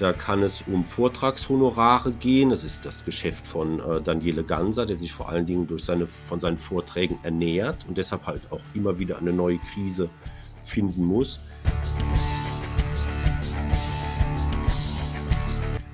Da 0.00 0.14
kann 0.14 0.42
es 0.42 0.62
um 0.66 0.86
Vortragshonorare 0.86 2.12
gehen. 2.12 2.48
Das 2.48 2.64
ist 2.64 2.86
das 2.86 3.04
Geschäft 3.04 3.46
von 3.46 3.80
äh, 3.80 4.00
Daniele 4.00 4.42
Ganser, 4.42 4.86
der 4.86 4.96
sich 4.96 5.12
vor 5.12 5.28
allen 5.28 5.44
Dingen 5.44 5.66
durch 5.66 5.84
seine, 5.84 6.06
von 6.06 6.40
seinen 6.40 6.56
Vorträgen 6.56 7.18
ernährt 7.22 7.84
und 7.86 7.98
deshalb 7.98 8.24
halt 8.24 8.40
auch 8.50 8.62
immer 8.72 8.98
wieder 8.98 9.18
eine 9.18 9.34
neue 9.34 9.58
Krise 9.58 10.08
finden 10.64 11.04
muss. 11.04 11.40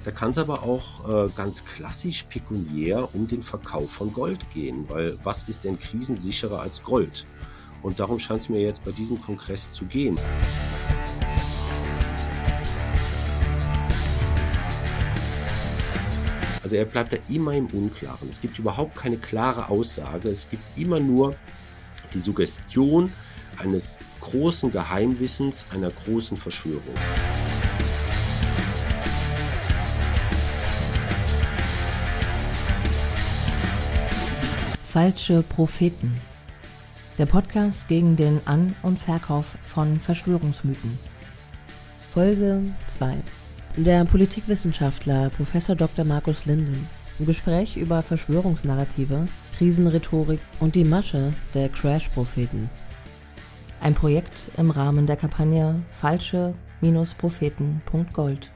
Da 0.04 0.12
kann 0.12 0.30
es 0.30 0.38
aber 0.38 0.62
auch 0.62 1.26
äh, 1.26 1.28
ganz 1.34 1.64
klassisch 1.64 2.22
pekuniär 2.22 3.12
um 3.12 3.26
den 3.26 3.42
Verkauf 3.42 3.90
von 3.90 4.12
Gold 4.12 4.48
gehen, 4.54 4.84
weil 4.88 5.18
was 5.24 5.48
ist 5.48 5.64
denn 5.64 5.80
krisensicherer 5.80 6.60
als 6.60 6.80
Gold? 6.84 7.26
Und 7.82 7.98
darum 7.98 8.20
scheint 8.20 8.42
es 8.42 8.48
mir 8.48 8.60
jetzt 8.60 8.84
bei 8.84 8.92
diesem 8.92 9.20
Kongress 9.20 9.72
zu 9.72 9.84
gehen. 9.84 10.16
Also 16.66 16.74
er 16.74 16.84
bleibt 16.84 17.12
da 17.12 17.16
immer 17.28 17.52
im 17.52 17.66
Unklaren. 17.66 18.28
Es 18.28 18.40
gibt 18.40 18.58
überhaupt 18.58 18.96
keine 18.96 19.18
klare 19.18 19.68
Aussage. 19.68 20.28
Es 20.28 20.50
gibt 20.50 20.64
immer 20.76 20.98
nur 20.98 21.36
die 22.12 22.18
Suggestion 22.18 23.12
eines 23.58 23.98
großen 24.20 24.72
Geheimwissens, 24.72 25.66
einer 25.70 25.90
großen 25.90 26.36
Verschwörung. 26.36 26.82
Falsche 34.88 35.44
Propheten. 35.44 36.16
Der 37.16 37.26
Podcast 37.26 37.86
gegen 37.86 38.16
den 38.16 38.40
An- 38.44 38.74
und 38.82 38.98
Verkauf 38.98 39.44
von 39.62 40.00
Verschwörungsmythen. 40.00 40.98
Folge 42.12 42.60
2. 42.88 43.18
Der 43.76 44.04
Politikwissenschaftler 44.06 45.28
Prof. 45.28 45.52
Dr. 45.76 46.06
Markus 46.06 46.46
Linden 46.46 46.88
im 47.18 47.26
Gespräch 47.26 47.76
über 47.76 48.00
Verschwörungsnarrative, 48.00 49.26
Krisenrhetorik 49.58 50.40
und 50.60 50.74
die 50.74 50.84
Masche 50.84 51.32
der 51.52 51.68
Crash-Propheten. 51.68 52.70
Ein 53.82 53.92
Projekt 53.92 54.50
im 54.56 54.70
Rahmen 54.70 55.06
der 55.06 55.16
Kampagne 55.16 55.82
Falsche-Propheten.gold. 56.00 58.50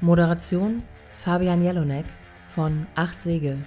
Moderation 0.00 0.82
Fabian 1.18 1.62
Jelonek 1.62 2.06
von 2.48 2.86
Acht 2.94 3.20
Segel. 3.20 3.58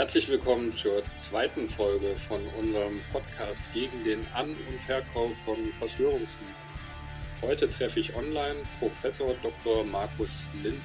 Herzlich 0.00 0.30
willkommen 0.30 0.72
zur 0.72 1.04
zweiten 1.12 1.68
Folge 1.68 2.16
von 2.16 2.40
unserem 2.58 3.02
Podcast 3.12 3.62
gegen 3.74 4.02
den 4.02 4.26
An- 4.28 4.56
und 4.70 4.80
Verkauf 4.80 5.36
von 5.44 5.74
Verschwörungsmythen. 5.74 6.54
Heute 7.42 7.68
treffe 7.68 8.00
ich 8.00 8.14
online 8.14 8.62
Professor 8.78 9.34
Dr. 9.42 9.84
Markus 9.84 10.52
Linden. 10.62 10.82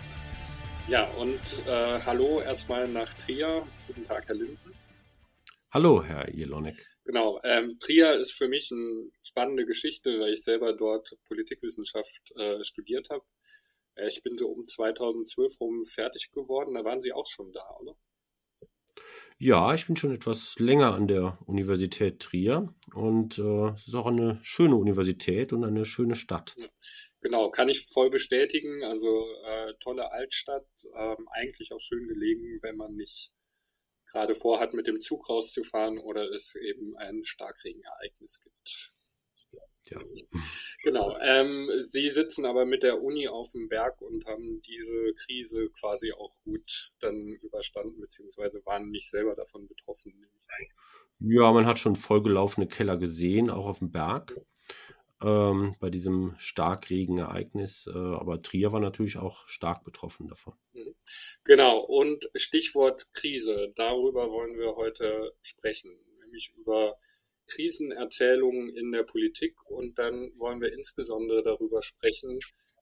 Ja, 0.90 1.10
und 1.12 1.66
äh, 1.66 2.02
hallo 2.06 2.42
erstmal 2.42 2.90
nach 2.90 3.14
Trier. 3.14 3.66
Guten 3.88 4.04
Tag, 4.04 4.28
Herr 4.28 4.36
Linden. 4.36 4.74
Hallo, 5.72 6.04
Herr 6.04 6.30
Jelonek. 6.36 6.76
Genau, 7.06 7.40
ähm, 7.46 7.80
Trier 7.80 8.20
ist 8.20 8.34
für 8.34 8.50
mich 8.50 8.70
eine 8.74 9.12
spannende 9.24 9.66
Geschichte, 9.66 10.20
weil 10.20 10.34
ich 10.34 10.44
selber 10.44 10.74
dort 10.74 11.16
Politikwissenschaft 11.30 12.34
äh, 12.36 12.62
studiert 12.66 13.10
habe. 13.10 13.24
Äh, 13.96 14.10
ich 14.10 14.22
bin 14.22 14.36
so 14.36 14.50
um 14.50 14.66
2012 14.66 15.62
rum 15.62 15.86
fertig 15.86 16.32
geworden, 16.34 16.74
da 16.74 16.84
waren 16.84 17.00
Sie 17.00 17.14
auch 17.14 17.26
schon 17.26 17.54
da, 17.54 17.64
oder? 17.80 17.96
Ja, 19.38 19.74
ich 19.74 19.86
bin 19.86 19.98
schon 19.98 20.16
etwas 20.16 20.56
länger 20.60 20.94
an 20.94 21.08
der 21.08 21.38
Universität 21.46 22.22
Trier 22.22 22.74
und 22.94 23.38
äh, 23.38 23.70
es 23.76 23.88
ist 23.88 23.96
auch 23.96 24.06
eine 24.06 24.40
schöne 24.44 24.76
Universität 24.76 25.52
und 25.52 25.66
eine 25.66 25.84
schöne 25.84 26.16
Stadt. 26.16 26.56
Genau, 27.20 27.50
kann 27.50 27.68
ich 27.68 27.86
voll 27.88 28.10
bestätigen. 28.10 28.84
Also 28.84 29.28
äh, 29.46 29.74
tolle 29.82 30.12
Altstadt, 30.12 30.68
ähm, 30.96 31.28
eigentlich 31.32 31.74
auch 31.74 31.82
schön 31.82 32.08
gelegen, 32.08 32.60
wenn 32.62 32.78
man 32.78 32.96
nicht 32.96 33.32
gerade 34.12 34.36
vorhat, 34.36 34.74
mit 34.74 34.88
dem 34.88 35.02
Zug 35.02 35.28
rauszufahren 35.30 35.98
oder 35.98 36.30
es 36.32 36.56
eben 36.56 36.96
ein 36.98 37.26
Starkregenereignis 37.26 38.42
gibt. 38.42 38.94
Ja. 39.90 40.00
Genau. 40.84 41.18
Ähm, 41.22 41.70
Sie 41.82 42.10
sitzen 42.10 42.46
aber 42.46 42.66
mit 42.66 42.84
der 42.84 43.02
Uni 43.02 43.28
auf 43.28 43.52
dem 43.52 43.68
Berg 43.70 44.02
und 44.02 44.26
haben 44.26 44.62
diese 44.62 45.14
Krise 45.14 45.70
quasi 45.70 46.12
auch 46.14 46.32
gut 46.44 46.92
dann 47.00 47.28
überstanden, 47.42 48.00
beziehungsweise 48.00 48.66
waren 48.66 48.90
nicht 48.90 49.10
selber 49.10 49.36
davon 49.36 49.68
betroffen. 49.68 50.14
Ja, 51.20 51.52
man 51.52 51.66
hat 51.66 51.80
schon 51.80 51.96
vollgelaufene 51.96 52.68
Keller 52.68 52.98
gesehen, 52.98 53.50
auch 53.50 53.68
auf 53.68 53.80
dem 53.80 53.92
Berg. 53.92 54.34
Ähm, 55.22 55.76
bei 55.80 55.90
diesem 55.90 56.36
Starkregenereignis. 56.38 57.88
Äh, 57.88 57.98
aber 57.98 58.42
Trier 58.42 58.74
war 58.74 58.82
natürlich 58.82 59.18
auch 59.18 59.48
stark 59.48 59.84
betroffen 59.84 60.28
davon. 60.28 60.54
Mhm. 60.74 60.94
Genau, 61.46 61.80
und 61.80 62.30
Stichwort 62.36 63.12
Krise, 63.14 63.72
darüber 63.76 64.30
wollen 64.32 64.58
wir 64.58 64.76
heute 64.76 65.34
sprechen, 65.42 65.92
nämlich 66.22 66.52
über 66.58 66.96
Krisenerzählungen 67.48 68.70
in 68.76 68.92
der 68.92 69.04
Politik 69.04 69.56
und 69.66 69.98
dann 69.98 70.32
wollen 70.38 70.62
wir 70.62 70.74
insbesondere 70.74 71.44
darüber 71.44 71.82
sprechen, 71.82 72.40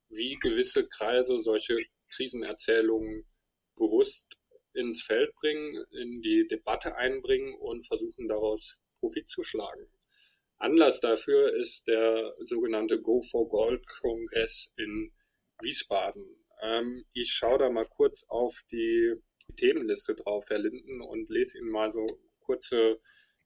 wie 0.10 0.38
gewisse 0.40 0.88
Kreise 0.88 1.40
solche 1.40 1.78
Krisenerzählungen 2.10 3.26
bewusst 3.76 4.38
ins 4.74 5.04
Feld 5.04 5.34
bringen, 5.36 5.86
in 5.92 6.22
die 6.22 6.48
Debatte 6.48 6.96
einbringen 6.96 7.54
und 7.56 7.86
versuchen 7.86 8.28
daraus 8.28 8.80
Profit 9.00 9.28
zu 9.28 9.44
schlagen. 9.44 9.88
Anlass 10.58 11.02
dafür 11.02 11.56
ist 11.56 11.88
der 11.88 12.36
sogenannte 12.40 13.02
Go 13.02 13.22
for 13.22 13.50
Gold 13.50 13.86
Kongress 13.88 14.74
in 14.78 15.12
Wiesbaden. 15.62 16.26
Ähm, 16.62 17.06
ich 17.14 17.32
schaue 17.32 17.60
da 17.60 17.70
mal 17.70 17.88
kurz 17.88 18.26
auf 18.30 18.62
die 18.72 19.16
Themenliste 19.58 20.16
drauf, 20.16 20.46
Herr 20.50 20.60
Linden, 20.60 21.02
und 21.02 21.30
lese 21.30 21.58
Ihnen 21.58 21.70
mal 21.70 21.92
so 21.92 22.06
kurze 22.40 23.00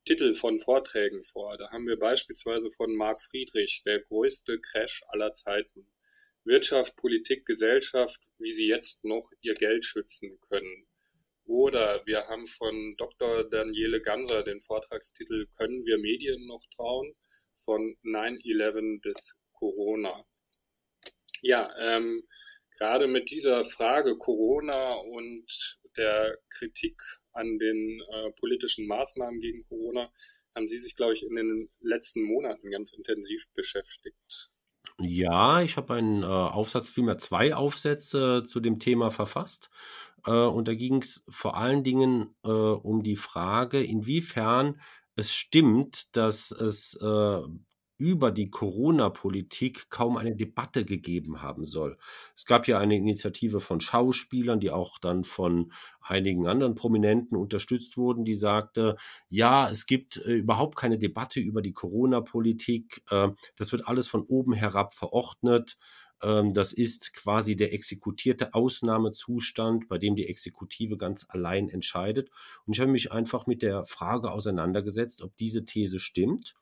Titel 0.08 0.32
von 0.32 0.58
Vorträgen 0.58 1.22
vor. 1.26 1.58
Da 1.58 1.70
haben 1.70 1.86
wir 1.86 2.00
beispielsweise 2.00 2.72
von 2.72 2.96
Marc 2.96 3.22
Friedrich, 3.22 3.84
der 3.86 4.00
größte 4.00 4.58
Crash 4.62 5.04
aller 5.10 5.34
Zeiten. 5.34 5.92
Wirtschaft, 6.46 6.96
Politik, 6.96 7.46
Gesellschaft, 7.46 8.22
wie 8.38 8.54
sie 8.54 8.70
jetzt 8.70 9.04
noch 9.04 9.30
ihr 9.42 9.54
Geld 9.54 9.84
schützen 9.84 10.40
können. 10.48 10.88
Oder 11.44 12.06
wir 12.06 12.26
haben 12.30 12.48
von 12.48 12.96
Dr. 12.96 13.44
Daniele 13.50 14.02
Ganser 14.02 14.44
den 14.44 14.62
Vortragstitel 14.62 15.48
Können 15.58 15.86
wir 15.86 15.98
Medien 15.98 16.48
noch 16.48 16.64
trauen? 16.74 17.14
Von 17.58 17.98
9-11 18.06 19.02
bis 19.02 19.38
Corona. 19.52 20.26
Ja, 21.42 21.70
ähm, 21.80 22.26
gerade 22.78 23.08
mit 23.08 23.30
dieser 23.30 23.66
Frage 23.66 24.18
Corona 24.18 24.94
und 24.94 25.80
der 25.98 26.38
Kritik 26.50 27.02
an 27.38 27.60
den 27.60 28.02
äh, 28.02 28.32
politischen 28.40 28.88
Maßnahmen 28.88 29.40
gegen 29.40 29.64
Corona 29.68 30.12
haben 30.56 30.68
Sie 30.68 30.78
sich, 30.78 30.96
glaube 30.96 31.14
ich, 31.14 31.24
in 31.24 31.36
den 31.36 31.70
letzten 31.82 32.24
Monaten 32.24 32.72
ganz 32.72 32.92
intensiv 32.92 33.48
beschäftigt. 33.54 34.50
Ja, 35.00 35.62
ich 35.62 35.78
habe 35.78 35.94
einen 35.94 36.24
äh, 36.24 36.26
Aufsatz, 36.26 36.90
vielmehr 36.90 37.20
zwei 37.20 37.54
Aufsätze 37.54 38.44
zu 38.46 38.60
dem 38.60 38.80
Thema 38.80 39.12
verfasst. 39.12 39.70
Äh, 40.26 40.32
und 40.32 40.68
da 40.68 40.74
ging 40.74 41.02
es 41.02 41.24
vor 41.30 41.56
allen 41.56 41.84
Dingen 41.84 42.36
äh, 42.44 42.50
um 42.50 43.04
die 43.04 43.16
Frage, 43.16 43.84
inwiefern 43.84 44.82
es 45.16 45.34
stimmt, 45.34 46.16
dass 46.16 46.52
es 46.52 46.96
äh, 47.02 47.42
über 47.98 48.32
die 48.32 48.50
Corona-Politik 48.50 49.90
kaum 49.90 50.18
eine 50.18 50.36
Debatte 50.36 50.86
gegeben 50.86 51.42
haben 51.42 51.66
soll. 51.66 51.98
Es 52.36 52.46
gab 52.46 52.68
ja 52.68 52.80
eine 52.80 52.96
Initiative 52.96 53.60
von 53.60 53.82
Schauspielern, 53.82 54.60
die 54.60 54.72
auch 54.72 55.00
dann 55.00 55.24
von 55.24 55.72
einigen 56.02 56.48
anderen 56.48 56.76
Prominenten 56.76 57.38
unterstützt 57.38 57.98
wurden, 57.98 58.24
die 58.24 58.36
sagte, 58.36 58.96
ja, 59.30 59.70
es 59.70 59.86
gibt 59.86 60.18
äh, 60.18 60.34
überhaupt 60.34 60.76
keine 60.76 60.98
Debatte 60.98 61.40
über 61.40 61.62
die 61.62 61.74
Corona-Politik. 61.74 63.04
Äh, 63.10 63.30
das 63.56 63.72
wird 63.72 63.88
alles 63.88 64.08
von 64.08 64.24
oben 64.24 64.54
herab 64.54 64.94
verordnet. 64.94 65.78
Ähm, 66.22 66.54
das 66.54 66.74
ist 66.74 67.14
quasi 67.14 67.56
der 67.56 67.74
exekutierte 67.74 68.54
Ausnahmezustand, 68.54 69.88
bei 69.88 69.98
dem 69.98 70.16
die 70.16 70.28
Exekutive 70.28 70.98
ganz 70.98 71.26
allein 71.30 71.70
entscheidet. 71.70 72.30
Und 72.66 72.74
ich 72.74 72.80
habe 72.80 72.92
mich 72.92 73.12
einfach 73.12 73.48
mit 73.48 73.62
der 73.62 73.86
Frage 73.86 74.32
auseinandergesetzt, 74.32 75.22
ob 75.22 75.36
diese 75.38 75.66
These 75.66 76.00
stimmt 76.00 76.56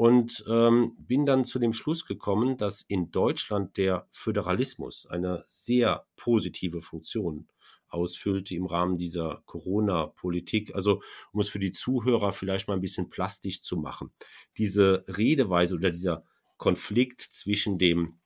und 0.00 0.46
ähm, 0.48 0.96
bin 0.98 1.26
dann 1.26 1.44
zu 1.44 1.58
dem 1.58 1.74
Schluss 1.74 2.06
gekommen, 2.06 2.56
dass 2.56 2.80
in 2.80 3.10
Deutschland 3.10 3.76
der 3.76 4.08
Föderalismus 4.12 5.04
eine 5.04 5.44
sehr 5.46 6.06
positive 6.16 6.80
Funktion 6.80 7.48
ausfüllte 7.90 8.54
im 8.54 8.64
Rahmen 8.64 8.96
dieser 8.96 9.42
Corona-Politik. 9.44 10.74
Also 10.74 11.02
um 11.32 11.40
es 11.40 11.50
für 11.50 11.58
die 11.58 11.70
Zuhörer 11.70 12.32
vielleicht 12.32 12.66
mal 12.66 12.76
ein 12.76 12.80
bisschen 12.80 13.10
plastisch 13.10 13.60
zu 13.60 13.76
machen. 13.76 14.10
Diese 14.56 15.04
Redeweise 15.06 15.74
oder 15.74 15.90
dieser 15.90 16.24
Konflikt 16.56 17.20
zwischen 17.20 17.76
dem 17.76 18.20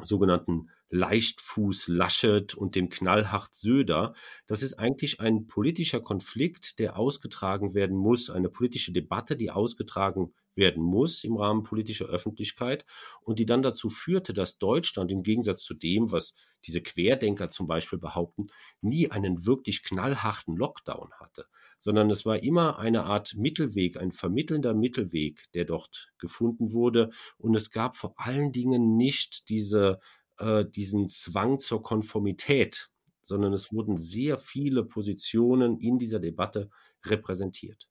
sogenannten 0.00 0.70
Leichtfuß 0.90 1.88
Laschet 1.88 2.54
und 2.54 2.74
dem 2.74 2.88
knallhart 2.88 3.54
Söder. 3.54 4.14
Das 4.46 4.62
ist 4.62 4.74
eigentlich 4.74 5.20
ein 5.20 5.46
politischer 5.46 6.00
Konflikt, 6.00 6.78
der 6.78 6.96
ausgetragen 6.98 7.74
werden 7.74 7.96
muss, 7.96 8.30
eine 8.30 8.48
politische 8.48 8.92
Debatte, 8.92 9.36
die 9.36 9.50
ausgetragen 9.50 10.32
werden 10.58 10.82
muss 10.82 11.24
im 11.24 11.36
Rahmen 11.36 11.62
politischer 11.62 12.06
Öffentlichkeit 12.06 12.84
und 13.22 13.38
die 13.38 13.46
dann 13.46 13.62
dazu 13.62 13.88
führte, 13.88 14.34
dass 14.34 14.58
Deutschland 14.58 15.10
im 15.10 15.22
Gegensatz 15.22 15.62
zu 15.62 15.72
dem, 15.72 16.10
was 16.12 16.34
diese 16.66 16.82
Querdenker 16.82 17.48
zum 17.48 17.66
Beispiel 17.66 17.98
behaupten, 17.98 18.48
nie 18.80 19.10
einen 19.10 19.46
wirklich 19.46 19.82
knallharten 19.82 20.56
Lockdown 20.56 21.12
hatte, 21.20 21.46
sondern 21.78 22.10
es 22.10 22.26
war 22.26 22.42
immer 22.42 22.78
eine 22.78 23.04
Art 23.04 23.36
Mittelweg, 23.36 23.96
ein 23.96 24.10
vermittelnder 24.10 24.74
Mittelweg, 24.74 25.50
der 25.52 25.64
dort 25.64 26.12
gefunden 26.18 26.72
wurde. 26.72 27.10
Und 27.38 27.54
es 27.54 27.70
gab 27.70 27.96
vor 27.96 28.14
allen 28.16 28.50
Dingen 28.50 28.96
nicht 28.96 29.48
diese, 29.48 30.00
äh, 30.38 30.64
diesen 30.64 31.08
Zwang 31.08 31.60
zur 31.60 31.82
Konformität, 31.82 32.90
sondern 33.22 33.52
es 33.52 33.72
wurden 33.72 33.98
sehr 33.98 34.38
viele 34.38 34.84
Positionen 34.84 35.78
in 35.78 35.98
dieser 35.98 36.18
Debatte 36.18 36.70
repräsentiert. 37.04 37.88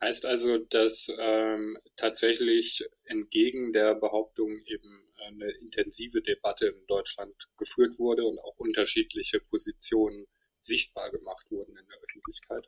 Heißt 0.00 0.26
also, 0.26 0.58
dass 0.58 1.10
ähm, 1.18 1.78
tatsächlich 1.96 2.84
entgegen 3.04 3.72
der 3.72 3.94
Behauptung 3.94 4.60
eben 4.66 5.04
eine 5.26 5.50
intensive 5.60 6.20
Debatte 6.20 6.66
in 6.66 6.86
Deutschland 6.86 7.34
geführt 7.56 7.98
wurde 7.98 8.24
und 8.24 8.38
auch 8.38 8.56
unterschiedliche 8.58 9.40
Positionen 9.40 10.26
sichtbar 10.60 11.10
gemacht 11.10 11.50
wurden 11.50 11.76
in 11.76 11.86
der 11.88 11.98
Öffentlichkeit. 12.02 12.66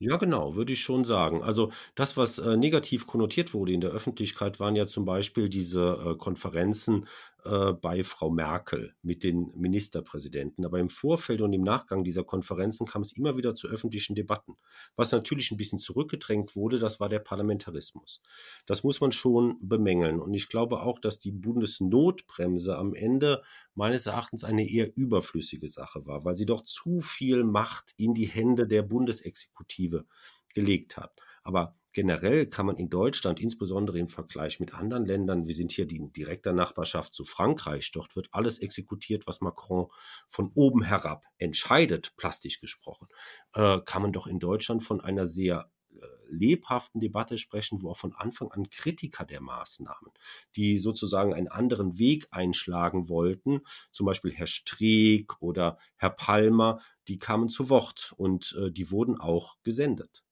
Ja, 0.00 0.16
genau, 0.16 0.54
würde 0.54 0.72
ich 0.72 0.80
schon 0.80 1.04
sagen. 1.04 1.42
Also 1.42 1.72
das, 1.96 2.16
was 2.16 2.38
äh, 2.38 2.56
negativ 2.56 3.06
konnotiert 3.08 3.52
wurde 3.52 3.72
in 3.72 3.80
der 3.80 3.90
Öffentlichkeit, 3.90 4.60
waren 4.60 4.76
ja 4.76 4.86
zum 4.86 5.04
Beispiel 5.04 5.48
diese 5.48 6.14
äh, 6.14 6.16
Konferenzen 6.16 7.08
äh, 7.44 7.72
bei 7.72 8.02
Frau 8.02 8.30
Merkel 8.30 8.94
mit 9.02 9.22
den 9.22 9.52
Ministerpräsidenten. 9.54 10.64
Aber 10.64 10.78
im 10.80 10.88
Vorfeld 10.88 11.40
und 11.40 11.52
im 11.52 11.62
Nachgang 11.62 12.02
dieser 12.02 12.24
Konferenzen 12.24 12.86
kam 12.86 13.02
es 13.02 13.12
immer 13.12 13.36
wieder 13.36 13.54
zu 13.54 13.68
öffentlichen 13.68 14.14
Debatten. 14.14 14.56
Was 14.96 15.12
natürlich 15.12 15.50
ein 15.50 15.56
bisschen 15.56 15.78
zurückgedrängt 15.78 16.56
wurde, 16.56 16.78
das 16.78 16.98
war 16.98 17.08
der 17.08 17.20
Parlamentarismus. 17.20 18.20
Das 18.66 18.82
muss 18.82 19.00
man 19.00 19.12
schon 19.12 19.56
bemängeln. 19.60 20.20
Und 20.20 20.34
ich 20.34 20.48
glaube 20.48 20.82
auch, 20.82 20.98
dass 20.98 21.20
die 21.20 21.32
Bundesnotbremse 21.32 22.76
am 22.76 22.94
Ende 22.94 23.42
meines 23.74 24.06
Erachtens 24.06 24.42
eine 24.42 24.68
eher 24.68 24.96
überflüssige 24.96 25.68
Sache 25.68 26.06
war, 26.06 26.24
weil 26.24 26.34
sie 26.34 26.46
doch 26.46 26.64
zu 26.64 27.00
viel 27.00 27.44
Macht 27.44 27.94
in 27.96 28.14
die 28.14 28.26
Hände 28.26 28.66
der 28.66 28.82
Bundesexekutive 28.82 30.06
gelegt 30.54 30.96
hat. 30.96 31.12
Aber 31.44 31.77
generell 31.92 32.46
kann 32.46 32.66
man 32.66 32.76
in 32.76 32.90
Deutschland, 32.90 33.40
insbesondere 33.40 33.98
im 33.98 34.08
Vergleich 34.08 34.60
mit 34.60 34.74
anderen 34.74 35.06
Ländern, 35.06 35.46
wir 35.46 35.54
sind 35.54 35.72
hier 35.72 35.90
in 35.90 36.12
direkter 36.12 36.52
Nachbarschaft 36.52 37.12
zu 37.12 37.24
Frankreich, 37.24 37.90
dort 37.92 38.14
wird 38.16 38.28
alles 38.32 38.58
exekutiert, 38.58 39.26
was 39.26 39.40
Macron 39.40 39.88
von 40.28 40.50
oben 40.54 40.82
herab 40.82 41.24
entscheidet, 41.38 42.14
plastisch 42.16 42.60
gesprochen, 42.60 43.08
äh, 43.54 43.80
kann 43.84 44.02
man 44.02 44.12
doch 44.12 44.26
in 44.26 44.38
Deutschland 44.38 44.82
von 44.82 45.00
einer 45.00 45.26
sehr 45.26 45.70
äh, 45.90 46.06
lebhaften 46.28 47.00
Debatte 47.00 47.38
sprechen, 47.38 47.82
wo 47.82 47.90
auch 47.90 47.96
von 47.96 48.14
Anfang 48.14 48.52
an 48.52 48.68
Kritiker 48.70 49.24
der 49.24 49.40
Maßnahmen, 49.40 50.12
die 50.56 50.78
sozusagen 50.78 51.32
einen 51.32 51.48
anderen 51.48 51.98
Weg 51.98 52.28
einschlagen 52.30 53.08
wollten, 53.08 53.62
zum 53.90 54.06
Beispiel 54.06 54.32
Herr 54.32 54.46
Streeck 54.46 55.40
oder 55.40 55.78
Herr 55.96 56.10
Palmer, 56.10 56.80
die 57.08 57.18
kamen 57.18 57.48
zu 57.48 57.70
Wort 57.70 58.12
und 58.16 58.54
äh, 58.60 58.70
die 58.70 58.90
wurden 58.90 59.18
auch 59.18 59.56
gesendet. 59.62 60.22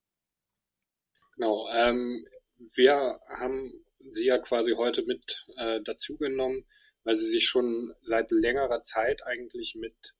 Genau. 1.36 1.68
Ähm, 1.74 2.26
wir 2.74 3.20
haben 3.38 3.84
Sie 4.08 4.26
ja 4.26 4.38
quasi 4.38 4.72
heute 4.72 5.02
mit 5.04 5.46
äh, 5.56 5.80
dazugenommen, 5.82 6.64
weil 7.04 7.16
Sie 7.16 7.28
sich 7.28 7.46
schon 7.46 7.94
seit 8.02 8.30
längerer 8.30 8.82
Zeit 8.82 9.22
eigentlich 9.24 9.74
mit 9.74 10.14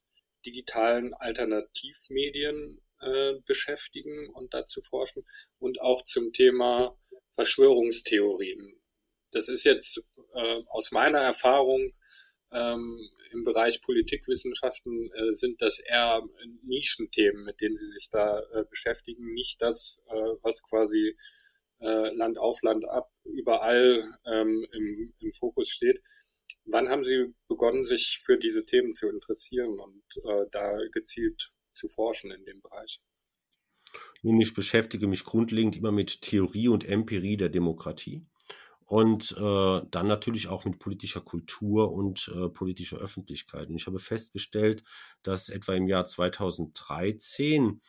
digitalen 0.44 1.14
Alternativmedien 1.14 2.80
äh, 3.00 3.34
beschäftigen 3.46 4.28
und 4.30 4.54
dazu 4.54 4.80
forschen 4.82 5.26
und 5.58 5.80
auch 5.80 6.02
zum 6.04 6.32
Thema 6.32 6.96
Verschwörungstheorien. 7.30 8.80
Das 9.30 9.48
ist 9.48 9.64
jetzt 9.64 10.02
äh, 10.34 10.62
aus 10.69 10.92
meiner 10.92 11.20
Erfahrung 11.20 11.92
ähm, 12.56 13.11
im 13.32 13.44
Bereich 13.44 13.82
Politikwissenschaften 13.82 15.11
äh, 15.12 15.35
sind 15.35 15.61
das 15.61 15.79
eher 15.79 16.23
Nischenthemen, 16.62 17.44
mit 17.44 17.61
denen 17.61 17.76
sie 17.76 17.87
sich 17.87 18.08
da 18.11 18.41
äh, 18.55 18.64
beschäftigen, 18.69 19.35
nicht 19.35 19.61
das, 19.61 20.03
äh, 20.08 20.14
was 20.43 20.62
quasi 20.62 21.17
äh, 21.81 22.14
Land 22.14 22.38
auf 22.38 22.62
Land 22.62 22.88
ab 22.88 23.11
überall 23.25 24.19
ähm, 24.25 24.67
im, 24.73 25.14
im 25.19 25.32
Fokus 25.32 25.69
steht. 25.69 26.00
Wann 26.64 26.88
haben 26.88 27.05
Sie 27.05 27.32
begonnen, 27.49 27.82
sich 27.82 28.20
für 28.25 28.38
diese 28.38 28.64
Themen 28.64 28.94
zu 28.94 29.08
interessieren 29.08 29.79
und 29.79 30.03
äh, 30.25 30.47
da 30.50 30.79
gezielt 30.91 31.53
zu 31.70 31.88
forschen 31.88 32.32
in 32.32 32.44
dem 32.44 32.61
Bereich? 32.61 33.00
Nun, 34.23 34.41
ich 34.41 34.55
beschäftige 34.55 35.06
mich 35.06 35.25
grundlegend 35.25 35.76
immer 35.76 35.93
mit 35.93 36.23
Theorie 36.23 36.69
und 36.69 36.88
Empirie 36.88 37.37
der 37.37 37.50
Demokratie 37.50 38.26
und 38.86 39.32
äh, 39.36 39.80
dann 39.90 40.06
natürlich 40.06 40.48
auch 40.48 40.64
mit 40.64 40.78
politischer 40.78 41.20
Kultur 41.20 41.92
und 41.92 42.32
äh, 42.34 42.48
politischer 42.48 42.98
Öffentlichkeit. 42.98 43.68
Und 43.68 43.76
ich 43.76 43.86
habe 43.86 43.98
festgestellt, 43.98 44.84
dass 45.24 45.48
etwa 45.48 45.74
im 45.74 45.88
Jahr 45.88 46.04
2013 46.04 47.80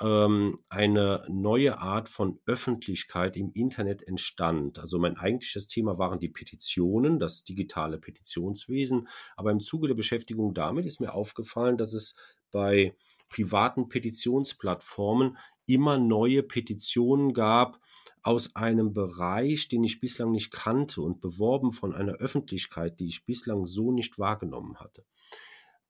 ähm, 0.00 0.58
eine 0.68 1.24
neue 1.28 1.78
Art 1.78 2.08
von 2.08 2.38
Öffentlichkeit 2.46 3.36
im 3.36 3.50
Internet 3.52 4.06
entstand. 4.06 4.78
Also 4.78 5.00
mein 5.00 5.16
eigentliches 5.16 5.66
Thema 5.66 5.98
waren 5.98 6.20
die 6.20 6.28
Petitionen, 6.28 7.18
das 7.18 7.42
digitale 7.42 7.98
Petitionswesen. 7.98 9.08
Aber 9.36 9.50
im 9.50 9.60
Zuge 9.60 9.88
der 9.88 9.94
Beschäftigung 9.94 10.54
damit 10.54 10.86
ist 10.86 11.00
mir 11.00 11.14
aufgefallen, 11.14 11.76
dass 11.76 11.92
es 11.92 12.14
bei 12.52 12.94
privaten 13.28 13.88
Petitionsplattformen 13.88 15.36
immer 15.66 15.98
neue 15.98 16.42
Petitionen 16.42 17.32
gab, 17.32 17.80
aus 18.24 18.56
einem 18.56 18.94
Bereich, 18.94 19.68
den 19.68 19.84
ich 19.84 20.00
bislang 20.00 20.32
nicht 20.32 20.50
kannte 20.50 21.02
und 21.02 21.20
beworben 21.20 21.72
von 21.72 21.94
einer 21.94 22.14
Öffentlichkeit, 22.14 22.98
die 22.98 23.06
ich 23.06 23.26
bislang 23.26 23.66
so 23.66 23.92
nicht 23.92 24.18
wahrgenommen 24.18 24.80
hatte. 24.80 25.04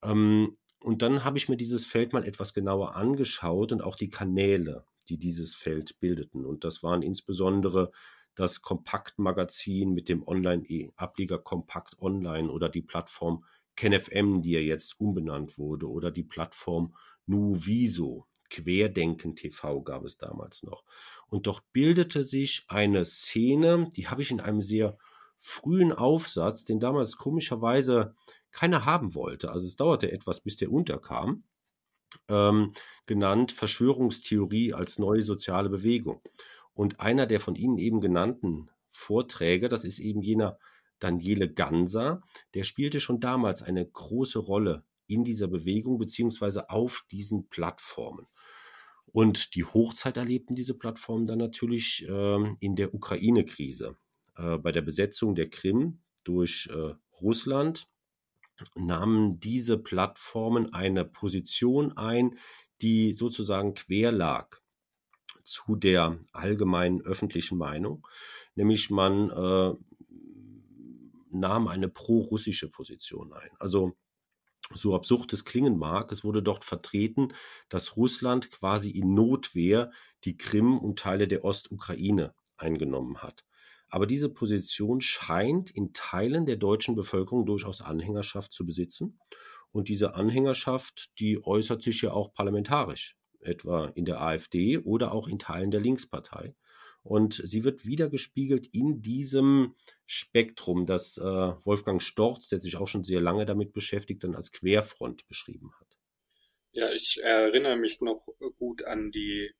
Ähm, 0.03 0.59
und 0.81 1.01
dann 1.01 1.25
habe 1.25 1.39
ich 1.39 1.49
mir 1.49 1.57
dieses 1.57 1.87
Feld 1.87 2.13
mal 2.13 2.27
etwas 2.27 2.53
genauer 2.53 2.97
angeschaut 2.97 3.73
und 3.73 3.83
auch 3.83 3.97
die 3.97 4.11
Kanäle, 4.11 4.85
die 5.09 5.17
dieses 5.17 5.55
Feld 5.55 5.99
bildeten. 6.01 6.45
Und 6.45 6.65
das 6.65 6.83
waren 6.83 7.03
insbesondere 7.03 7.91
das 8.35 8.63
Kompaktmagazin 8.63 9.93
mit 9.93 10.09
dem 10.09 10.27
Online-Ableger 10.27 11.39
Kompakt 11.39 11.99
Online 12.01 12.51
oder 12.51 12.69
die 12.69 12.83
Plattform 12.83 13.45
KenFM, 13.77 14.43
die 14.43 14.53
ja 14.53 14.61
jetzt 14.61 14.99
umbenannt 15.01 15.57
wurde, 15.57 15.89
oder 15.89 16.11
die 16.11 16.25
Plattform 16.25 16.97
Nuviso. 17.27 18.27
Querdenken 18.51 19.35
TV 19.35 19.83
gab 19.83 20.05
es 20.05 20.17
damals 20.17 20.63
noch. 20.63 20.85
Und 21.35 21.49
dort 21.49 21.65
bildete 21.73 22.23
sich 22.23 22.65
eine 22.69 23.05
Szene, 23.05 23.91
die 23.97 24.07
habe 24.07 24.23
ich 24.23 24.31
in 24.31 24.39
einem 24.39 24.63
sehr 24.63 24.97
frühen 25.41 25.93
Aufsatz, 25.93 26.65
den 26.65 26.79
damals 26.79 27.17
komischerweise 27.17 28.15
keiner 28.53 28.85
haben 28.85 29.17
wollte. 29.17 29.51
Also 29.51 29.67
es 29.67 29.75
dauerte 29.75 30.13
etwas, 30.13 30.43
bis 30.43 30.59
der 30.59 30.71
unterkam. 30.71 31.43
Ähm, 32.29 32.69
genannt 33.07 33.51
Verschwörungstheorie 33.51 34.75
als 34.75 35.01
neue 35.01 35.23
soziale 35.23 35.71
Bewegung. 35.71 36.23
Und 36.73 37.01
einer 37.01 37.27
der 37.27 37.41
von 37.41 37.57
Ihnen 37.57 37.79
eben 37.79 38.01
genannten 38.01 38.71
Vorträge, 38.93 39.69
das 39.69 39.85
ist 39.85 39.99
eben 39.99 40.23
jener 40.23 40.57
Daniele 41.01 41.53
Ganser, 41.53 42.23
der 42.55 42.63
spielte 42.63 43.01
schon 43.01 43.19
damals 43.19 43.61
eine 43.61 43.85
große 43.85 44.39
Rolle 44.39 44.85
in 45.09 45.25
dieser 45.25 45.49
Bewegung 45.49 45.99
beziehungsweise 45.99 46.71
auf 46.71 47.05
diesen 47.11 47.49
Plattformen. 47.49 48.29
Und 49.15 49.55
die 49.55 49.63
Hochzeit 49.63 50.17
erlebten 50.17 50.55
diese 50.55 50.75
Plattformen 50.75 51.25
dann 51.25 51.39
natürlich 51.39 52.05
äh, 52.09 52.57
in 52.59 52.75
der 52.75 52.93
Ukraine-Krise. 52.93 53.97
Äh, 54.37 54.59
bei 54.59 54.73
der 54.73 54.83
Besetzung 54.83 55.37
der 55.37 55.49
Krim 55.49 56.01
durch 56.25 56.69
äh, 56.73 56.95
Russland 57.21 57.87
nahmen 58.75 59.39
diese 59.39 59.79
Plattformen 59.79 60.75
eine 60.75 61.05
Position 61.05 61.97
ein, 61.97 62.41
die 62.81 63.13
sozusagen 63.13 63.75
quer 63.75 64.11
lag 64.11 64.57
zu 65.45 65.77
der 65.77 66.19
allgemeinen 66.33 67.01
öffentlichen 67.01 67.57
Meinung, 67.57 68.05
nämlich 68.57 68.91
man 68.91 69.31
äh, 69.31 69.75
nahm 71.31 71.69
eine 71.69 71.89
pro-russische 71.89 72.69
Position 72.69 73.33
ein. 73.33 73.51
Also 73.61 73.97
so 74.73 74.95
absurd 74.95 75.33
es 75.33 75.45
klingen 75.45 75.79
mag, 75.79 76.11
es 76.13 76.25
wurde 76.25 76.43
dort 76.43 76.65
vertreten, 76.65 77.29
dass 77.69 77.97
Russland 77.97 78.51
quasi 78.51 78.91
in 78.91 79.15
Notwehr 79.15 79.91
die 80.25 80.37
Krim 80.37 80.79
und 80.79 80.99
Teile 80.99 81.29
der 81.29 81.45
Ostukraine 81.45 82.35
eingenommen 82.57 83.23
hat. 83.23 83.45
Aber 83.89 84.07
diese 84.07 84.29
Position 84.29 85.01
scheint 85.01 85.71
in 85.71 85.93
Teilen 85.93 86.47
der 86.47 86.57
deutschen 86.57 86.97
Bevölkerung 86.97 87.47
durchaus 87.47 87.81
Anhängerschaft 87.81 88.53
zu 88.53 88.67
besitzen. 88.67 89.21
Und 89.71 89.89
diese 89.89 90.15
Anhängerschaft, 90.15 91.11
die 91.19 91.45
äußert 91.45 91.83
sich 91.83 92.03
ja 92.03 92.13
auch 92.13 92.33
parlamentarisch, 92.33 93.17
etwa 93.41 93.87
in 93.89 94.05
der 94.05 94.21
AfD 94.21 94.79
oder 94.79 95.13
auch 95.13 95.29
in 95.29 95.39
Teilen 95.39 95.71
der 95.71 95.81
Linkspartei. 95.81 96.55
Und 97.05 97.41
sie 97.45 97.65
wird 97.65 97.85
wieder 97.85 98.09
gespiegelt 98.09 98.67
in 98.69 99.03
diesem 99.03 99.75
Spektrum, 100.07 100.87
das 100.87 101.19
äh, 101.19 101.23
Wolfgang 101.23 102.03
Storz, 102.03 102.49
der 102.49 102.59
sich 102.59 102.77
auch 102.77 102.89
schon 102.89 103.05
sehr 103.05 103.21
lange 103.21 103.45
damit 103.45 103.75
beschäftigt, 103.75 104.25
dann 104.25 104.35
als 104.35 104.53
Querfront 104.53 105.29
beschrieben 105.29 105.71
hat. 105.79 105.87
Ja, 106.73 106.91
ich 106.93 107.21
erinnere 107.23 107.77
mich 107.77 108.01
noch 108.01 108.27
gut 108.59 108.85
an 108.85 109.13
die 109.13 109.51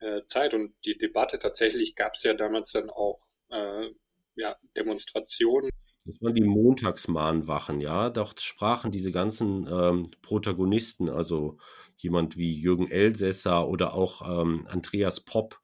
äh, 0.00 0.22
Zeit 0.26 0.54
und 0.54 0.74
die 0.86 0.96
Debatte. 0.96 1.38
Tatsächlich 1.38 1.94
gab 1.94 2.14
es 2.14 2.22
ja 2.22 2.32
damals 2.32 2.72
dann 2.72 2.88
auch 2.88 3.20
äh, 3.50 3.90
ja, 4.36 4.56
Demonstrationen. 4.74 5.70
Das 6.06 6.20
waren 6.22 6.34
die 6.34 6.42
Montagsmahnwachen, 6.42 7.80
ja. 7.80 8.08
Dort 8.08 8.40
sprachen 8.40 8.90
diese 8.90 9.12
ganzen 9.12 9.68
ähm, 9.70 10.10
Protagonisten, 10.22 11.10
also 11.10 11.58
jemand 11.98 12.38
wie 12.38 12.54
Jürgen 12.58 12.90
Elsässer 12.90 13.68
oder 13.68 13.92
auch 13.92 14.22
ähm, 14.42 14.66
Andreas 14.66 15.20
Popp, 15.20 15.60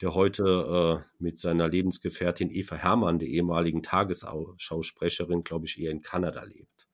der 0.00 0.14
heute 0.14 1.04
äh, 1.06 1.22
mit 1.22 1.38
seiner 1.38 1.68
Lebensgefährtin 1.68 2.50
Eva 2.50 2.76
Herrmann, 2.76 3.18
der 3.18 3.28
ehemaligen 3.28 3.82
Tagesschausprecherin, 3.82 5.44
glaube 5.44 5.66
ich, 5.66 5.78
eher 5.78 5.90
in 5.90 6.02
Kanada 6.02 6.42
lebt. 6.42 6.88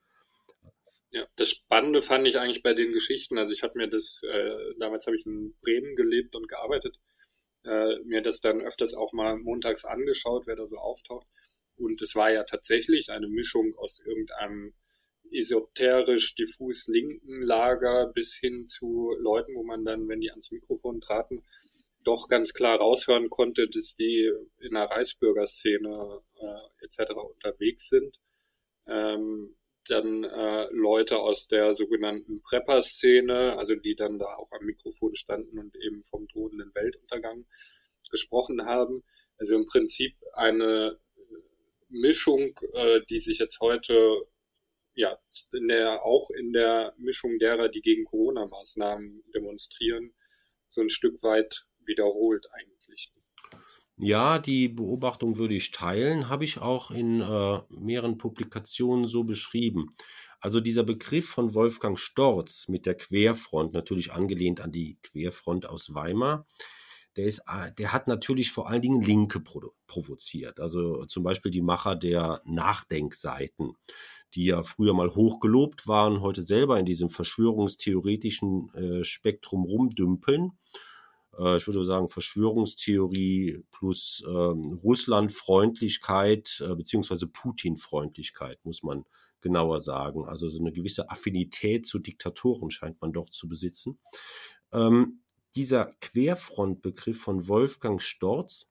Ja, 1.13 1.27
das 1.37 1.51
Spannende 1.51 2.03
fand 2.03 2.29
ich 2.29 2.39
eigentlich 2.39 2.63
bei 2.63 2.73
den 2.73 2.93
Geschichten. 2.93 3.37
Also 3.39 3.53
ich 3.53 3.63
habe 3.63 3.77
mir 3.77 3.89
das, 3.89 4.21
äh, 4.23 4.75
damals 4.79 5.07
habe 5.07 5.17
ich 5.17 5.27
in 5.27 5.55
Bremen 5.61 5.97
gelebt 5.97 6.37
und 6.37 6.49
gearbeitet, 6.49 7.01
äh, 7.65 7.99
mir 8.05 8.23
das 8.23 8.41
dann 8.41 8.61
öfters 8.61 8.95
auch 8.95 9.13
mal 9.13 9.37
montags 9.37 9.85
angeschaut, 9.85 10.47
wer 10.47 10.57
da 10.57 10.67
so 10.67 10.77
auftaucht. 10.77 11.27
Und 11.77 12.01
es 12.03 12.15
war 12.15 12.31
ja 12.31 12.45
tatsächlich 12.45 13.11
eine 13.11 13.27
Mischung 13.27 13.75
aus 13.77 14.01
irgendeinem 14.05 14.75
esoterisch 15.33 16.35
diffus 16.35 16.87
linken 16.89 17.43
Lager 17.43 18.13
bis 18.13 18.37
hin 18.37 18.67
zu 18.67 19.13
Leuten, 19.19 19.53
wo 19.57 19.65
man 19.65 19.85
dann, 19.85 20.09
wenn 20.09 20.21
die 20.21 20.31
ans 20.31 20.51
Mikrofon 20.51 21.01
traten, 21.01 21.43
doch 22.05 22.29
ganz 22.29 22.53
klar 22.53 22.79
raushören 22.79 23.29
konnte, 23.31 23.69
dass 23.69 23.95
die 23.97 24.33
in 24.61 24.73
der 24.73 24.85
Reichsbürgerszene 24.85 26.23
äh, 26.41 26.85
etc. 26.85 27.13
unterwegs 27.13 27.89
sind. 27.89 28.19
Ähm, 28.87 29.57
dann 29.89 30.25
äh, 30.25 30.69
Leute 30.71 31.19
aus 31.19 31.49
der 31.49 31.75
sogenannten 31.75 32.43
Prepper-Szene, 32.43 33.57
also 33.59 33.75
die 33.75 33.97
dann 33.97 34.19
da 34.19 34.27
auch 34.27 34.51
am 34.53 34.65
Mikrofon 34.65 35.15
standen 35.15 35.59
und 35.59 35.77
eben 35.77 36.05
vom 36.05 36.29
drohenden 36.29 36.75
Weltuntergang 36.75 37.47
gesprochen 38.11 38.67
haben. 38.67 39.03
Also 39.39 39.57
im 39.57 39.67
Prinzip 39.67 40.17
eine 40.35 40.99
Mischung, 41.89 42.53
äh, 42.75 43.01
die 43.11 43.21
sich 43.21 43.39
jetzt 43.39 43.61
heute 43.61 44.27
ja 44.95 45.19
in 45.53 45.69
der, 45.69 46.05
auch 46.05 46.31
in 46.31 46.53
der 46.53 46.95
Mischung 46.99 47.39
derer, 47.39 47.69
die 47.69 47.81
gegen 47.81 48.05
Corona-Maßnahmen 48.05 49.25
demonstrieren, 49.35 50.15
so 50.69 50.83
ein 50.83 50.91
Stück 50.91 51.23
weit 51.23 51.67
wiederholt 51.87 52.47
eigentlich. 52.53 53.13
Ja, 54.03 54.39
die 54.39 54.69
Beobachtung 54.69 55.37
würde 55.37 55.55
ich 55.55 55.73
teilen, 55.73 56.31
habe 56.31 56.45
ich 56.45 56.59
auch 56.59 56.91
in 56.91 57.21
äh, 57.21 57.61
mehreren 57.69 58.17
Publikationen 58.17 59.07
so 59.07 59.25
beschrieben. 59.25 59.91
Also 60.41 60.61
dieser 60.61 60.85
Begriff 60.85 61.29
von 61.29 61.53
Wolfgang 61.53 61.99
Storz 61.99 62.67
mit 62.67 62.87
der 62.87 62.95
Querfront, 62.95 63.75
natürlich 63.75 64.13
angelehnt 64.13 64.63
an 64.63 64.73
die 64.73 64.97
Querfront 65.03 65.67
aus 65.67 65.95
Weimar, 65.95 66.47
der, 67.17 67.27
ist, 67.27 67.41
äh, 67.41 67.73
der 67.77 67.93
hat 67.93 68.09
natürlich 68.09 68.51
vor 68.51 68.71
allen 68.71 68.81
Dingen 68.81 69.03
Linke 69.03 69.39
provoziert. 69.87 70.61
Also 70.61 71.05
zum 71.05 71.23
Beispiel 71.23 71.51
die 71.51 71.61
Macher 71.61 71.95
der 71.95 72.41
Nachdenkseiten, 72.47 73.75
die 74.35 74.47
ja 74.47 74.63
früher 74.63 74.95
mal 74.95 75.15
hochgelobt 75.15 75.87
waren, 75.87 76.23
heute 76.23 76.43
selber 76.43 76.79
in 76.79 76.87
diesem 76.87 77.11
verschwörungstheoretischen 77.11 78.73
äh, 78.75 79.05
Spektrum 79.05 79.65
rumdümpeln 79.65 80.53
äh, 81.41 81.57
ich 81.57 81.67
würde 81.67 81.85
sagen, 81.85 82.09
Verschwörungstheorie 82.09 83.65
plus 83.71 84.23
ähm, 84.29 84.79
Russlandfreundlichkeit 84.85 86.63
äh, 86.65 86.75
beziehungsweise 86.75 87.27
Putin-Freundlichkeit, 87.27 88.59
muss 88.65 88.83
man 88.83 89.05
genauer 89.41 89.81
sagen. 89.81 90.27
Also 90.27 90.49
so 90.49 90.61
eine 90.61 90.73
gewisse 90.73 91.11
Affinität 91.11 91.87
zu 91.87 91.99
Diktatoren 91.99 92.71
scheint 92.71 93.01
man 93.01 93.13
doch 93.13 93.31
zu 93.31 93.49
besitzen. 93.49 93.99
Ähm, 94.73 95.23
dieser 95.57 95.93
Querfrontbegriff 96.01 97.21
von 97.21 97.49
Wolfgang 97.49 98.01
Storz, 98.03 98.69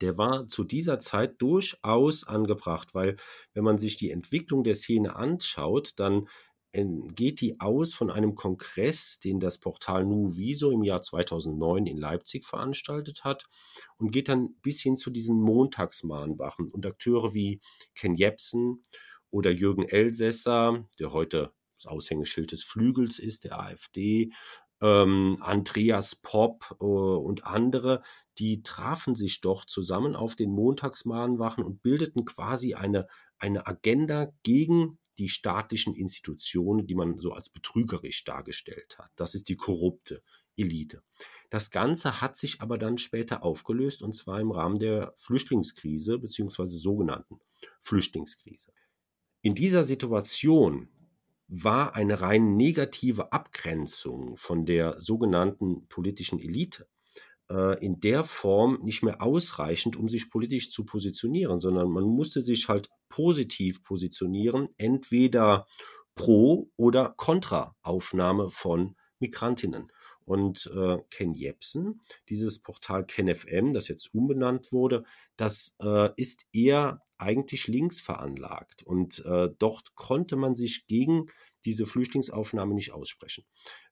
der 0.00 0.16
war 0.16 0.48
zu 0.48 0.62
dieser 0.62 1.00
Zeit 1.00 1.42
durchaus 1.42 2.24
angebracht, 2.24 2.94
weil 2.94 3.16
wenn 3.54 3.64
man 3.64 3.78
sich 3.78 3.96
die 3.96 4.10
Entwicklung 4.10 4.62
der 4.62 4.76
Szene 4.76 5.16
anschaut, 5.16 5.94
dann 5.96 6.28
geht 6.72 7.40
die 7.40 7.60
aus 7.60 7.94
von 7.94 8.10
einem 8.10 8.34
Kongress, 8.34 9.18
den 9.18 9.40
das 9.40 9.58
Portal 9.58 10.04
Nuviso 10.04 10.70
im 10.70 10.84
Jahr 10.84 11.02
2009 11.02 11.86
in 11.86 11.96
Leipzig 11.96 12.46
veranstaltet 12.46 13.24
hat 13.24 13.48
und 13.96 14.12
geht 14.12 14.28
dann 14.28 14.54
bis 14.62 14.80
hin 14.80 14.96
zu 14.96 15.10
diesen 15.10 15.40
Montagsmahnwachen 15.40 16.68
und 16.68 16.86
Akteure 16.86 17.34
wie 17.34 17.60
Ken 17.94 18.14
Jebsen 18.14 18.82
oder 19.30 19.50
Jürgen 19.50 19.88
Elsässer, 19.88 20.86
der 20.98 21.12
heute 21.12 21.52
das 21.76 21.86
Aushängeschild 21.86 22.52
des 22.52 22.62
Flügels 22.62 23.18
ist, 23.18 23.44
der 23.44 23.58
AfD, 23.58 24.30
ähm, 24.80 25.38
Andreas 25.40 26.16
Popp 26.16 26.76
äh, 26.80 26.84
und 26.84 27.44
andere, 27.44 28.02
die 28.38 28.62
trafen 28.62 29.14
sich 29.14 29.40
doch 29.40 29.64
zusammen 29.64 30.14
auf 30.14 30.36
den 30.36 30.50
Montagsmahnwachen 30.50 31.64
und 31.64 31.82
bildeten 31.82 32.24
quasi 32.24 32.74
eine, 32.74 33.06
eine 33.38 33.66
Agenda 33.66 34.28
gegen 34.42 34.99
die 35.18 35.28
staatlichen 35.28 35.94
Institutionen, 35.94 36.86
die 36.86 36.94
man 36.94 37.18
so 37.18 37.32
als 37.32 37.48
betrügerisch 37.48 38.24
dargestellt 38.24 38.98
hat. 38.98 39.10
Das 39.16 39.34
ist 39.34 39.48
die 39.48 39.56
korrupte 39.56 40.22
Elite. 40.56 41.02
Das 41.50 41.70
Ganze 41.70 42.20
hat 42.20 42.36
sich 42.36 42.60
aber 42.60 42.78
dann 42.78 42.98
später 42.98 43.42
aufgelöst 43.42 44.02
und 44.02 44.14
zwar 44.14 44.40
im 44.40 44.50
Rahmen 44.50 44.78
der 44.78 45.12
Flüchtlingskrise 45.16 46.18
beziehungsweise 46.18 46.78
sogenannten 46.78 47.40
Flüchtlingskrise. 47.82 48.72
In 49.42 49.54
dieser 49.54 49.84
Situation 49.84 50.88
war 51.48 51.96
eine 51.96 52.20
rein 52.20 52.56
negative 52.56 53.32
Abgrenzung 53.32 54.36
von 54.36 54.66
der 54.66 55.00
sogenannten 55.00 55.88
politischen 55.88 56.38
Elite 56.38 56.86
in 57.80 57.98
der 57.98 58.22
Form 58.22 58.78
nicht 58.82 59.02
mehr 59.02 59.20
ausreichend, 59.20 59.96
um 59.96 60.08
sich 60.08 60.30
politisch 60.30 60.70
zu 60.70 60.84
positionieren, 60.84 61.58
sondern 61.58 61.90
man 61.90 62.04
musste 62.04 62.42
sich 62.42 62.68
halt 62.68 62.88
positiv 63.08 63.82
positionieren, 63.82 64.68
entweder 64.78 65.66
pro 66.14 66.70
oder 66.76 67.14
kontra 67.16 67.74
Aufnahme 67.82 68.50
von 68.50 68.94
Migrantinnen. 69.18 69.90
Und 70.24 70.70
äh, 70.74 70.98
Ken 71.10 71.34
Jebsen, 71.34 72.00
dieses 72.28 72.60
Portal 72.60 73.04
KenFM, 73.04 73.72
das 73.72 73.88
jetzt 73.88 74.14
umbenannt 74.14 74.70
wurde, 74.70 75.04
das 75.36 75.76
äh, 75.80 76.10
ist 76.16 76.46
eher 76.52 77.02
eigentlich 77.18 77.66
links 77.66 78.00
veranlagt. 78.00 78.82
Und 78.82 79.24
äh, 79.26 79.48
dort 79.58 79.94
konnte 79.94 80.36
man 80.36 80.54
sich 80.54 80.86
gegen 80.86 81.26
diese 81.64 81.84
Flüchtlingsaufnahme 81.84 82.74
nicht 82.74 82.92
aussprechen. 82.92 83.44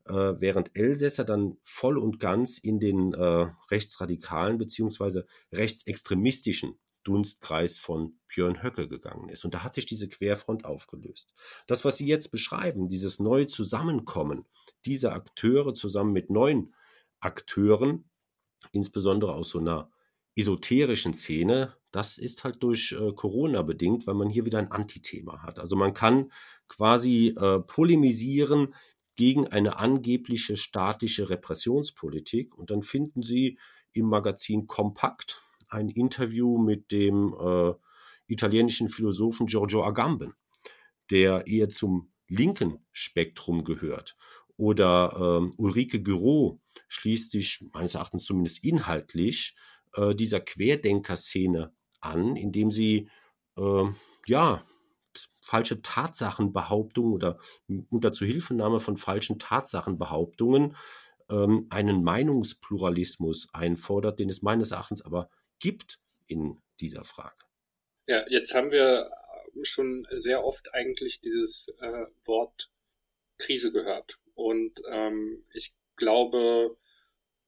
Äh, 0.09 0.41
während 0.41 0.75
Elsässer 0.75 1.25
dann 1.25 1.59
voll 1.63 1.99
und 1.99 2.19
ganz 2.19 2.59
in 2.59 2.81
den 2.81 3.13
äh, 3.13 3.51
rechtsradikalen 3.71 4.57
beziehungsweise 4.57 5.27
rechtsextremistischen 5.53 6.79
Dunstkreis 7.05 7.79
von 7.79 8.19
Björn 8.29 8.63
Höcke 8.63 8.89
gegangen 8.89 9.29
ist. 9.29 9.45
Und 9.45 9.55
da 9.55 9.63
hat 9.63 9.75
sich 9.75 9.87
diese 9.87 10.09
Querfront 10.09 10.65
aufgelöst. 10.65 11.35
Das, 11.67 11.85
was 11.85 11.99
Sie 11.99 12.07
jetzt 12.07 12.31
beschreiben, 12.31 12.89
dieses 12.89 13.19
neue 13.21 13.47
Zusammenkommen 13.47 14.47
dieser 14.87 15.13
Akteure 15.13 15.75
zusammen 15.75 16.13
mit 16.13 16.31
neuen 16.31 16.75
Akteuren, 17.21 18.09
insbesondere 18.73 19.35
aus 19.35 19.51
so 19.51 19.59
einer 19.59 19.91
esoterischen 20.37 21.13
Szene, 21.13 21.75
das 21.91 22.17
ist 22.17 22.45
halt 22.45 22.63
durch 22.63 22.93
äh, 22.93 23.13
Corona 23.13 23.63
bedingt, 23.63 24.07
weil 24.07 24.15
man 24.15 24.31
hier 24.31 24.45
wieder 24.45 24.59
ein 24.59 24.71
Antithema 24.71 25.43
hat. 25.43 25.59
Also 25.59 25.77
man 25.77 25.95
kann 25.95 26.31
quasi 26.69 27.35
äh, 27.39 27.61
polemisieren 27.61 28.75
gegen 29.19 29.49
eine 29.49 29.79
angebliche 29.79 30.57
staatliche 30.57 31.29
Repressionspolitik 31.29 32.57
und 32.57 32.71
dann 32.71 32.85
finden 32.85 33.23
Sie 33.25 33.59
im 33.93 34.07
Magazin 34.07 34.69
Kompakt 34.69 35.43
ein 35.67 35.89
Interview 35.89 36.57
mit 36.57 36.93
dem 36.93 37.35
äh, 37.35 37.73
italienischen 38.29 38.89
Philosophen 38.89 39.49
Giorgio 39.49 39.85
Agamben, 39.85 40.35
der 41.11 41.49
eher 41.49 41.69
zum 41.69 42.13
linken 42.29 42.79
Spektrum 42.93 43.65
gehört. 43.65 44.17
Oder 44.57 45.13
äh, 45.17 45.53
Ulrike 45.61 46.01
Giro 46.01 46.61
schließt 46.87 47.33
sich 47.33 47.65
meines 47.73 47.97
Erachtens 47.97 48.25
zumindest 48.25 48.63
inhaltlich 48.63 49.57
äh, 49.95 50.15
dieser 50.15 50.39
Querdenker-Szene 50.39 51.73
an, 52.01 52.37
indem 52.37 52.71
sie 52.71 53.09
äh, 53.57 53.85
ja 54.27 54.63
falsche 55.41 55.83
Tatsachenbehauptungen 55.83 57.13
oder 57.13 57.39
unter 57.91 58.13
Zuhilfenahme 58.13 58.81
von 58.81 58.97
falschen 58.97 59.39
Tatsachenbehauptungen 59.39 60.77
ähm, 61.31 61.67
einen 61.71 62.03
Meinungspluralismus 62.03 63.49
einfordert, 63.53 64.19
den 64.19 64.31
es 64.31 64.43
meines 64.43 64.71
Erachtens 64.71 65.03
aber 65.03 65.31
gibt 65.59 65.99
in 66.27 66.61
dieser 66.81 67.05
Frage. 67.05 67.45
Ja, 68.07 68.25
jetzt 68.29 68.55
haben 68.55 68.71
wir 68.71 69.11
schon 69.63 70.07
sehr 70.13 70.45
oft 70.45 70.73
eigentlich 70.75 71.21
dieses 71.21 71.69
äh, 71.81 72.07
Wort 72.25 72.71
Krise 73.39 73.73
gehört. 73.73 74.19
Und 74.35 74.81
ähm, 74.91 75.45
ich 75.53 75.73
glaube, 75.97 76.77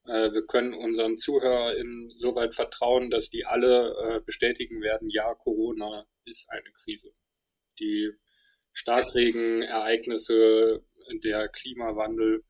äh, 0.06 0.32
wir 0.32 0.46
können 0.46 0.74
unseren 0.74 1.16
ZuhörerInnen 1.16 2.12
soweit 2.16 2.54
vertrauen, 2.54 3.10
dass 3.10 3.30
die 3.30 3.44
alle 3.44 3.94
äh, 4.02 4.20
bestätigen 4.20 4.82
werden, 4.82 5.08
ja, 5.10 5.34
Corona 5.34 6.06
ist 6.24 6.50
eine 6.50 6.70
Krise. 6.72 7.12
Die 7.80 8.12
Starkregenereignisse, 8.72 10.84
der 11.24 11.48
Klimawandel, 11.48 12.44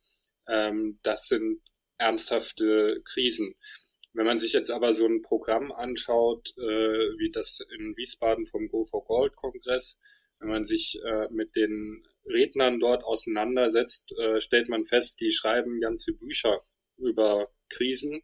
ähm, 0.49 0.99
das 1.03 1.29
sind 1.29 1.61
ernsthafte 1.99 3.01
Krisen. 3.05 3.55
Wenn 4.13 4.27
man 4.27 4.39
sich 4.39 4.53
jetzt 4.53 4.71
aber 4.71 4.93
so 4.93 5.07
ein 5.07 5.23
Programm 5.23 5.71
anschaut, 5.71 6.53
äh, 6.59 7.19
wie 7.19 7.31
das 7.31 7.65
in 7.79 7.97
Wiesbaden 7.97 8.45
vom 8.45 8.69
Go 8.69 8.85
for 8.85 9.05
Gold 9.05 9.37
Kongress, 9.37 10.01
wenn 10.41 10.49
man 10.49 10.65
sich 10.65 10.99
äh, 11.05 11.29
mit 11.31 11.55
den 11.55 12.07
Rednern 12.27 12.81
dort 12.81 13.05
auseinandersetzt, 13.05 14.13
äh, 14.19 14.41
stellt 14.41 14.69
man 14.69 14.85
fest, 14.85 15.21
die 15.21 15.31
schreiben 15.31 15.81
ganze 15.81 16.13
Bücher 16.13 16.65
über 16.97 17.51
Krisen 17.69 18.23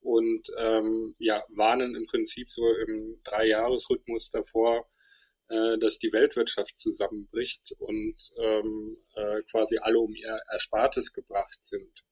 und 0.00 0.48
ähm, 0.58 1.14
ja, 1.18 1.42
warnen 1.50 1.94
im 1.94 2.06
Prinzip 2.06 2.50
so 2.50 2.68
im 2.74 3.20
Dreijahresrhythmus 3.24 4.30
davor, 4.30 4.88
äh, 5.48 5.78
dass 5.78 5.98
die 5.98 6.12
Weltwirtschaft 6.12 6.76
zusammenbricht 6.76 7.72
und 7.78 8.14
ähm, 8.36 8.96
äh, 9.14 9.42
quasi 9.50 9.78
alle 9.78 9.98
um 9.98 10.14
ihr 10.14 10.38
Erspartes 10.50 11.12
gebracht 11.12 11.64
sind. 11.64 12.04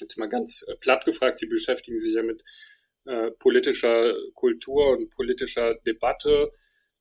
Jetzt 0.00 0.18
mal 0.18 0.28
ganz 0.28 0.62
äh, 0.68 0.76
platt 0.76 1.04
gefragt, 1.04 1.38
Sie 1.38 1.46
beschäftigen 1.46 1.98
sich 1.98 2.14
ja 2.14 2.22
mit 2.22 2.42
äh, 3.06 3.30
politischer 3.32 4.14
Kultur 4.34 4.98
und 4.98 5.10
politischer 5.10 5.74
Debatte. 5.86 6.52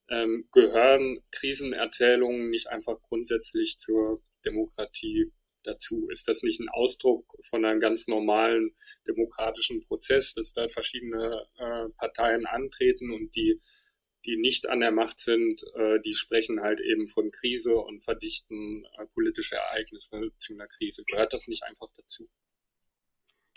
Ähm, 0.09 0.47
gehören 0.51 1.19
Krisenerzählungen 1.31 2.49
nicht 2.49 2.67
einfach 2.67 3.01
grundsätzlich 3.01 3.77
zur 3.77 4.21
Demokratie 4.45 5.31
dazu? 5.63 6.09
Ist 6.09 6.27
das 6.27 6.41
nicht 6.41 6.59
ein 6.59 6.69
Ausdruck 6.69 7.25
von 7.41 7.65
einem 7.65 7.79
ganz 7.79 8.07
normalen 8.07 8.75
demokratischen 9.07 9.81
Prozess, 9.81 10.33
dass 10.33 10.53
da 10.53 10.67
verschiedene 10.67 11.45
äh, 11.57 11.89
Parteien 11.97 12.45
antreten 12.45 13.11
und 13.11 13.35
die, 13.35 13.61
die 14.25 14.37
nicht 14.37 14.69
an 14.69 14.81
der 14.81 14.91
Macht 14.91 15.19
sind, 15.19 15.63
äh, 15.75 15.99
die 16.01 16.13
sprechen 16.13 16.61
halt 16.61 16.79
eben 16.81 17.07
von 17.07 17.31
Krise 17.31 17.75
und 17.75 18.03
verdichten 18.03 18.85
äh, 18.97 19.05
politische 19.13 19.55
Ereignisse 19.55 20.31
zu 20.39 20.53
einer 20.53 20.67
Krise? 20.67 21.03
Gehört 21.05 21.33
das 21.33 21.47
nicht 21.47 21.63
einfach 21.63 21.89
dazu? 21.95 22.29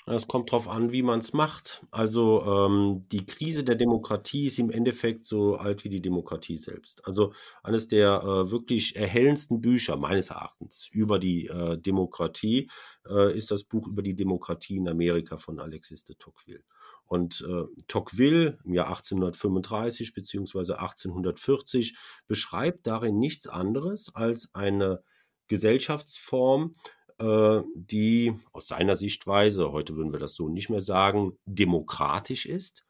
Es 0.07 0.27
kommt 0.27 0.51
darauf 0.51 0.67
an, 0.67 0.91
wie 0.91 1.03
man 1.03 1.21
es 1.21 1.33
macht. 1.33 1.87
Also 1.93 2.43
ähm, 2.45 3.05
die 3.13 3.25
Krise 3.25 3.63
der 3.63 3.77
Demokratie 3.77 4.47
ist 4.47 4.59
im 4.59 4.71
Endeffekt 4.71 5.25
so 5.25 5.57
alt 5.57 5.85
wie 5.85 5.91
die 5.91 6.03
Demokratie 6.03 6.59
selbst. 6.59 7.07
Also 7.07 7.33
eines 7.63 7.87
der 7.87 8.21
äh, 8.23 8.51
wirklich 8.51 8.97
erhellendsten 8.97 9.61
Bücher 9.61 9.97
meines 9.97 10.31
Erachtens 10.31 10.89
über 10.91 11.21
die 11.21 11.47
äh, 11.47 11.79
Demokratie 11.79 12.69
äh, 13.09 13.37
ist 13.37 13.53
das 13.53 13.63
Buch 13.63 13.87
über 13.87 14.03
die 14.03 14.17
Demokratie 14.17 14.77
in 14.77 14.89
Amerika 14.89 15.37
von 15.37 15.61
Alexis 15.61 16.03
de 16.03 16.17
Tocqueville. 16.17 16.65
Und 17.13 17.47
äh, 17.47 17.65
Tocqueville 17.89 18.57
im 18.65 18.73
Jahr 18.73 18.87
1835 18.87 20.15
bzw. 20.15 20.77
1840 20.77 21.95
beschreibt 22.27 22.87
darin 22.87 23.19
nichts 23.19 23.47
anderes 23.47 24.15
als 24.15 24.49
eine 24.55 25.03
Gesellschaftsform, 25.47 26.75
äh, 27.19 27.61
die 27.75 28.33
aus 28.53 28.69
seiner 28.69 28.97
Sichtweise, 28.97 29.73
heute 29.73 29.95
würden 29.97 30.13
wir 30.13 30.21
das 30.21 30.33
so 30.33 30.49
nicht 30.49 30.71
mehr 30.71 30.81
sagen, 30.81 31.37
demokratisch 31.45 32.47
ist 32.47 32.83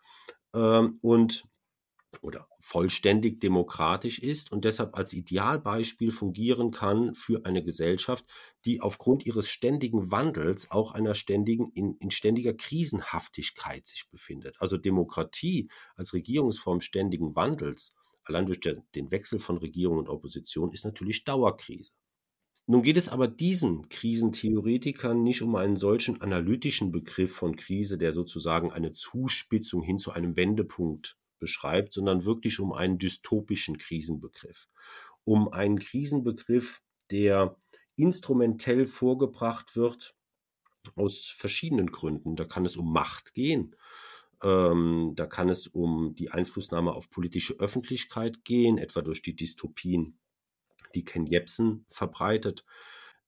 ähm, 0.54 1.00
und 1.02 1.42
oder 2.20 2.48
vollständig 2.60 3.40
demokratisch 3.40 4.18
ist 4.18 4.52
und 4.52 4.64
deshalb 4.64 4.96
als 4.96 5.12
Idealbeispiel 5.12 6.12
fungieren 6.12 6.70
kann 6.70 7.14
für 7.14 7.44
eine 7.44 7.64
Gesellschaft, 7.64 8.24
die 8.64 8.80
aufgrund 8.80 9.24
ihres 9.26 9.48
ständigen 9.48 10.10
Wandels 10.10 10.70
auch 10.70 10.92
einer 10.92 11.14
ständigen, 11.14 11.70
in, 11.74 11.96
in 11.98 12.10
ständiger 12.10 12.54
Krisenhaftigkeit 12.54 13.86
sich 13.86 14.08
befindet. 14.10 14.56
Also 14.60 14.76
Demokratie 14.76 15.70
als 15.96 16.12
Regierungsform 16.12 16.80
ständigen 16.80 17.34
Wandels, 17.34 17.94
allein 18.24 18.46
durch 18.46 18.60
der, 18.60 18.82
den 18.94 19.10
Wechsel 19.10 19.38
von 19.38 19.56
Regierung 19.58 19.98
und 19.98 20.08
Opposition, 20.08 20.72
ist 20.72 20.84
natürlich 20.84 21.24
Dauerkrise. 21.24 21.92
Nun 22.66 22.82
geht 22.82 22.96
es 22.96 23.08
aber 23.08 23.26
diesen 23.26 23.88
Krisentheoretikern 23.88 25.22
nicht 25.22 25.42
um 25.42 25.56
einen 25.56 25.76
solchen 25.76 26.20
analytischen 26.20 26.92
Begriff 26.92 27.34
von 27.34 27.56
Krise, 27.56 27.98
der 27.98 28.12
sozusagen 28.12 28.70
eine 28.70 28.92
Zuspitzung 28.92 29.82
hin 29.82 29.98
zu 29.98 30.12
einem 30.12 30.36
Wendepunkt 30.36 31.18
beschreibt, 31.42 31.92
sondern 31.92 32.24
wirklich 32.24 32.60
um 32.60 32.72
einen 32.72 32.98
dystopischen 32.98 33.76
Krisenbegriff. 33.76 34.68
Um 35.24 35.52
einen 35.52 35.80
Krisenbegriff, 35.80 36.80
der 37.10 37.56
instrumentell 37.96 38.86
vorgebracht 38.86 39.74
wird 39.74 40.14
aus 40.94 41.26
verschiedenen 41.26 41.90
Gründen. 41.90 42.36
Da 42.36 42.44
kann 42.44 42.64
es 42.64 42.76
um 42.76 42.92
Macht 42.92 43.34
gehen. 43.34 43.74
Ähm, 44.40 45.14
da 45.16 45.26
kann 45.26 45.48
es 45.48 45.66
um 45.66 46.14
die 46.14 46.30
Einflussnahme 46.30 46.92
auf 46.92 47.10
politische 47.10 47.54
Öffentlichkeit 47.58 48.44
gehen, 48.44 48.78
etwa 48.78 49.02
durch 49.02 49.20
die 49.22 49.34
Dystopien 49.34 50.18
die 50.94 51.04
Ken 51.04 51.26
Jebsen 51.26 51.86
verbreitet. 51.90 52.64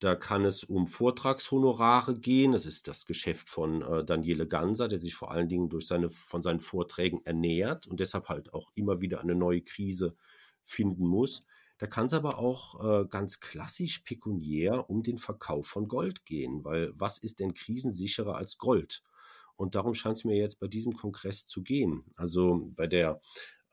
Da 0.01 0.15
kann 0.17 0.45
es 0.45 0.65
um 0.65 0.87
Vortragshonorare 0.87 2.19
gehen. 2.19 2.53
Das 2.53 2.67
ist 2.67 2.89
das 2.89 3.07
Geschäft 3.07 3.49
von 3.49 3.83
äh, 3.83 4.05
Daniele 4.05 4.47
Ganser, 4.47 4.89
der 4.89 4.99
sich 4.99 5.15
vor 5.15 5.31
allen 5.31 5.49
Dingen 5.49 5.69
durch 5.69 5.87
seine, 5.87 6.11
von 6.11 6.43
seinen 6.43 6.61
Vorträgen 6.61 7.21
ernährt 7.25 7.87
und 7.87 8.01
deshalb 8.01 8.29
halt 8.29 8.53
auch 8.53 8.71
immer 8.75 9.01
wieder 9.01 9.21
eine 9.21 9.35
neue 9.35 9.63
Krise 9.63 10.17
finden 10.65 11.07
muss. 11.07 11.45
Da 11.79 11.87
kann 11.87 12.07
es 12.07 12.15
aber 12.15 12.39
auch 12.39 13.03
äh, 13.03 13.07
ganz 13.07 13.41
klassisch 13.41 14.01
pekuniär 14.01 14.89
um 14.89 15.03
den 15.03 15.19
Verkauf 15.19 15.67
von 15.67 15.89
Gold 15.89 16.25
gehen, 16.25 16.65
weil 16.65 16.93
was 16.95 17.19
ist 17.19 17.41
denn 17.41 17.55
krisensicherer 17.55 18.37
als 18.37 18.59
Gold? 18.59 19.03
Und 19.57 19.75
darum 19.75 19.95
scheint 19.95 20.19
es 20.19 20.25
mir 20.25 20.37
jetzt 20.37 20.61
bei 20.61 20.67
diesem 20.67 20.95
Kongress 20.95 21.47
zu 21.47 21.63
gehen. 21.63 22.05
Also 22.17 22.71
bei 22.75 22.87
der 22.87 23.21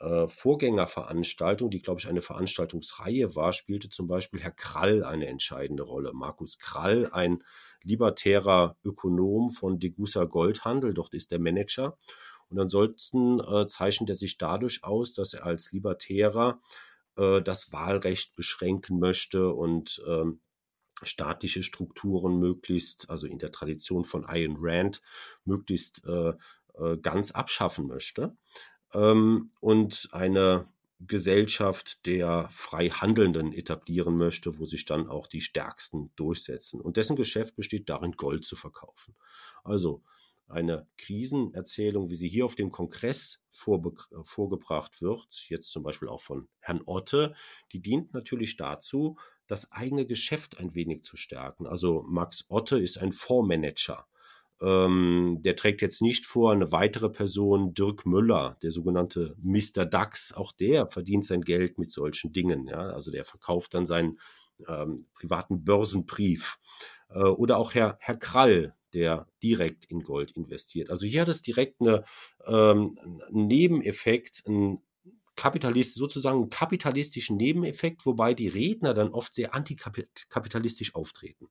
äh, 0.02 0.28
Vorgängerveranstaltung, 0.28 1.70
die, 1.70 1.82
glaube 1.82 2.00
ich, 2.00 2.08
eine 2.08 2.22
Veranstaltungsreihe 2.22 3.36
war, 3.36 3.54
spielte 3.54 3.90
zum 3.90 4.08
Beispiel 4.08 4.42
Herr 4.42 4.52
Krall 4.52 5.04
eine 5.04 5.28
entscheidende 5.28 5.84
Rolle. 5.84 6.12
Markus 6.14 6.58
Krall, 6.58 7.10
ein 7.12 7.44
libertärer 7.84 8.78
Ökonom 8.84 9.52
von 9.52 9.80
Degussa 9.80 10.26
Goldhandel, 10.26 10.94
dort 10.94 11.14
ist 11.14 11.32
der 11.32 11.40
Manager. 11.40 11.98
Und 12.50 12.60
ansonsten 12.60 13.40
äh, 13.40 13.68
zeichnet 13.68 14.10
er 14.10 14.16
sich 14.16 14.38
dadurch 14.38 14.84
aus, 14.84 15.14
dass 15.14 15.34
er 15.34 15.46
als 15.46 15.72
Libertärer 15.72 16.60
äh, 17.16 17.42
das 17.42 17.72
Wahlrecht 17.72 18.36
beschränken 18.36 19.00
möchte 19.00 19.54
und 19.54 20.04
ähm, 20.08 20.42
staatliche 21.04 21.64
Strukturen 21.64 22.40
möglichst, 22.40 23.10
also 23.10 23.28
in 23.28 23.40
der 23.40 23.52
Tradition 23.52 24.04
von 24.04 24.26
Ayn 24.26 24.58
Rand, 24.60 25.02
möglichst 25.46 26.04
äh, 26.06 26.34
äh 26.76 26.98
ganz 27.02 27.32
abschaffen 27.32 27.88
möchte 27.88 28.36
ähm, 28.94 29.52
und 29.60 30.10
eine 30.12 30.68
Gesellschaft 31.08 32.06
der 32.06 32.48
frei 32.52 32.90
Handelnden 32.90 33.54
etablieren 33.54 34.18
möchte, 34.18 34.60
wo 34.60 34.66
sich 34.66 34.86
dann 34.86 35.08
auch 35.08 35.28
die 35.28 35.42
Stärksten 35.42 36.12
durchsetzen. 36.16 36.80
Und 36.80 36.98
dessen 36.98 37.16
Geschäft 37.16 37.56
besteht 37.56 37.90
darin, 37.90 38.12
Gold 38.14 38.46
zu 38.46 38.56
verkaufen. 38.56 39.16
Also 39.64 40.04
eine 40.48 40.88
Krisenerzählung, 40.98 42.10
wie 42.10 42.16
sie 42.16 42.30
hier 42.30 42.46
auf 42.46 42.56
dem 42.56 42.72
Kongress 42.72 43.42
vorgebracht 43.52 45.02
wird, 45.02 45.28
jetzt 45.48 45.72
zum 45.72 45.84
Beispiel 45.84 46.10
auch 46.10 46.22
von 46.22 46.48
Herrn 46.60 46.82
Otte, 46.86 47.34
die 47.72 47.82
dient 47.82 48.14
natürlich 48.14 48.58
dazu, 48.58 49.18
das 49.48 49.72
eigene 49.72 50.06
Geschäft 50.06 50.58
ein 50.58 50.76
wenig 50.76 51.04
zu 51.04 51.18
stärken. 51.18 51.68
Also 51.68 52.04
Max 52.08 52.46
Otte 52.50 52.80
ist 52.80 52.98
ein 52.98 53.14
Fondsmanager 53.14 54.08
ähm, 54.62 55.40
der 55.42 55.56
trägt 55.56 55.82
jetzt 55.82 56.02
nicht 56.02 56.26
vor, 56.26 56.52
eine 56.52 56.72
weitere 56.72 57.10
Person, 57.10 57.74
Dirk 57.74 58.06
Müller, 58.06 58.58
der 58.62 58.72
sogenannte 58.72 59.36
Mr. 59.42 59.86
Dax, 59.86 60.34
auch 60.34 60.52
der 60.52 60.88
verdient 60.88 61.26
sein 61.26 61.42
Geld 61.42 61.80
mit 61.80 61.90
solchen 61.90 62.32
Dingen. 62.32 62.68
Ja? 62.68 62.92
Also 62.92 63.12
der 63.12 63.26
verkauft 63.26 63.74
dann 63.74 63.86
seinen 63.86 64.20
ähm, 64.68 65.08
privaten 65.14 65.64
Börsenbrief. 65.64 66.60
Äh, 67.10 67.24
oder 67.24 67.58
auch 67.58 67.74
Herr, 67.74 67.98
Herr 68.00 68.18
Krall, 68.18 68.76
der 68.94 69.28
direkt 69.42 69.86
in 69.86 70.04
Gold 70.04 70.32
investiert. 70.32 70.90
Also 70.90 71.06
hier 71.06 71.22
hat 71.22 71.30
es 71.30 71.42
direkt 71.42 71.82
eine, 71.82 72.04
ähm, 72.46 73.00
einen 73.02 73.48
Nebeneffekt, 73.48 74.44
einen 74.46 74.82
Kapitalist, 75.36 75.96
sozusagen 75.96 76.42
einen 76.42 76.50
kapitalistischen 76.50 77.38
Nebeneffekt, 77.38 78.06
wobei 78.06 78.34
die 78.34 78.50
Redner 78.50 78.94
dann 78.94 79.12
oft 79.12 79.34
sehr 79.34 79.56
antikapitalistisch 79.56 80.94
auftreten. 80.94 81.50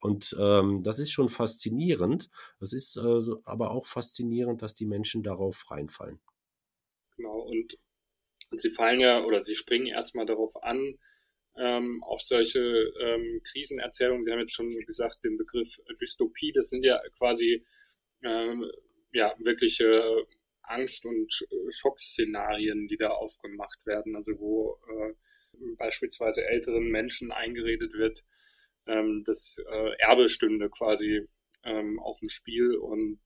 Und 0.00 0.36
ähm, 0.38 0.82
das 0.82 0.98
ist 0.98 1.10
schon 1.10 1.28
faszinierend. 1.28 2.30
Es 2.60 2.72
ist 2.72 2.96
äh, 2.96 3.20
aber 3.44 3.70
auch 3.70 3.86
faszinierend, 3.86 4.62
dass 4.62 4.74
die 4.74 4.86
Menschen 4.86 5.22
darauf 5.22 5.70
reinfallen. 5.70 6.20
Genau, 7.16 7.36
und, 7.36 7.78
und 8.50 8.60
sie 8.60 8.70
fallen 8.70 9.00
ja 9.00 9.22
oder 9.22 9.42
sie 9.42 9.54
springen 9.54 9.86
erstmal 9.86 10.26
darauf 10.26 10.62
an, 10.62 10.98
ähm, 11.56 12.02
auf 12.04 12.20
solche 12.20 12.60
ähm, 12.60 13.40
Krisenerzählungen. 13.50 14.22
Sie 14.22 14.30
haben 14.30 14.40
jetzt 14.40 14.54
schon 14.54 14.70
gesagt, 14.80 15.24
den 15.24 15.38
Begriff 15.38 15.80
Dystopie, 16.00 16.52
das 16.52 16.68
sind 16.68 16.84
ja 16.84 17.00
quasi 17.16 17.64
ähm, 18.22 18.70
ja, 19.12 19.34
wirkliche 19.38 20.26
Angst- 20.62 21.06
und 21.06 21.46
Schockszenarien, 21.70 22.88
die 22.88 22.96
da 22.96 23.08
aufgemacht 23.08 23.86
werden, 23.86 24.16
also 24.16 24.32
wo 24.38 24.78
äh, 24.88 25.14
beispielsweise 25.78 26.44
älteren 26.44 26.90
Menschen 26.90 27.32
eingeredet 27.32 27.94
wird, 27.94 28.24
ähm, 28.86 29.22
das 29.24 29.58
äh, 29.68 29.90
Erbe 29.98 30.28
stünde 30.28 30.70
quasi 30.70 31.26
ähm, 31.64 31.98
auf 31.98 32.18
dem 32.20 32.28
Spiel 32.28 32.76
und 32.76 33.20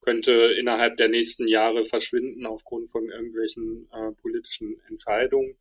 könnte 0.00 0.32
innerhalb 0.58 0.96
der 0.96 1.08
nächsten 1.08 1.48
Jahre 1.48 1.84
verschwinden 1.84 2.46
aufgrund 2.46 2.90
von 2.90 3.08
irgendwelchen 3.08 3.88
äh, 3.92 4.12
politischen 4.12 4.80
Entscheidungen. 4.88 5.56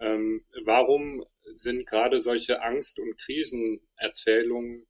Ähm, 0.00 0.44
warum 0.64 1.24
sind 1.54 1.86
gerade 1.86 2.20
solche 2.20 2.62
Angst- 2.62 3.00
und 3.00 3.18
Krisenerzählungen 3.18 4.86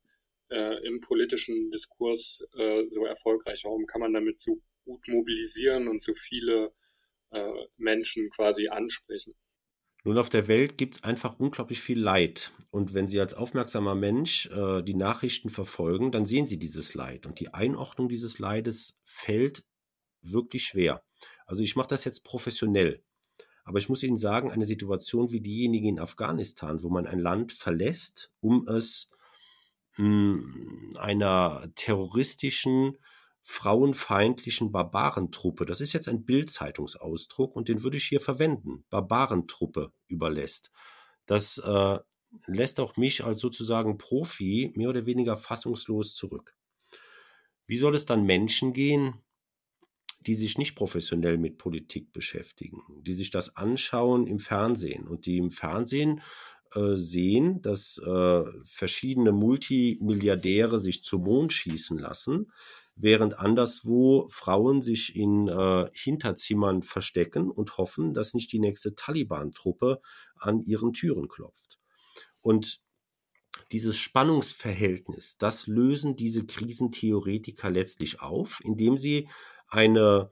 äh, 0.50 0.86
im 0.86 1.00
politischen 1.00 1.70
Diskurs 1.70 2.46
äh, 2.56 2.84
so 2.90 3.06
erfolgreich? 3.06 3.62
Warum 3.64 3.86
kann 3.86 4.02
man 4.02 4.12
damit 4.12 4.40
so 4.40 4.60
gut 4.84 5.08
mobilisieren 5.08 5.88
und 5.88 6.02
so 6.02 6.12
viele 6.14 6.72
äh, 7.30 7.66
Menschen 7.76 8.28
quasi 8.30 8.68
ansprechen? 8.68 9.34
Nun, 10.04 10.18
auf 10.18 10.28
der 10.28 10.48
Welt 10.48 10.78
gibt 10.78 10.96
es 10.96 11.04
einfach 11.04 11.38
unglaublich 11.38 11.80
viel 11.80 11.98
Leid. 11.98 12.52
Und 12.70 12.94
wenn 12.94 13.08
Sie 13.08 13.20
als 13.20 13.34
aufmerksamer 13.34 13.94
Mensch 13.94 14.46
äh, 14.46 14.82
die 14.82 14.94
Nachrichten 14.94 15.50
verfolgen, 15.50 16.12
dann 16.12 16.26
sehen 16.26 16.46
Sie 16.46 16.58
dieses 16.58 16.94
Leid. 16.94 17.26
Und 17.26 17.40
die 17.40 17.52
Einordnung 17.52 18.08
dieses 18.08 18.38
Leides 18.38 19.00
fällt 19.04 19.64
wirklich 20.22 20.64
schwer. 20.64 21.02
Also 21.46 21.62
ich 21.62 21.76
mache 21.76 21.88
das 21.88 22.04
jetzt 22.04 22.24
professionell. 22.24 23.02
Aber 23.64 23.78
ich 23.78 23.88
muss 23.88 24.02
Ihnen 24.02 24.16
sagen, 24.16 24.50
eine 24.50 24.66
Situation 24.66 25.30
wie 25.30 25.40
diejenige 25.40 25.88
in 25.88 25.98
Afghanistan, 25.98 26.82
wo 26.82 26.88
man 26.88 27.06
ein 27.06 27.18
Land 27.18 27.52
verlässt, 27.52 28.32
um 28.40 28.66
es 28.66 29.10
mh, 29.96 30.06
hm, 30.06 30.94
einer 30.98 31.68
terroristischen 31.74 32.96
frauenfeindlichen 33.50 34.72
Barbarentruppe, 34.72 35.64
das 35.64 35.80
ist 35.80 35.94
jetzt 35.94 36.06
ein 36.06 36.26
Bildzeitungsausdruck 36.26 37.56
und 37.56 37.68
den 37.68 37.82
würde 37.82 37.96
ich 37.96 38.04
hier 38.04 38.20
verwenden, 38.20 38.84
Barbarentruppe 38.90 39.90
überlässt. 40.06 40.70
Das 41.24 41.56
äh, 41.56 41.98
lässt 42.46 42.78
auch 42.78 42.98
mich 42.98 43.24
als 43.24 43.40
sozusagen 43.40 43.96
Profi 43.96 44.70
mehr 44.76 44.90
oder 44.90 45.06
weniger 45.06 45.34
fassungslos 45.38 46.14
zurück. 46.14 46.54
Wie 47.66 47.78
soll 47.78 47.94
es 47.94 48.04
dann 48.04 48.26
Menschen 48.26 48.74
gehen, 48.74 49.14
die 50.26 50.34
sich 50.34 50.58
nicht 50.58 50.74
professionell 50.76 51.38
mit 51.38 51.56
Politik 51.56 52.12
beschäftigen, 52.12 52.82
die 53.00 53.14
sich 53.14 53.30
das 53.30 53.56
anschauen 53.56 54.26
im 54.26 54.40
Fernsehen 54.40 55.08
und 55.08 55.24
die 55.24 55.38
im 55.38 55.50
Fernsehen 55.50 56.20
äh, 56.74 56.96
sehen, 56.96 57.62
dass 57.62 57.96
äh, 57.96 58.44
verschiedene 58.64 59.32
Multimilliardäre 59.32 60.78
sich 60.80 61.02
zum 61.02 61.22
Mond 61.22 61.54
schießen 61.54 61.98
lassen, 61.98 62.52
während 63.00 63.38
anderswo 63.38 64.28
Frauen 64.28 64.82
sich 64.82 65.16
in 65.16 65.48
äh, 65.48 65.88
Hinterzimmern 65.92 66.82
verstecken 66.82 67.50
und 67.50 67.78
hoffen, 67.78 68.12
dass 68.12 68.34
nicht 68.34 68.52
die 68.52 68.58
nächste 68.58 68.94
Taliban-Truppe 68.94 70.00
an 70.36 70.60
ihren 70.60 70.92
Türen 70.92 71.28
klopft. 71.28 71.78
Und 72.40 72.80
dieses 73.72 73.96
Spannungsverhältnis, 73.96 75.38
das 75.38 75.66
lösen 75.66 76.16
diese 76.16 76.44
Krisentheoretiker 76.44 77.70
letztlich 77.70 78.20
auf, 78.20 78.60
indem 78.64 78.98
sie 78.98 79.28
eine 79.68 80.30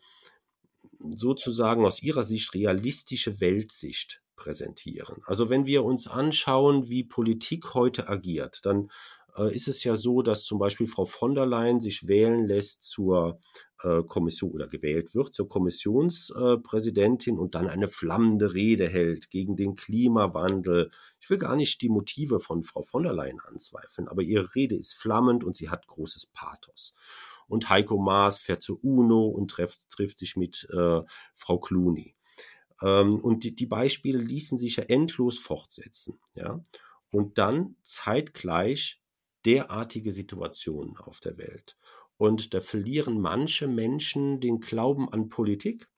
sozusagen 0.98 1.84
aus 1.84 2.02
ihrer 2.02 2.24
Sicht 2.24 2.54
realistische 2.54 3.40
Weltsicht 3.40 4.22
präsentieren. 4.34 5.22
Also 5.26 5.48
wenn 5.48 5.66
wir 5.66 5.84
uns 5.84 6.08
anschauen, 6.08 6.88
wie 6.88 7.04
Politik 7.04 7.74
heute 7.74 8.08
agiert, 8.08 8.64
dann 8.64 8.90
ist 9.44 9.68
es 9.68 9.84
ja 9.84 9.94
so, 9.94 10.22
dass 10.22 10.44
zum 10.44 10.58
Beispiel 10.58 10.86
Frau 10.86 11.04
von 11.04 11.34
der 11.34 11.46
Leyen 11.46 11.80
sich 11.80 12.08
wählen 12.08 12.46
lässt 12.46 12.82
zur 12.82 13.38
äh, 13.82 14.02
Kommission 14.02 14.52
oder 14.52 14.68
gewählt 14.68 15.14
wird 15.14 15.34
zur 15.34 15.48
Kommissionspräsidentin 15.48 17.38
und 17.38 17.54
dann 17.54 17.68
eine 17.68 17.88
flammende 17.88 18.54
Rede 18.54 18.88
hält 18.88 19.30
gegen 19.30 19.56
den 19.56 19.74
Klimawandel. 19.74 20.90
Ich 21.20 21.28
will 21.28 21.38
gar 21.38 21.56
nicht 21.56 21.82
die 21.82 21.88
Motive 21.88 22.40
von 22.40 22.62
Frau 22.62 22.82
von 22.82 23.02
der 23.02 23.12
Leyen 23.12 23.40
anzweifeln, 23.40 24.08
aber 24.08 24.22
ihre 24.22 24.54
Rede 24.54 24.76
ist 24.76 24.94
flammend 24.94 25.44
und 25.44 25.56
sie 25.56 25.68
hat 25.68 25.86
großes 25.86 26.26
Pathos. 26.26 26.94
Und 27.48 27.68
Heiko 27.68 27.98
Maas 27.98 28.38
fährt 28.38 28.62
zur 28.62 28.82
UNO 28.82 29.26
und 29.26 29.50
trifft, 29.50 29.88
trifft 29.90 30.18
sich 30.18 30.36
mit 30.36 30.66
äh, 30.72 31.02
Frau 31.34 31.58
Clooney. 31.58 32.14
Ähm, 32.82 33.20
und 33.20 33.44
die, 33.44 33.54
die 33.54 33.66
Beispiele 33.66 34.18
ließen 34.18 34.58
sich 34.58 34.76
ja 34.76 34.84
endlos 34.84 35.38
fortsetzen. 35.38 36.18
Ja? 36.34 36.60
Und 37.10 37.38
dann 37.38 37.76
zeitgleich 37.82 39.00
derartige 39.46 40.12
Situationen 40.12 40.96
auf 40.98 41.20
der 41.20 41.38
Welt. 41.38 41.76
Und 42.18 42.54
da 42.54 42.60
verlieren 42.60 43.20
manche 43.20 43.68
Menschen 43.68 44.40
den 44.40 44.60
Glauben 44.60 45.08
an 45.12 45.28
Politik 45.28 45.88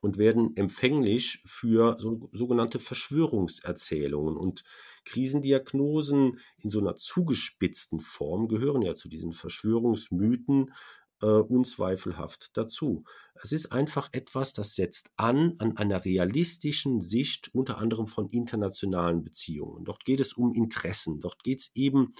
und 0.00 0.16
werden 0.16 0.56
empfänglich 0.56 1.40
für 1.44 1.96
so, 1.98 2.28
sogenannte 2.32 2.78
Verschwörungserzählungen. 2.78 4.36
Und 4.36 4.62
Krisendiagnosen 5.04 6.38
in 6.58 6.70
so 6.70 6.78
einer 6.78 6.96
zugespitzten 6.96 8.00
Form 8.00 8.48
gehören 8.48 8.82
ja 8.82 8.94
zu 8.94 9.08
diesen 9.08 9.32
Verschwörungsmythen 9.32 10.72
äh, 11.20 11.26
unzweifelhaft 11.26 12.56
dazu. 12.56 13.04
Es 13.42 13.52
ist 13.52 13.72
einfach 13.72 14.08
etwas, 14.12 14.52
das 14.52 14.74
setzt 14.74 15.10
an 15.16 15.54
an 15.58 15.76
einer 15.76 16.04
realistischen 16.04 17.00
Sicht 17.00 17.50
unter 17.52 17.78
anderem 17.78 18.06
von 18.06 18.28
internationalen 18.30 19.24
Beziehungen. 19.24 19.84
Dort 19.84 20.04
geht 20.04 20.20
es 20.20 20.32
um 20.32 20.52
Interessen, 20.52 21.20
dort 21.20 21.42
geht 21.42 21.60
es 21.60 21.70
eben 21.74 22.14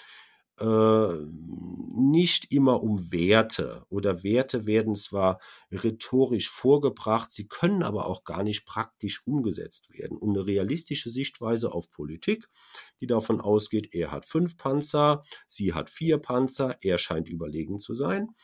äh, 0.61 1.27
nicht 1.97 2.53
immer 2.53 2.83
um 2.83 3.12
Werte 3.12 3.85
oder 3.88 4.23
Werte 4.23 4.66
werden 4.66 4.94
zwar 4.94 5.40
rhetorisch 5.71 6.49
vorgebracht, 6.49 7.33
sie 7.33 7.49
können 7.49 7.83
aber 7.83 8.07
auch 8.07 8.25
gar 8.25 8.42
nicht 8.42 8.64
praktisch 8.64 9.27
umgesetzt 9.27 9.90
werden. 9.90 10.16
Und 10.16 10.37
eine 10.37 10.47
realistische 10.47 11.11
Sichtweise 11.11 11.73
auf 11.73 11.90
Politik, 11.90 12.49
die 13.01 13.07
davon 13.07 13.40
ausgeht, 13.40 13.92
er 13.92 14.12
hat 14.12 14.27
fünf 14.27 14.57
Panzer, 14.57 15.23
sie 15.47 15.75
hat 15.75 15.90
vier 15.90 16.18
Panzer, 16.18 16.77
er 16.81 16.99
scheint 16.99 17.29
überlegen 17.29 17.79
zu 17.79 17.94
sein. 17.94 18.35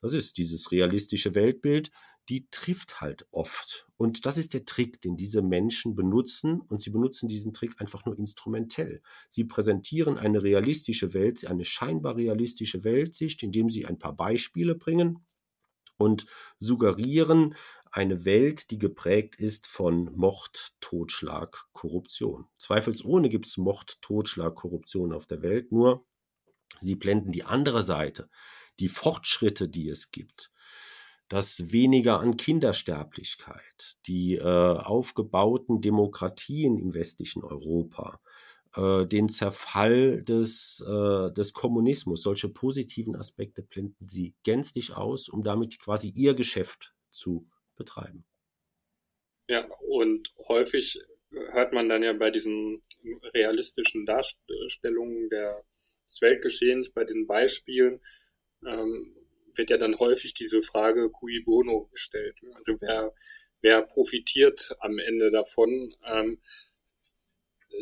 Das 0.00 0.12
ist 0.12 0.36
dieses 0.36 0.72
realistische 0.72 1.34
Weltbild, 1.36 1.92
die 2.28 2.48
trifft 2.50 3.00
halt 3.00 3.26
oft. 3.30 3.88
Und 3.96 4.26
das 4.26 4.38
ist 4.38 4.54
der 4.54 4.64
Trick, 4.64 5.00
den 5.00 5.16
diese 5.16 5.42
Menschen 5.42 5.94
benutzen. 5.94 6.60
Und 6.60 6.80
sie 6.80 6.90
benutzen 6.90 7.28
diesen 7.28 7.52
Trick 7.52 7.80
einfach 7.80 8.04
nur 8.04 8.18
instrumentell. 8.18 9.02
Sie 9.28 9.44
präsentieren 9.44 10.18
eine 10.18 10.42
realistische 10.42 11.14
Welt, 11.14 11.46
eine 11.46 11.64
scheinbar 11.64 12.16
realistische 12.16 12.84
Weltsicht, 12.84 13.42
indem 13.42 13.70
sie 13.70 13.86
ein 13.86 13.98
paar 13.98 14.14
Beispiele 14.14 14.74
bringen 14.74 15.24
und 15.96 16.26
suggerieren 16.58 17.54
eine 17.90 18.24
Welt, 18.24 18.70
die 18.70 18.78
geprägt 18.78 19.36
ist 19.36 19.66
von 19.66 20.10
Mord, 20.16 20.74
Totschlag, 20.80 21.66
Korruption. 21.72 22.46
Zweifelsohne 22.58 23.28
gibt 23.28 23.46
es 23.46 23.58
Mord, 23.58 24.00
Totschlag, 24.00 24.54
Korruption 24.54 25.12
auf 25.12 25.26
der 25.26 25.42
Welt, 25.42 25.72
nur 25.72 26.06
sie 26.80 26.94
blenden 26.94 27.32
die 27.32 27.44
andere 27.44 27.84
Seite, 27.84 28.30
die 28.80 28.88
Fortschritte, 28.88 29.68
die 29.68 29.90
es 29.90 30.10
gibt, 30.10 30.50
das 31.32 31.72
weniger 31.72 32.20
an 32.20 32.36
Kindersterblichkeit, 32.36 33.96
die 34.06 34.34
äh, 34.34 34.42
aufgebauten 34.42 35.80
Demokratien 35.80 36.76
im 36.76 36.92
westlichen 36.92 37.42
Europa, 37.42 38.20
äh, 38.76 39.06
den 39.06 39.30
Zerfall 39.30 40.22
des, 40.24 40.84
äh, 40.86 41.32
des 41.32 41.54
Kommunismus, 41.54 42.22
solche 42.22 42.50
positiven 42.50 43.16
Aspekte 43.16 43.62
blenden 43.62 44.06
sie 44.06 44.34
gänzlich 44.42 44.94
aus, 44.94 45.30
um 45.30 45.42
damit 45.42 45.80
quasi 45.80 46.12
ihr 46.14 46.34
Geschäft 46.34 46.92
zu 47.08 47.48
betreiben. 47.76 48.26
Ja, 49.48 49.66
und 49.88 50.28
häufig 50.48 51.00
hört 51.30 51.72
man 51.72 51.88
dann 51.88 52.02
ja 52.02 52.12
bei 52.12 52.30
diesen 52.30 52.82
realistischen 53.32 54.04
Darstellungen 54.04 55.30
der, 55.30 55.64
des 56.06 56.20
Weltgeschehens, 56.20 56.92
bei 56.92 57.04
den 57.04 57.26
Beispielen, 57.26 58.02
ähm, 58.66 59.16
wird 59.54 59.70
ja 59.70 59.78
dann 59.78 59.98
häufig 59.98 60.34
diese 60.34 60.62
Frage 60.62 61.10
cui 61.10 61.42
bono 61.44 61.88
gestellt. 61.92 62.42
Ne? 62.42 62.54
Also 62.56 62.80
wer, 62.80 63.14
wer 63.60 63.82
profitiert 63.82 64.76
am 64.80 64.98
Ende 64.98 65.30
davon? 65.30 65.94
Ähm, 66.06 66.38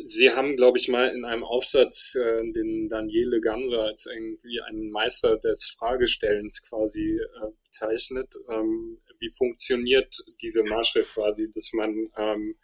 Sie 0.05 0.31
haben, 0.31 0.55
glaube 0.55 0.77
ich, 0.77 0.87
mal 0.87 1.09
in 1.09 1.25
einem 1.25 1.43
Aufsatz 1.43 2.15
äh, 2.15 2.51
den 2.51 2.87
Daniele 2.89 3.41
Ganser 3.41 3.83
als 3.83 4.05
irgendwie 4.05 4.61
einen 4.61 4.89
Meister 4.89 5.37
des 5.37 5.75
Fragestellens 5.77 6.61
quasi 6.61 7.19
äh, 7.19 7.51
bezeichnet. 7.65 8.35
Ähm, 8.49 8.99
wie 9.19 9.29
funktioniert 9.29 10.23
diese 10.41 10.63
Masche 10.63 11.03
quasi, 11.03 11.49
dass 11.51 11.73
man 11.73 12.09
ähm, 12.17 12.55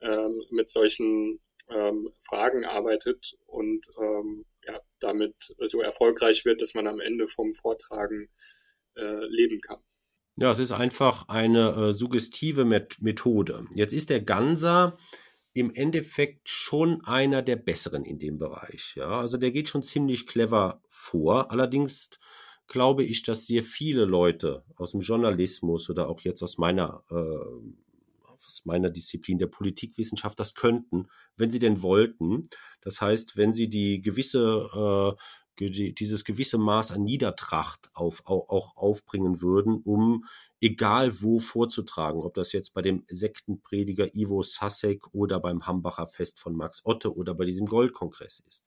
ähm, 0.00 0.42
mit 0.50 0.68
solchen 0.68 1.40
ähm, 1.68 2.12
Fragen 2.18 2.64
arbeitet 2.64 3.36
und 3.46 3.86
ähm, 4.00 4.44
damit 5.00 5.34
so 5.66 5.80
erfolgreich 5.80 6.44
wird, 6.44 6.60
dass 6.60 6.74
man 6.74 6.86
am 6.86 7.00
Ende 7.00 7.28
vom 7.28 7.54
Vortragen 7.54 8.28
äh, 8.96 9.26
leben 9.26 9.60
kann. 9.60 9.78
Ja, 10.36 10.50
es 10.50 10.58
ist 10.58 10.72
einfach 10.72 11.28
eine 11.28 11.70
äh, 11.70 11.92
suggestive 11.92 12.64
Met 12.64 13.00
Methode. 13.00 13.64
Jetzt 13.74 13.94
ist 13.94 14.10
der 14.10 14.20
Ganser 14.20 14.98
im 15.54 15.72
Endeffekt 15.74 16.50
schon 16.50 17.02
einer 17.04 17.40
der 17.40 17.56
besseren 17.56 18.04
in 18.04 18.18
dem 18.18 18.36
Bereich. 18.38 18.94
Ja, 18.96 19.20
also 19.20 19.38
der 19.38 19.50
geht 19.50 19.70
schon 19.70 19.82
ziemlich 19.82 20.26
clever 20.26 20.82
vor. 20.88 21.50
Allerdings 21.50 22.10
glaube 22.66 23.04
ich, 23.04 23.22
dass 23.22 23.46
sehr 23.46 23.62
viele 23.62 24.04
Leute 24.04 24.64
aus 24.76 24.90
dem 24.90 25.00
Journalismus 25.00 25.88
oder 25.88 26.08
auch 26.08 26.20
jetzt 26.20 26.42
aus 26.42 26.58
meiner 26.58 27.02
äh, 27.10 27.85
meiner 28.64 28.90
Disziplin 28.90 29.38
der 29.38 29.48
Politikwissenschaft 29.48 30.38
das 30.40 30.54
könnten, 30.54 31.08
wenn 31.36 31.50
sie 31.50 31.58
denn 31.58 31.82
wollten. 31.82 32.48
Das 32.80 33.00
heißt, 33.00 33.36
wenn 33.36 33.52
sie 33.52 33.68
die 33.68 34.00
gewisse 34.00 35.16
äh, 35.16 35.20
dieses 35.58 36.24
gewisse 36.24 36.58
Maß 36.58 36.92
an 36.92 37.02
Niedertracht 37.02 37.90
auf, 37.94 38.22
auch, 38.26 38.48
auch 38.50 38.76
aufbringen 38.76 39.40
würden, 39.40 39.80
um 39.84 40.26
egal 40.60 41.22
wo 41.22 41.38
vorzutragen, 41.38 42.22
ob 42.22 42.34
das 42.34 42.52
jetzt 42.52 42.74
bei 42.74 42.82
dem 42.82 43.04
Sektenprediger 43.08 44.14
Ivo 44.14 44.42
Sasek 44.42 45.14
oder 45.14 45.40
beim 45.40 45.66
Hambacher 45.66 46.08
Fest 46.08 46.40
von 46.40 46.54
Max 46.54 46.82
Otte 46.84 47.14
oder 47.16 47.34
bei 47.34 47.44
diesem 47.44 47.66
Goldkongress 47.66 48.40
ist. 48.46 48.64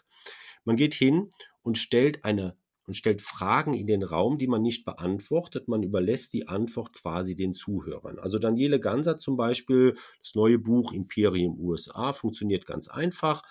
Man 0.66 0.78
geht 0.78 0.94
hin 0.94 1.30
und 1.62 1.78
stellt 1.78 2.26
eine 2.26 2.58
und 2.90 2.96
stellt 2.96 3.22
Fragen 3.22 3.76
in 3.76 3.86
den 3.86 4.02
Raum, 4.02 4.40
die 4.40 4.48
man 4.48 4.64
nicht 4.64 4.84
beantwortet. 4.84 5.68
Man 5.68 5.84
überlässt 5.84 6.34
die 6.34 6.48
Antwort 6.48 6.92
quasi 6.92 7.36
den 7.36 7.54
Zuhörern. 7.54 8.18
Also 8.18 8.40
Daniele 8.40 8.80
Ganser 8.80 9.20
zum 9.20 9.38
Beispiel, 9.38 9.94
das 10.24 10.34
neue 10.34 10.58
Buch 10.58 10.92
Imperium 10.92 11.60
USA 11.60 12.14
funktioniert 12.14 12.66
ganz 12.66 12.88
einfach. 12.88 13.44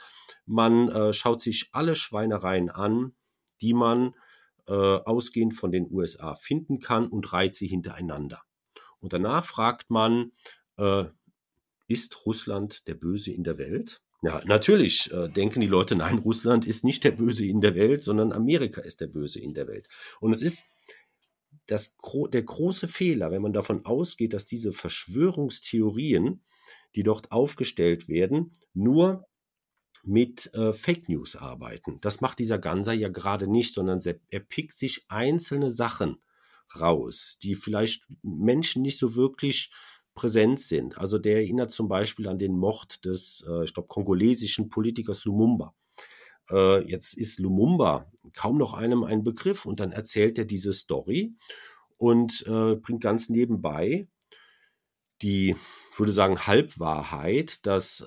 Man 0.45 0.89
äh, 0.89 1.13
schaut 1.13 1.41
sich 1.41 1.69
alle 1.71 1.95
Schweinereien 1.95 2.69
an, 2.69 3.13
die 3.61 3.75
man 3.75 4.17
äh, 4.67 4.73
ausgehend 4.73 5.55
von 5.55 5.71
den 5.71 5.87
USA 5.89 6.35
finden 6.35 6.81
kann 6.81 7.07
und 7.07 7.33
reiht 7.33 7.55
sie 7.55 7.69
hintereinander. 7.69 8.43
Und 8.99 9.13
danach 9.13 9.45
fragt 9.45 9.89
man, 9.89 10.33
äh, 10.79 11.05
ist 11.87 12.27
Russland 12.27 12.89
der 12.89 12.95
Böse 12.95 13.31
in 13.31 13.45
der 13.45 13.57
Welt? 13.57 14.03
Ja, 14.23 14.43
natürlich 14.45 15.13
äh, 15.13 15.29
denken 15.29 15.61
die 15.61 15.69
Leute, 15.69 15.95
nein, 15.95 16.19
Russland 16.19 16.67
ist 16.67 16.83
nicht 16.83 17.05
der 17.05 17.13
Böse 17.13 17.47
in 17.47 17.61
der 17.61 17.77
Welt, 17.77 18.03
sondern 18.03 18.33
Amerika 18.33 18.81
ist 18.81 19.01
der 19.01 19.07
Böse 19.07 19.39
in 19.39 19.55
der 19.55 19.69
Welt. 19.69 19.89
Und 20.21 20.33
es 20.33 20.43
ist 20.43 20.65
das, 21.67 21.97
der 22.33 22.43
große 22.43 22.89
Fehler, 22.89 23.31
wenn 23.31 23.43
man 23.43 23.53
davon 23.53 23.85
ausgeht, 23.85 24.33
dass 24.33 24.47
diese 24.47 24.73
Verschwörungstheorien, 24.73 26.43
die 26.97 27.03
dort 27.05 27.31
aufgestellt 27.31 28.09
werden, 28.09 28.53
nur 28.75 29.29
mit 30.03 30.53
äh, 30.55 30.73
Fake 30.73 31.09
News 31.09 31.37
arbeiten. 31.37 32.01
Das 32.01 32.21
macht 32.21 32.39
dieser 32.39 32.59
Ganser 32.59 32.95
ja 32.95 33.09
gerade 33.09 33.47
nicht, 33.47 33.75
sondern 33.75 34.01
er 34.31 34.41
pickt 34.41 34.77
sich 34.77 35.05
einzelne 35.09 35.71
Sachen 35.71 36.17
raus, 36.81 37.39
die 37.43 37.55
vielleicht 37.55 38.07
Menschen 38.23 38.83
nicht 38.83 38.99
so 38.99 39.15
wirklich 39.15 39.71
präsent 40.19 40.59
sind. 40.59 40.99
Also 40.99 41.17
der 41.17 41.37
erinnert 41.37 41.71
zum 41.71 41.87
Beispiel 41.87 42.27
an 42.27 42.41
den 42.41 42.57
Mord 42.57 43.05
des, 43.05 43.45
äh, 43.49 43.65
ich 43.65 43.73
glaube, 43.73 43.87
kongolesischen 43.87 44.69
Politikers 44.69 45.25
Lumumba. 45.25 45.75
Äh, 46.51 46.85
jetzt 46.91 47.17
ist 47.17 47.39
Lumumba 47.39 48.11
kaum 48.35 48.59
noch 48.59 48.75
einem 48.75 49.05
ein 49.05 49.23
Begriff 49.23 49.65
und 49.65 49.79
dann 49.79 49.93
erzählt 49.93 50.37
er 50.37 50.45
diese 50.45 50.73
Story 50.73 51.35
und 51.99 52.45
äh, 52.49 52.75
bringt 52.75 53.01
ganz 53.01 53.29
nebenbei 53.29 54.09
die, 55.23 55.57
ich 55.93 55.99
würde 55.99 56.13
sagen, 56.13 56.47
Halbwahrheit, 56.47 57.67
dass 57.67 58.07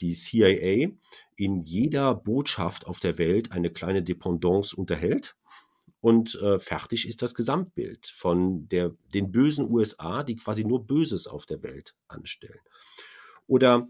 die 0.00 0.14
CIA 0.14 0.88
in 1.36 1.60
jeder 1.60 2.14
Botschaft 2.14 2.86
auf 2.86 2.98
der 2.98 3.18
Welt 3.18 3.52
eine 3.52 3.68
kleine 3.68 4.02
Dependance 4.02 4.74
unterhält 4.74 5.36
und 6.00 6.34
äh, 6.36 6.58
fertig 6.58 7.06
ist 7.06 7.22
das 7.22 7.34
Gesamtbild 7.34 8.06
von 8.06 8.68
der, 8.68 8.94
den 9.12 9.30
bösen 9.30 9.70
USA, 9.70 10.22
die 10.22 10.36
quasi 10.36 10.64
nur 10.64 10.86
Böses 10.86 11.26
auf 11.26 11.46
der 11.46 11.62
Welt 11.62 11.94
anstellen. 12.08 12.60
Oder 13.46 13.86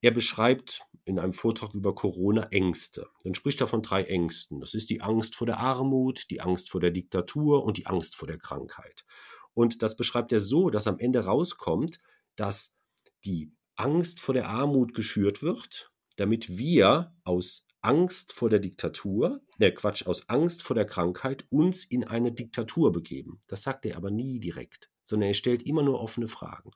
er 0.00 0.10
beschreibt 0.10 0.80
in 1.04 1.18
einem 1.18 1.34
Vortrag 1.34 1.74
über 1.74 1.94
Corona 1.94 2.44
Ängste. 2.50 3.08
Dann 3.24 3.34
spricht 3.34 3.60
er 3.60 3.66
von 3.66 3.82
drei 3.82 4.04
Ängsten. 4.04 4.60
Das 4.60 4.74
ist 4.74 4.88
die 4.88 5.02
Angst 5.02 5.34
vor 5.34 5.46
der 5.46 5.58
Armut, 5.58 6.30
die 6.30 6.40
Angst 6.40 6.70
vor 6.70 6.80
der 6.80 6.90
Diktatur 6.90 7.64
und 7.64 7.76
die 7.76 7.86
Angst 7.86 8.16
vor 8.16 8.28
der 8.28 8.38
Krankheit. 8.38 9.04
Und 9.52 9.82
das 9.82 9.96
beschreibt 9.96 10.32
er 10.32 10.40
so, 10.40 10.70
dass 10.70 10.86
am 10.86 10.98
Ende 10.98 11.24
rauskommt, 11.24 12.00
dass 12.36 12.76
die 13.24 13.52
Angst 13.76 14.20
vor 14.20 14.32
der 14.32 14.48
Armut 14.48 14.94
geschürt 14.94 15.42
wird, 15.42 15.92
damit 16.16 16.56
wir 16.56 17.14
aus 17.24 17.66
Angst 17.82 18.32
vor 18.32 18.50
der 18.50 18.58
Diktatur, 18.58 19.40
ne 19.58 19.72
Quatsch, 19.72 20.06
aus 20.06 20.28
Angst 20.28 20.62
vor 20.62 20.74
der 20.74 20.86
Krankheit 20.86 21.46
uns 21.50 21.84
in 21.84 22.04
eine 22.04 22.32
Diktatur 22.32 22.92
begeben. 22.92 23.40
Das 23.48 23.62
sagt 23.62 23.86
er 23.86 23.96
aber 23.96 24.10
nie 24.10 24.38
direkt, 24.38 24.90
sondern 25.04 25.28
er 25.28 25.34
stellt 25.34 25.62
immer 25.62 25.82
nur 25.82 26.00
offene 26.00 26.28
Fragen. 26.28 26.72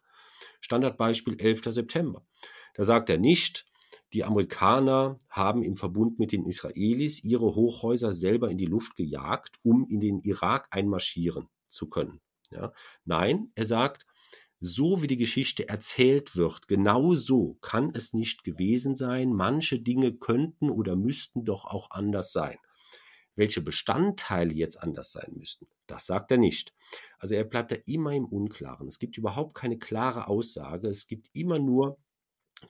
Standardbeispiel 0.61 1.39
11. 1.39 1.65
September. 1.75 2.27
Da 2.75 2.85
sagt 2.85 3.11
er 3.11 3.19
nicht, 3.19 3.67
die 4.13 4.25
Amerikaner 4.25 5.21
haben 5.29 5.63
im 5.63 5.77
Verbund 5.77 6.19
mit 6.19 6.33
den 6.33 6.47
Israelis 6.47 7.23
ihre 7.23 7.55
Hochhäuser 7.55 8.13
selber 8.13 8.51
in 8.51 8.59
die 8.59 8.67
Luft 8.67 8.97
gejagt, 8.97 9.59
um 9.63 9.87
in 9.89 10.01
den 10.01 10.21
Irak 10.21 10.69
einmarschieren 10.71 11.49
zu 11.69 11.89
können. 11.89 12.21
Ja? 12.51 12.73
Nein, 13.05 13.51
er 13.55 13.67
sagt, 13.67 14.07
so 14.65 15.03
wie 15.03 15.07
die 15.07 15.19
Geschichte 15.19 15.69
erzählt 15.69 16.37
wird, 16.37 16.69
genau 16.69 17.15
so 17.15 17.59
kann 17.61 17.93
es 17.95 18.15
nicht 18.15 18.45
gewesen 18.45 18.97
sein. 18.97 19.33
Manche 19.33 19.79
Dinge 19.79 20.15
könnten 20.15 20.71
oder 20.71 20.97
müssten 20.97 21.45
doch 21.45 21.67
auch 21.67 21.91
anders 21.91 22.33
sein. 22.33 22.57
Welche 23.37 23.61
Bestandteile 23.61 24.55
jetzt 24.55 24.81
anders 24.81 25.13
sein 25.13 25.35
müssten, 25.37 25.67
das 25.87 26.07
sagt 26.07 26.31
er 26.31 26.39
nicht. 26.39 26.73
Also 27.19 27.35
er 27.35 27.45
bleibt 27.45 27.73
da 27.73 27.77
immer 27.85 28.13
im 28.13 28.25
Unklaren. 28.25 28.87
Es 28.87 28.99
gibt 28.99 29.19
überhaupt 29.19 29.55
keine 29.55 29.79
klare 29.79 30.29
Aussage. 30.29 30.89
Es 30.89 31.09
gibt 31.09 31.29
immer 31.35 31.59
nur 31.59 31.99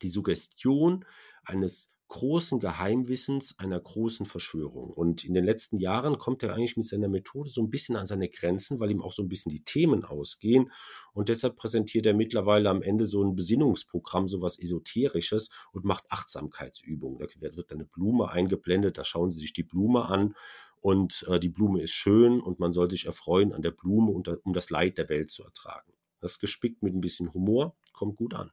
die 0.03 0.09
Suggestion 0.09 1.05
eines 1.45 1.94
großen 2.15 2.61
Geheimwissens 2.61 3.59
einer 3.59 3.81
großen 3.81 4.25
Verschwörung. 4.25 4.91
Und 4.91 5.25
in 5.25 5.35
den 5.35 5.45
letzten 5.45 5.79
Jahren 5.79 6.17
kommt 6.17 6.45
er 6.45 6.55
eigentlich 6.55 6.77
mit 6.77 6.87
seiner 6.87 7.09
Methode 7.09 7.51
so 7.51 7.61
ein 7.61 7.71
bisschen 7.71 7.97
an 7.97 8.07
seine 8.07 8.29
Grenzen, 8.29 8.79
weil 8.79 8.93
ihm 8.93 9.03
auch 9.03 9.13
so 9.13 9.25
ein 9.25 9.29
bisschen 9.29 9.51
die 9.51 9.65
Themen 9.65 10.05
ausgehen. 10.05 10.71
Und 11.13 11.29
deshalb 11.29 11.57
präsentiert 11.57 12.07
er 12.07 12.15
mittlerweile 12.15 12.71
am 12.71 12.83
Ende 12.83 13.05
so 13.05 13.21
ein 13.25 13.35
Besinnungsprogramm, 13.35 14.29
so 14.29 14.41
was 14.41 14.61
Esoterisches 14.61 15.51
und 15.73 15.85
macht 15.85 16.05
Achtsamkeitsübungen. 16.09 17.19
Da 17.19 17.27
wird 17.57 17.73
eine 17.73 17.85
Blume 17.85 18.31
eingeblendet, 18.31 18.97
da 18.97 19.03
schauen 19.03 19.31
Sie 19.31 19.41
sich 19.41 19.53
die 19.53 19.65
Blume 19.65 20.05
an 20.05 20.37
und 20.81 21.27
äh, 21.29 21.41
die 21.41 21.49
Blume 21.49 21.83
ist 21.83 21.95
schön 21.95 22.41
und 22.41 22.61
man 22.61 22.71
soll 22.71 22.89
sich 22.89 23.07
erfreuen 23.07 23.53
an 23.53 23.63
der 23.63 23.73
Blume, 23.73 24.13
um 24.13 24.53
das 24.53 24.71
Leid 24.71 24.99
der 24.99 25.09
Welt 25.09 25.33
zu 25.33 25.43
ertragen. 25.43 25.93
Das 26.21 26.39
gespickt 26.39 26.81
mit 26.85 26.95
ein 26.95 27.01
bisschen 27.01 27.35
Humor 27.35 27.77
kommt 27.93 28.17
gut 28.17 28.35
an. 28.35 28.53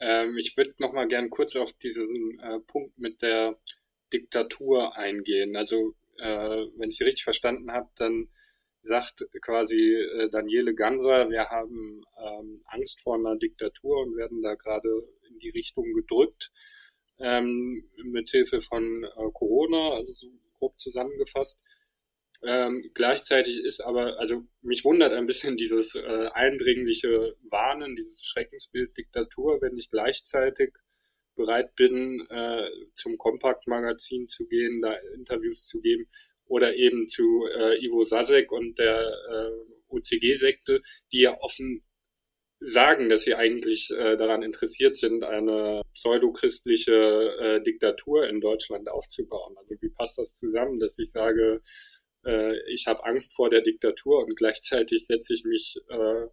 Ähm, 0.00 0.36
ich 0.38 0.56
würde 0.56 0.74
noch 0.78 0.92
mal 0.92 1.08
gern 1.08 1.30
kurz 1.30 1.56
auf 1.56 1.72
diesen 1.74 2.38
äh, 2.40 2.60
Punkt 2.60 2.98
mit 2.98 3.22
der 3.22 3.58
Diktatur 4.12 4.96
eingehen. 4.96 5.56
Also, 5.56 5.94
äh, 6.18 6.66
wenn 6.76 6.88
ich 6.88 6.96
Sie 6.96 7.04
richtig 7.04 7.24
verstanden 7.24 7.72
habe, 7.72 7.88
dann 7.96 8.28
sagt 8.82 9.26
quasi 9.42 9.94
äh, 9.94 10.28
Daniele 10.30 10.74
Ganser, 10.74 11.28
wir 11.30 11.48
haben 11.50 12.02
ähm, 12.18 12.62
Angst 12.66 13.00
vor 13.00 13.16
einer 13.16 13.36
Diktatur 13.36 14.02
und 14.02 14.16
werden 14.16 14.42
da 14.42 14.54
gerade 14.54 14.88
in 15.28 15.38
die 15.38 15.50
Richtung 15.50 15.92
gedrückt 15.94 16.50
ähm, 17.18 17.82
mit 18.04 18.30
Hilfe 18.30 18.60
von 18.60 19.04
äh, 19.04 19.30
Corona, 19.32 19.96
also 19.96 20.12
so 20.12 20.28
grob 20.58 20.78
zusammengefasst. 20.78 21.60
Ähm, 22.42 22.90
gleichzeitig 22.94 23.58
ist 23.64 23.80
aber, 23.80 24.18
also 24.18 24.44
mich 24.62 24.84
wundert 24.84 25.12
ein 25.12 25.26
bisschen 25.26 25.56
dieses 25.56 25.96
äh, 25.96 26.28
eindringliche 26.32 27.36
Warnen, 27.50 27.96
dieses 27.96 28.24
Schreckensbild 28.24 28.96
Diktatur, 28.96 29.60
wenn 29.60 29.76
ich 29.76 29.88
gleichzeitig 29.88 30.72
bereit 31.34 31.74
bin, 31.74 32.26
äh, 32.30 32.68
zum 32.94 33.18
Kompakt-Magazin 33.18 34.28
zu 34.28 34.46
gehen, 34.46 34.82
da 34.82 34.94
Interviews 35.14 35.66
zu 35.66 35.80
geben 35.80 36.08
oder 36.46 36.74
eben 36.76 37.08
zu 37.08 37.46
äh, 37.46 37.84
Ivo 37.84 38.04
Sasek 38.04 38.52
und 38.52 38.78
der 38.78 39.00
äh, 39.00 39.94
OCG-Sekte, 39.94 40.80
die 41.12 41.20
ja 41.20 41.36
offen 41.40 41.82
sagen, 42.60 43.08
dass 43.08 43.22
sie 43.22 43.34
eigentlich 43.34 43.90
äh, 43.90 44.16
daran 44.16 44.42
interessiert 44.42 44.96
sind, 44.96 45.22
eine 45.22 45.82
pseudochristliche 45.94 46.92
äh, 46.92 47.62
Diktatur 47.62 48.28
in 48.28 48.40
Deutschland 48.40 48.88
aufzubauen. 48.88 49.56
Also 49.58 49.76
wie 49.80 49.90
passt 49.90 50.18
das 50.18 50.36
zusammen, 50.36 50.78
dass 50.80 50.98
ich 50.98 51.10
sage, 51.10 51.60
äh, 52.24 52.56
ich 52.72 52.86
habe 52.86 53.04
Angst 53.04 53.34
vor 53.34 53.50
der 53.50 53.62
Diktatur 53.62 54.24
und 54.24 54.36
gleichzeitig 54.36 55.06
setze 55.06 55.34
ich 55.34 55.44
mich, 55.44 55.76
äh, 55.88 56.26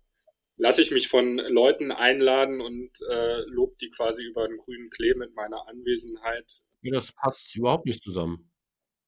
lasse 0.58 0.82
ich 0.82 0.92
mich 0.92 1.08
von 1.08 1.38
Leuten 1.38 1.92
einladen 1.92 2.62
und 2.62 2.92
äh, 3.10 3.42
lob 3.48 3.78
die 3.78 3.90
quasi 3.90 4.24
über 4.24 4.46
einen 4.46 4.58
grünen 4.58 4.90
Klee 4.90 5.14
mit 5.16 5.36
meiner 5.36 5.68
Anwesenheit. 5.68 6.64
Das 6.82 7.12
passt 7.12 7.56
überhaupt 7.56 7.86
nicht 7.86 8.04
zusammen. 8.04 8.52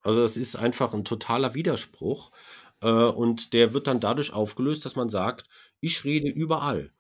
Also 0.02 0.22
das 0.22 0.38
ist 0.38 0.56
einfach 0.56 0.94
ein 0.94 1.06
totaler 1.06 1.54
Widerspruch. 1.54 2.32
Äh, 2.82 2.88
und 2.88 3.54
der 3.54 3.74
wird 3.74 3.88
dann 3.88 4.00
dadurch 4.00 4.34
aufgelöst, 4.34 4.86
dass 4.86 4.96
man 4.96 5.10
sagt, 5.10 5.48
ich 5.80 6.04
rede 6.04 6.30
überall. 6.30 6.92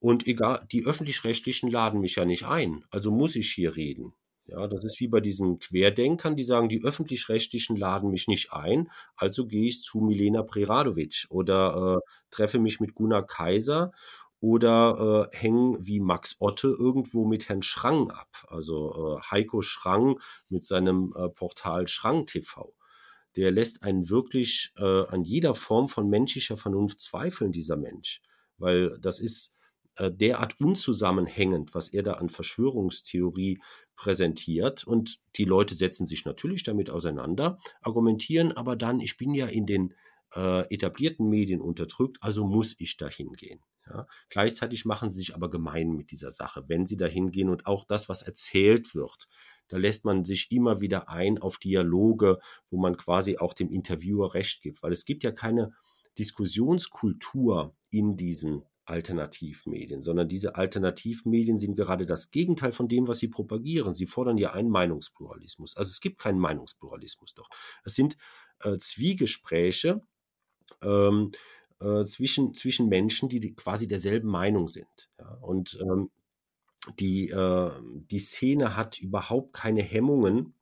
Und 0.00 0.26
egal, 0.26 0.66
die 0.70 0.84
öffentlich-rechtlichen 0.84 1.70
laden 1.70 2.00
mich 2.00 2.16
ja 2.16 2.24
nicht 2.24 2.44
ein, 2.44 2.84
also 2.90 3.10
muss 3.10 3.34
ich 3.34 3.50
hier 3.50 3.76
reden. 3.76 4.14
Ja, 4.48 4.66
das 4.66 4.82
ist 4.82 4.98
wie 5.00 5.08
bei 5.08 5.20
diesen 5.20 5.58
Querdenkern, 5.58 6.34
die 6.34 6.42
sagen, 6.42 6.70
die 6.70 6.82
öffentlich-rechtlichen 6.82 7.76
laden 7.76 8.10
mich 8.10 8.28
nicht 8.28 8.50
ein, 8.54 8.90
also 9.14 9.46
gehe 9.46 9.68
ich 9.68 9.82
zu 9.82 10.00
Milena 10.00 10.42
Preradovic 10.42 11.26
oder 11.28 11.98
äh, 11.98 12.10
treffe 12.30 12.58
mich 12.58 12.80
mit 12.80 12.94
Gunnar 12.94 13.26
Kaiser 13.26 13.92
oder 14.40 15.28
äh, 15.32 15.36
hängen 15.36 15.84
wie 15.84 16.00
Max 16.00 16.36
Otte 16.38 16.68
irgendwo 16.68 17.26
mit 17.26 17.50
Herrn 17.50 17.62
Schrang 17.62 18.10
ab, 18.10 18.46
also 18.48 19.18
äh, 19.18 19.22
Heiko 19.30 19.60
Schrang 19.60 20.18
mit 20.48 20.64
seinem 20.64 21.12
äh, 21.14 21.28
Portal 21.28 21.86
Schrang 21.86 22.24
TV. 22.24 22.74
Der 23.36 23.50
lässt 23.50 23.82
einen 23.82 24.08
wirklich 24.08 24.72
äh, 24.78 25.06
an 25.08 25.24
jeder 25.24 25.54
Form 25.54 25.88
von 25.88 26.08
menschlicher 26.08 26.56
Vernunft 26.56 27.02
zweifeln, 27.02 27.52
dieser 27.52 27.76
Mensch, 27.76 28.22
weil 28.56 28.98
das 28.98 29.20
ist 29.20 29.52
äh, 29.96 30.10
derart 30.10 30.60
unzusammenhängend, 30.60 31.74
was 31.74 31.88
er 31.88 32.02
da 32.02 32.14
an 32.14 32.30
Verschwörungstheorie 32.30 33.60
präsentiert. 33.98 34.84
Und 34.84 35.20
die 35.36 35.44
Leute 35.44 35.74
setzen 35.74 36.06
sich 36.06 36.24
natürlich 36.24 36.62
damit 36.62 36.88
auseinander, 36.88 37.58
argumentieren 37.82 38.52
aber 38.52 38.76
dann, 38.76 39.00
ich 39.00 39.18
bin 39.18 39.34
ja 39.34 39.46
in 39.46 39.66
den 39.66 39.92
äh, 40.34 40.72
etablierten 40.72 41.28
Medien 41.28 41.60
unterdrückt, 41.60 42.16
also 42.20 42.46
muss 42.46 42.76
ich 42.78 42.96
dahin 42.96 43.32
gehen. 43.32 43.60
Ja. 43.86 44.06
Gleichzeitig 44.28 44.84
machen 44.84 45.10
sie 45.10 45.18
sich 45.18 45.34
aber 45.34 45.50
gemein 45.50 45.92
mit 45.92 46.10
dieser 46.10 46.30
Sache, 46.30 46.64
wenn 46.68 46.86
sie 46.86 46.96
dahin 46.96 47.30
gehen 47.32 47.48
und 47.48 47.66
auch 47.66 47.84
das, 47.84 48.08
was 48.08 48.22
erzählt 48.22 48.94
wird, 48.94 49.28
da 49.68 49.78
lässt 49.78 50.04
man 50.04 50.24
sich 50.24 50.50
immer 50.50 50.80
wieder 50.80 51.08
ein 51.08 51.38
auf 51.38 51.58
Dialoge, 51.58 52.38
wo 52.70 52.78
man 52.78 52.96
quasi 52.96 53.38
auch 53.38 53.52
dem 53.54 53.70
Interviewer 53.70 54.34
recht 54.34 54.62
gibt, 54.62 54.82
weil 54.82 54.92
es 54.92 55.06
gibt 55.06 55.24
ja 55.24 55.32
keine 55.32 55.72
Diskussionskultur 56.18 57.74
in 57.90 58.16
diesen 58.16 58.62
Alternativmedien, 58.88 60.02
sondern 60.02 60.28
diese 60.28 60.56
Alternativmedien 60.56 61.58
sind 61.58 61.74
gerade 61.74 62.06
das 62.06 62.30
Gegenteil 62.30 62.72
von 62.72 62.88
dem, 62.88 63.06
was 63.06 63.18
sie 63.18 63.28
propagieren. 63.28 63.94
Sie 63.94 64.06
fordern 64.06 64.38
ja 64.38 64.52
einen 64.52 64.70
Meinungspluralismus. 64.70 65.76
Also 65.76 65.90
es 65.90 66.00
gibt 66.00 66.18
keinen 66.18 66.38
Meinungspluralismus 66.38 67.34
doch. 67.34 67.48
Es 67.84 67.94
sind 67.94 68.16
äh, 68.60 68.78
Zwiegespräche 68.78 70.02
ähm, 70.82 71.32
äh, 71.80 72.04
zwischen, 72.04 72.54
zwischen 72.54 72.88
Menschen, 72.88 73.28
die, 73.28 73.40
die, 73.40 73.54
quasi 73.54 73.86
derselben 73.86 74.28
Meinung 74.28 74.68
sind. 74.68 75.10
Ja? 75.18 75.38
Und 75.40 75.78
ähm, 75.80 76.10
die, 76.98 77.28
äh, 77.30 77.70
die 77.82 78.18
Szene 78.18 78.76
hat 78.76 78.98
überhaupt 78.98 79.52
keine 79.52 79.82
Hemmungen, 79.82 80.54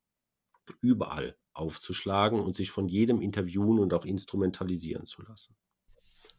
überall 0.80 1.36
aufzuschlagen 1.52 2.40
und 2.40 2.54
sich 2.54 2.70
von 2.70 2.88
jedem 2.88 3.20
interviewen 3.20 3.78
und 3.78 3.94
auch 3.94 4.04
instrumentalisieren 4.04 5.06
zu 5.06 5.22
lassen. 5.22 5.56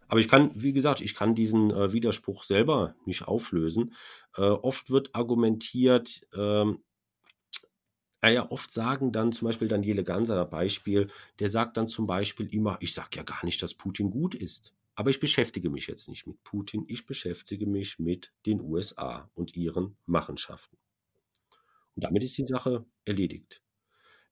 Aber 0.08 0.20
ich 0.20 0.30
kann, 0.30 0.52
wie 0.56 0.74
gesagt, 0.74 1.02
ich 1.02 1.16
kann 1.16 1.36
diesen 1.36 1.72
äh, 1.72 1.92
Widerspruch 1.92 2.44
selber 2.44 2.96
nicht 3.06 3.28
auflösen. 3.28 3.94
Äh, 4.36 4.42
oft 4.42 4.90
wird 4.90 5.14
argumentiert, 5.14 6.26
ähm, 6.34 6.80
ja, 8.24 8.50
oft 8.52 8.72
sagen 8.72 9.12
dann 9.12 9.32
zum 9.32 9.48
Beispiel 9.48 9.68
Daniele 9.68 10.04
Ganser, 10.04 10.44
Beispiel, 10.46 11.08
der 11.40 11.50
sagt 11.50 11.78
dann 11.78 11.88
zum 11.88 12.08
Beispiel 12.08 12.54
immer, 12.54 12.78
ich 12.82 12.94
sage 12.94 13.10
ja 13.16 13.24
gar 13.24 13.46
nicht, 13.46 13.62
dass 13.62 13.74
Putin 13.74 14.10
gut 14.10 14.36
ist. 14.36 14.74
Aber 14.96 15.12
ich 15.12 15.20
beschäftige 15.20 15.70
mich 15.70 15.88
jetzt 15.88 16.10
nicht 16.10 16.26
mit 16.26 16.44
Putin, 16.44 16.84
ich 16.88 17.06
beschäftige 17.06 17.68
mich 17.68 18.00
mit 18.00 18.34
den 18.46 18.60
USA 18.60 19.30
und 19.36 19.56
ihren 19.56 19.96
Machenschaften. 20.08 20.78
Und 21.96 22.04
damit 22.04 22.24
ist 22.24 22.38
die 22.38 22.48
Sache 22.48 22.86
erledigt. 23.06 23.62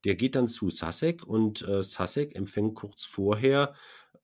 Der 0.05 0.15
geht 0.15 0.35
dann 0.35 0.47
zu 0.47 0.69
Sasek 0.69 1.25
und 1.25 1.67
äh, 1.67 1.83
Sasek 1.83 2.35
empfängt 2.35 2.75
kurz 2.75 3.05
vorher 3.05 3.75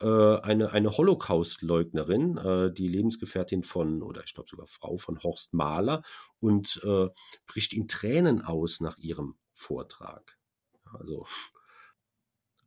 eine, 0.06 0.72
eine 0.72 0.98
Holocaust-Leugnerin, 0.98 2.38
äh, 2.38 2.74
die 2.74 2.88
Lebensgefährtin 2.88 3.64
von, 3.64 4.02
oder 4.02 4.24
ich 4.24 4.34
glaube 4.34 4.50
sogar 4.50 4.68
Frau 4.68 4.98
von 4.98 5.22
Horst 5.22 5.54
Mahler, 5.54 6.04
und 6.40 6.82
äh, 6.84 7.08
bricht 7.46 7.74
in 7.74 7.88
Tränen 7.88 8.42
aus 8.42 8.80
nach 8.80 8.98
ihrem 8.98 9.36
Vortrag. 9.54 10.38
Also 10.94 11.26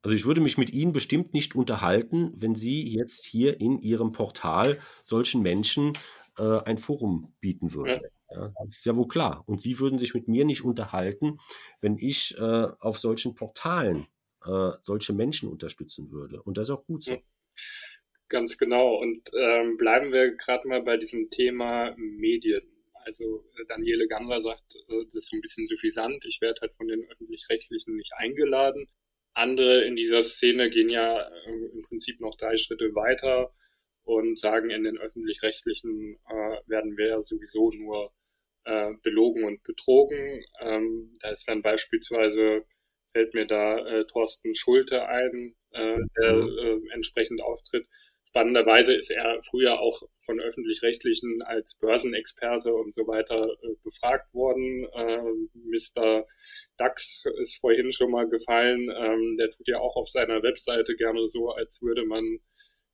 also 0.05 0.15
ich 0.15 0.27
würde 0.27 0.43
mich 0.43 0.59
mit 0.59 0.71
Ihnen 0.71 0.93
bestimmt 0.93 1.33
nicht 1.33 1.55
unterhalten, 1.57 2.31
wenn 2.35 2.55
Sie 2.55 2.87
jetzt 2.95 3.25
hier 3.25 3.59
in 3.59 3.79
Ihrem 3.79 4.13
Portal 4.13 4.79
solchen 5.03 5.41
Menschen 5.41 5.95
äh, 6.37 6.59
ein 6.59 6.77
Forum 6.77 7.33
bieten 7.41 7.73
würden. 7.73 8.03
Ja, 8.31 8.53
das 8.63 8.75
ist 8.77 8.85
ja 8.85 8.95
wohl 8.97 9.09
klar. 9.09 9.45
Und 9.47 9.63
Sie 9.63 9.79
würden 9.79 9.99
sich 9.99 10.13
mit 10.13 10.29
mir 10.29 10.45
nicht 10.45 10.63
unterhalten, 10.63 11.39
wenn 11.81 11.97
ich 11.97 12.37
äh, 12.37 12.67
auf 12.81 12.99
solchen 12.99 13.35
Portalen 13.35 14.07
äh, 14.47 14.73
solche 14.81 15.13
Menschen 15.13 15.49
unterstützen 15.49 16.11
würde. 16.11 16.43
Und 16.43 16.59
das 16.59 16.69
ist 16.69 16.75
auch 16.75 16.87
gut 16.87 17.05
so. 17.05 17.17
Ganz 18.29 18.59
genau. 18.59 18.97
Und 18.97 19.29
ähm, 19.39 19.77
bleiben 19.77 20.13
wir 20.13 20.35
gerade 20.35 20.67
mal 20.67 20.83
bei 20.83 20.97
diesem 20.97 21.31
Thema 21.31 21.95
Medien. 21.97 22.63
Also 23.05 23.45
äh, 23.59 23.65
Daniele 23.67 24.09
Ganser 24.09 24.41
sagt, 24.41 24.77
äh, 24.89 25.05
das 25.05 25.15
ist 25.15 25.31
so 25.31 25.37
ein 25.37 25.41
bisschen 25.41 25.67
suffisant. 25.67 26.25
Ich 26.25 26.41
werde 26.41 26.61
halt 26.63 26.73
von 26.73 26.89
den 26.89 27.05
öffentlich-rechtlichen 27.11 27.97
nicht 27.97 28.13
eingeladen. 28.17 28.89
Andere 29.35 29.85
in 29.85 29.97
dieser 29.97 30.23
Szene 30.23 30.71
gehen 30.71 30.89
ja 30.89 31.21
äh, 31.21 31.67
im 31.73 31.83
Prinzip 31.83 32.21
noch 32.21 32.37
drei 32.37 32.57
Schritte 32.57 32.95
weiter 32.95 33.53
und 34.05 34.39
sagen, 34.39 34.71
in 34.71 34.85
den 34.85 34.99
öffentlich-rechtlichen 34.99 36.17
äh, 36.29 36.61
werden 36.67 36.97
wir 36.97 37.21
sowieso 37.23 37.71
nur 37.73 38.13
äh, 38.65 38.93
belogen 39.03 39.45
und 39.45 39.63
betrogen. 39.63 40.45
Ähm, 40.61 41.13
da 41.21 41.31
ist 41.31 41.49
dann 41.49 41.63
beispielsweise, 41.63 42.65
fällt 43.15 43.33
mir 43.33 43.47
da 43.47 43.79
äh, 43.79 44.05
Thorsten 44.07 44.55
Schulte 44.55 45.07
ein, 45.07 45.55
äh, 45.71 45.99
der 46.21 46.33
mhm. 46.33 46.89
äh, 46.89 46.95
entsprechend 46.95 47.41
auftritt. 47.41 47.87
Spannenderweise 48.29 48.97
ist 48.97 49.11
er 49.11 49.39
früher 49.49 49.79
auch 49.79 50.03
von 50.19 50.41
öffentlich-rechtlichen 50.41 51.41
als 51.43 51.79
Börsenexperte 51.81 52.75
und 52.75 52.93
so 52.93 53.07
weiter 53.07 53.47
äh, 53.63 53.75
befragt 53.85 54.35
worden. 54.35 54.89
Äh, 54.93 55.23
Mr. 55.55 56.27
DAX 56.77 57.25
ist 57.41 57.61
vorhin 57.61 57.93
schon 57.93 58.11
mal 58.11 58.29
gefallen. 58.29 58.91
Ähm, 58.91 59.37
der 59.39 59.51
tut 59.51 59.69
ja 59.69 59.79
auch 59.79 59.95
auf 59.95 60.09
seiner 60.09 60.43
Webseite 60.43 60.97
gerne 60.97 61.29
so, 61.29 61.51
als 61.51 61.81
würde 61.81 62.05
man 62.05 62.41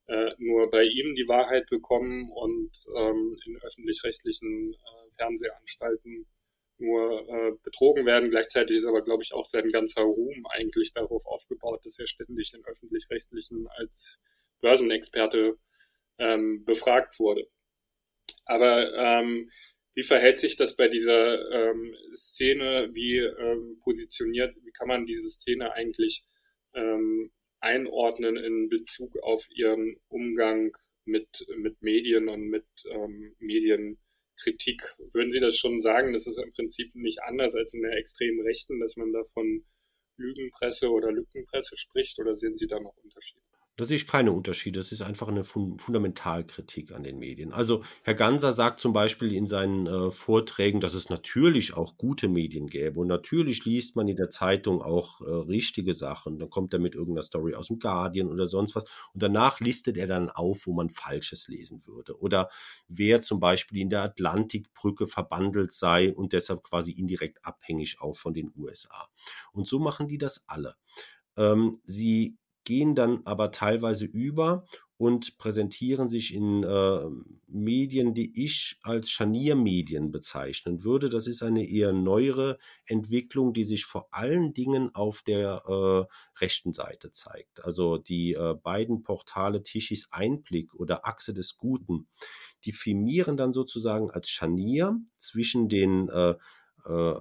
äh, 0.09 0.35
nur 0.37 0.69
bei 0.69 0.83
ihm 0.83 1.15
die 1.15 1.27
Wahrheit 1.27 1.71
bekommen 1.71 2.31
und 2.31 2.73
ähm, 2.99 3.35
in 3.47 3.57
öffentlich-rechtlichen 3.63 4.75
äh, 4.75 5.11
Fernsehanstalten 5.17 6.27
nur 6.81 7.29
äh, 7.29 7.53
betrogen 7.63 8.07
werden. 8.07 8.31
Gleichzeitig 8.31 8.77
ist 8.77 8.87
aber, 8.87 9.03
glaube 9.03 9.23
ich, 9.23 9.33
auch 9.33 9.45
sein 9.45 9.69
ganzer 9.69 10.03
Ruhm 10.03 10.45
eigentlich 10.51 10.93
darauf 10.93 11.27
aufgebaut, 11.27 11.85
dass 11.85 11.99
er 11.99 12.07
ständig 12.07 12.53
in 12.55 12.65
öffentlich-rechtlichen 12.65 13.67
als 13.69 14.21
Börsenexperte 14.61 15.59
ähm, 16.19 16.65
befragt 16.65 17.19
wurde. 17.19 17.49
Aber 18.45 18.93
ähm, 18.95 19.51
wie 19.95 20.03
verhält 20.03 20.39
sich 20.39 20.57
das 20.57 20.77
bei 20.77 20.89
dieser 20.89 21.51
ähm, 21.51 21.95
Szene? 22.15 22.91
Wie 22.93 23.19
ähm, 23.19 23.79
positioniert, 23.83 24.57
wie 24.63 24.71
kann 24.73 24.89
man 24.89 25.07
diese 25.07 25.29
Szene 25.29 25.73
eigentlich 25.73 26.25
ähm, 26.75 27.33
einordnen 27.61 28.37
in 28.37 28.69
Bezug 28.69 29.19
auf 29.23 29.47
ihren 29.55 29.97
Umgang 30.09 30.73
mit, 31.05 31.47
mit 31.57 31.83
Medien 31.83 32.29
und 32.29 32.49
mit 32.49 32.67
ähm, 32.91 33.35
Medienkritik? 34.41 34.83
Würden 35.13 35.31
Sie 35.31 35.41
das 35.41 35.57
schon 35.57 35.81
sagen, 35.81 36.13
das 36.13 36.27
ist 36.27 36.39
im 36.39 36.53
Prinzip 36.53 36.95
nicht 36.95 37.23
anders 37.23 37.55
als 37.55 37.75
in 37.75 37.83
der 37.83 37.97
extremen 37.97 38.41
Rechten, 38.41 38.81
dass 38.81 38.97
man 38.97 39.13
da 39.13 39.23
von 39.25 39.65
Lügenpresse 40.17 40.91
oder 40.91 41.13
Lückenpresse 41.13 41.77
spricht 41.77 42.19
oder 42.19 42.37
sehen 42.37 42.57
Sie 42.57 42.67
da 42.67 42.79
noch 42.79 42.97
Unterschiede? 43.03 43.50
Da 43.81 43.87
sehe 43.87 43.97
ich 43.97 44.07
keine 44.07 44.33
Unterschiede. 44.33 44.79
Das 44.79 44.93
ist 44.93 45.01
einfach 45.01 45.29
eine 45.29 45.43
Fundamentalkritik 45.43 46.93
an 46.93 47.03
den 47.03 47.19
Medien. 47.19 47.51
Also 47.51 47.83
Herr 48.03 48.13
Ganser 48.13 48.53
sagt 48.53 48.79
zum 48.79 48.93
Beispiel 48.93 49.33
in 49.33 49.47
seinen 49.47 49.87
äh, 49.87 50.11
Vorträgen, 50.11 50.83
dass 50.83 50.93
es 50.93 51.09
natürlich 51.09 51.73
auch 51.73 51.97
gute 51.97 52.29
Medien 52.29 52.67
gäbe. 52.67 53.01
Und 53.01 53.07
natürlich 53.07 53.65
liest 53.65 53.97
man 53.97 54.07
in 54.07 54.17
der 54.17 54.29
Zeitung 54.29 54.83
auch 54.83 55.23
äh, 55.23 55.31
richtige 55.31 55.95
Sachen. 55.95 56.39
Dann 56.39 56.51
kommt 56.51 56.75
er 56.75 56.79
mit 56.79 56.95
irgendeiner 56.95 57.23
Story 57.23 57.55
aus 57.55 57.69
dem 57.69 57.79
Guardian 57.79 58.29
oder 58.29 58.47
sonst 58.47 58.77
was. 58.77 58.85
Und 59.15 59.23
danach 59.23 59.61
listet 59.61 59.97
er 59.97 60.07
dann 60.07 60.29
auf, 60.29 60.67
wo 60.67 60.75
man 60.75 60.91
Falsches 60.91 61.49
lesen 61.49 61.87
würde. 61.87 62.21
Oder 62.21 62.51
wer 62.87 63.23
zum 63.23 63.41
Beispiel 63.41 63.79
in 63.79 63.89
der 63.89 64.03
Atlantikbrücke 64.03 65.07
verbandelt 65.07 65.73
sei 65.73 66.13
und 66.13 66.35
deshalb 66.35 66.65
quasi 66.65 66.93
indirekt 66.93 67.43
abhängig 67.47 67.97
auch 68.03 68.19
von 68.19 68.35
den 68.35 68.53
USA. 68.59 69.09
Und 69.53 69.67
so 69.67 69.79
machen 69.79 70.07
die 70.07 70.19
das 70.19 70.45
alle. 70.47 70.75
Ähm, 71.39 71.79
sie 71.85 72.37
gehen 72.71 72.95
dann 72.95 73.23
aber 73.25 73.51
teilweise 73.51 74.05
über 74.05 74.65
und 74.97 75.39
präsentieren 75.39 76.09
sich 76.09 76.33
in 76.33 76.63
äh, 76.63 77.01
Medien, 77.49 78.15
die 78.15 78.45
ich 78.45 78.79
als 78.83 79.11
Scharniermedien 79.11 80.13
bezeichnen 80.13 80.85
würde. 80.85 81.09
Das 81.09 81.27
ist 81.27 81.43
eine 81.43 81.69
eher 81.69 81.93
neuere 81.93 82.59
Entwicklung, 82.87 83.53
die 83.53 83.65
sich 83.65 83.87
vor 83.87 84.07
allen 84.13 84.55
Dingen 84.55 84.95
auf 84.95 85.23
der 85.23 85.65
äh, 85.67 86.41
rechten 86.41 86.73
Seite 86.73 87.11
zeigt. 87.11 87.65
Also 87.65 87.99
die 87.99 88.35
äh, 88.35 88.55
beiden 88.55 89.03
Portale 89.03 89.65
Tischis 89.65 90.07
Einblick 90.13 90.73
oder 90.77 91.05
Achse 91.05 91.35
des 91.35 91.57
Guten, 91.57 92.07
die 92.65 92.73
firmieren 92.73 93.37
dann 93.37 93.53
sozusagen 93.53 94.13
als 94.13 94.31
Scharnier 94.31 94.97
zwischen 95.19 95.69
den 95.69 96.09
äh, 96.85 97.21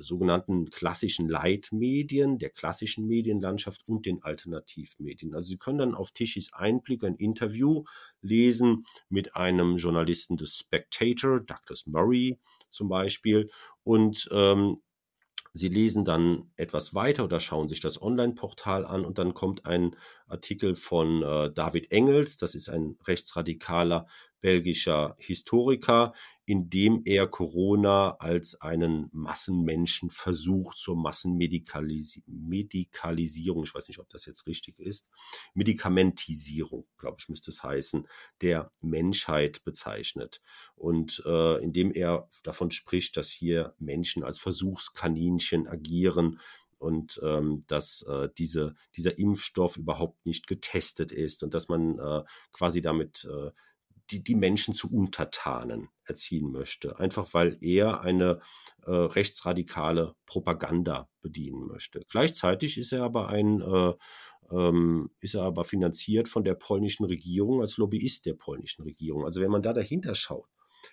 sogenannten 0.00 0.70
klassischen 0.70 1.28
Leitmedien, 1.28 2.38
der 2.38 2.50
klassischen 2.50 3.06
Medienlandschaft 3.06 3.86
und 3.88 4.06
den 4.06 4.22
Alternativmedien. 4.22 5.34
Also 5.34 5.48
Sie 5.48 5.58
können 5.58 5.78
dann 5.78 5.94
auf 5.94 6.10
Tischis 6.10 6.52
Einblick 6.52 7.04
ein 7.04 7.16
Interview 7.16 7.84
lesen 8.20 8.84
mit 9.08 9.36
einem 9.36 9.76
Journalisten 9.76 10.36
des 10.36 10.56
Spectator, 10.56 11.40
Douglas 11.40 11.86
Murray 11.86 12.38
zum 12.70 12.88
Beispiel, 12.88 13.50
und 13.82 14.28
ähm, 14.32 14.82
Sie 15.56 15.68
lesen 15.68 16.04
dann 16.04 16.50
etwas 16.56 16.94
weiter 16.94 17.24
oder 17.24 17.40
schauen 17.40 17.68
sich 17.68 17.80
das 17.80 18.00
Online-Portal 18.02 18.84
an 18.84 19.06
und 19.06 19.16
dann 19.16 19.32
kommt 19.32 19.64
ein 19.64 19.96
Artikel 20.26 20.76
von 20.76 21.22
äh, 21.22 21.50
David 21.50 21.92
Engels, 21.92 22.36
das 22.36 22.54
ist 22.54 22.68
ein 22.68 22.98
rechtsradikaler 23.06 24.06
belgischer 24.42 25.16
Historiker, 25.18 26.12
indem 26.46 27.02
er 27.04 27.26
Corona 27.26 28.16
als 28.18 28.60
einen 28.60 29.08
Massenmenschenversuch 29.12 30.74
zur 30.74 30.96
Massenmedikalisierung, 30.96 33.64
ich 33.64 33.74
weiß 33.74 33.88
nicht, 33.88 33.98
ob 33.98 34.08
das 34.10 34.26
jetzt 34.26 34.46
richtig 34.46 34.78
ist, 34.78 35.08
Medikamentisierung, 35.54 36.86
glaube 36.98 37.16
ich, 37.18 37.28
müsste 37.28 37.50
es 37.50 37.64
heißen, 37.64 38.06
der 38.40 38.70
Menschheit 38.80 39.64
bezeichnet. 39.64 40.40
Und 40.76 41.20
äh, 41.26 41.60
indem 41.62 41.92
er 41.92 42.30
davon 42.44 42.70
spricht, 42.70 43.16
dass 43.16 43.30
hier 43.30 43.74
Menschen 43.78 44.22
als 44.22 44.38
Versuchskaninchen 44.38 45.66
agieren, 45.66 46.38
und 46.78 47.18
ähm, 47.22 47.64
dass 47.68 48.02
äh, 48.02 48.28
diese, 48.36 48.74
dieser 48.96 49.18
Impfstoff 49.18 49.78
überhaupt 49.78 50.26
nicht 50.26 50.46
getestet 50.46 51.10
ist 51.10 51.42
und 51.42 51.54
dass 51.54 51.68
man 51.68 51.98
äh, 51.98 52.22
quasi 52.52 52.82
damit 52.82 53.24
äh, 53.24 53.50
die, 54.10 54.22
die 54.22 54.34
Menschen 54.34 54.74
zu 54.74 54.92
Untertanen 54.92 55.88
erziehen 56.04 56.52
möchte, 56.52 56.98
einfach 56.98 57.34
weil 57.34 57.58
er 57.60 58.00
eine 58.02 58.40
äh, 58.84 58.90
rechtsradikale 58.90 60.14
Propaganda 60.26 61.08
bedienen 61.20 61.66
möchte. 61.66 62.00
Gleichzeitig 62.08 62.78
ist 62.78 62.92
er 62.92 63.02
aber 63.02 63.28
ein 63.28 63.60
äh, 63.60 63.94
ähm, 64.50 65.10
ist 65.20 65.34
er 65.34 65.42
aber 65.42 65.64
finanziert 65.64 66.28
von 66.28 66.44
der 66.44 66.54
polnischen 66.54 67.04
Regierung 67.04 67.62
als 67.62 67.76
Lobbyist 67.78 68.26
der 68.26 68.34
polnischen 68.34 68.82
Regierung. 68.82 69.24
Also 69.24 69.40
wenn 69.40 69.50
man 69.50 69.62
da 69.62 69.72
dahinter 69.72 70.14
schaut, 70.14 70.48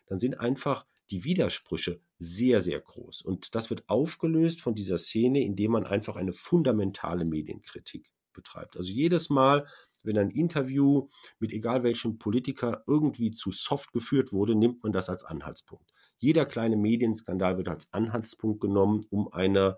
dann 0.08 0.20
sind 0.20 0.40
einfach 0.40 0.86
die 1.12 1.24
Widersprüche 1.24 2.02
sehr, 2.18 2.62
sehr 2.62 2.80
groß. 2.80 3.22
Und 3.22 3.54
das 3.56 3.70
wird 3.70 3.88
aufgelöst 3.88 4.62
von 4.62 4.74
dieser 4.74 4.98
Szene, 4.98 5.42
indem 5.42 5.72
man 5.72 5.86
einfach 5.86 6.16
eine 6.16 6.34
fundamentale 6.34 7.26
Medienkritik 7.26 8.12
betreibt. 8.34 8.78
Also 8.78 8.90
jedes 8.92 9.30
Mal, 9.30 9.68
wenn 10.04 10.18
ein 10.18 10.30
Interview 10.30 11.08
mit 11.40 11.52
egal 11.52 11.84
welchem 11.84 12.18
Politiker 12.18 12.84
irgendwie 12.88 13.32
zu 13.32 13.52
soft 13.52 13.94
geführt 13.94 14.34
wurde, 14.34 14.56
nimmt 14.56 14.84
man 14.84 14.92
das 14.92 15.10
als 15.10 15.24
Anhaltspunkt. 15.24 15.92
Jeder 16.18 16.46
kleine 16.46 16.78
Medienskandal 16.78 17.58
wird 17.58 17.68
als 17.68 17.92
Anhaltspunkt 17.92 18.62
genommen, 18.62 19.06
um 19.10 19.32
eine 19.32 19.78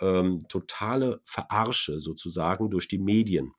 ähm, 0.00 0.46
totale 0.48 1.20
Verarsche 1.24 2.00
sozusagen 2.00 2.70
durch 2.70 2.88
die 2.88 2.98
Medien 2.98 3.52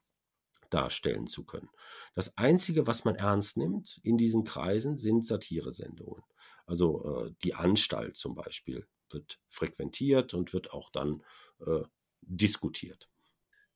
darstellen 0.69 1.27
zu 1.27 1.45
können. 1.45 1.69
Das 2.15 2.37
Einzige, 2.37 2.87
was 2.87 3.05
man 3.05 3.15
ernst 3.15 3.57
nimmt 3.57 3.99
in 4.03 4.17
diesen 4.17 4.43
Kreisen, 4.43 4.97
sind 4.97 5.25
Satiresendungen. 5.25 6.23
Also 6.65 7.25
äh, 7.27 7.31
die 7.43 7.53
Anstalt 7.53 8.15
zum 8.15 8.35
Beispiel 8.35 8.87
wird 9.11 9.39
frequentiert 9.47 10.33
und 10.33 10.53
wird 10.53 10.71
auch 10.73 10.89
dann 10.89 11.23
äh, 11.65 11.83
diskutiert. 12.21 13.09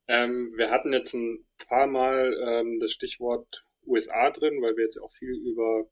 Ähm, 0.10 0.52
wir 0.58 0.72
hatten 0.72 0.92
jetzt 0.92 1.14
ein 1.14 1.46
paar 1.68 1.86
Mal 1.86 2.36
ähm, 2.44 2.80
das 2.80 2.94
Stichwort 2.94 3.64
USA 3.86 4.32
drin, 4.32 4.60
weil 4.60 4.76
wir 4.76 4.84
jetzt 4.84 4.98
auch 4.98 5.12
viel 5.12 5.36
über 5.36 5.88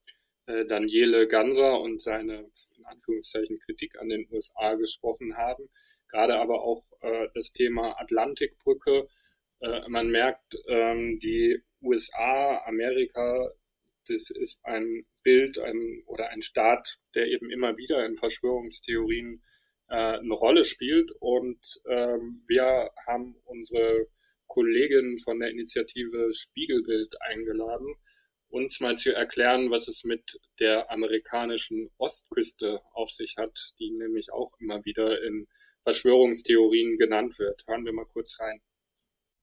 äh, 0.47 0.65
Daniele 0.65 1.27
Ganser 1.27 1.79
und 1.81 2.01
seine 2.01 2.49
in 2.77 2.85
Anführungszeichen 2.85 3.59
Kritik 3.59 3.99
an 3.99 4.09
den 4.09 4.27
USA 4.31 4.73
gesprochen 4.73 5.37
haben. 5.37 5.69
Gerade 6.07 6.39
aber 6.39 6.63
auch 6.63 6.81
äh, 7.01 7.27
das 7.35 7.53
Thema 7.53 7.99
Atlantikbrücke. 8.01 9.07
Äh, 9.59 9.87
man 9.87 10.09
merkt, 10.09 10.55
ähm, 10.67 11.19
die 11.19 11.61
USA, 11.83 12.63
Amerika, 12.65 13.51
das 14.07 14.31
ist 14.31 14.65
ein 14.65 15.05
Bild 15.21 15.59
ein, 15.59 16.01
oder 16.07 16.29
ein 16.29 16.41
Staat, 16.41 16.97
der 17.13 17.27
eben 17.27 17.51
immer 17.51 17.77
wieder 17.77 18.03
in 18.03 18.15
Verschwörungstheorien 18.15 19.43
äh, 19.89 20.17
eine 20.17 20.33
Rolle 20.33 20.63
spielt. 20.63 21.11
Und 21.19 21.59
ähm, 21.89 22.43
wir 22.47 22.91
haben 23.05 23.35
unsere 23.45 24.07
Kollegin 24.47 25.17
von 25.17 25.39
der 25.39 25.49
Initiative 25.49 26.33
Spiegelbild 26.33 27.15
eingeladen, 27.21 27.95
uns 28.49 28.79
mal 28.79 28.97
zu 28.97 29.13
erklären, 29.13 29.71
was 29.71 29.87
es 29.87 30.03
mit 30.03 30.39
der 30.59 30.89
amerikanischen 30.89 31.89
Ostküste 31.97 32.81
auf 32.93 33.09
sich 33.09 33.35
hat, 33.37 33.73
die 33.79 33.91
nämlich 33.91 34.31
auch 34.31 34.51
immer 34.59 34.83
wieder 34.85 35.21
in 35.23 35.47
Verschwörungstheorien 35.83 36.97
genannt 36.97 37.37
wird. 37.39 37.63
Hören 37.67 37.85
wir 37.85 37.93
mal 37.93 38.05
kurz 38.05 38.39
rein. 38.39 38.61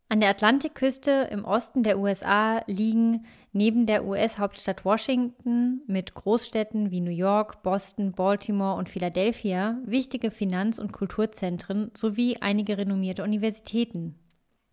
An 0.09 0.21
der 0.21 0.29
Atlantikküste 0.31 1.29
im 1.31 1.45
Osten 1.45 1.83
der 1.83 1.99
USA 1.99 2.63
liegen 2.67 3.25
neben 3.53 3.87
der 3.87 4.05
US-Hauptstadt 4.05 4.85
Washington 4.85 5.81
mit 5.87 6.15
Großstädten 6.15 6.91
wie 6.91 7.01
New 7.01 7.11
York, 7.11 7.63
Boston, 7.63 8.13
Baltimore 8.13 8.77
und 8.77 8.89
Philadelphia 8.89 9.79
wichtige 9.85 10.31
Finanz- 10.31 10.79
und 10.79 10.93
Kulturzentren 10.93 11.91
sowie 11.95 12.37
einige 12.41 12.77
renommierte 12.77 13.23
Universitäten. 13.23 14.15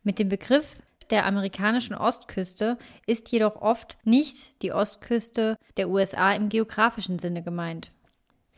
Mit 0.03 0.19
dem 0.19 0.29
Begriff 0.29 0.75
der 1.09 1.25
amerikanischen 1.25 1.95
Ostküste 1.95 2.77
ist 3.05 3.31
jedoch 3.31 3.61
oft 3.61 3.97
nicht 4.03 4.61
die 4.61 4.73
Ostküste 4.73 5.57
der 5.77 5.89
USA 5.89 6.33
im 6.33 6.49
geografischen 6.49 7.19
Sinne 7.19 7.41
gemeint. 7.43 7.91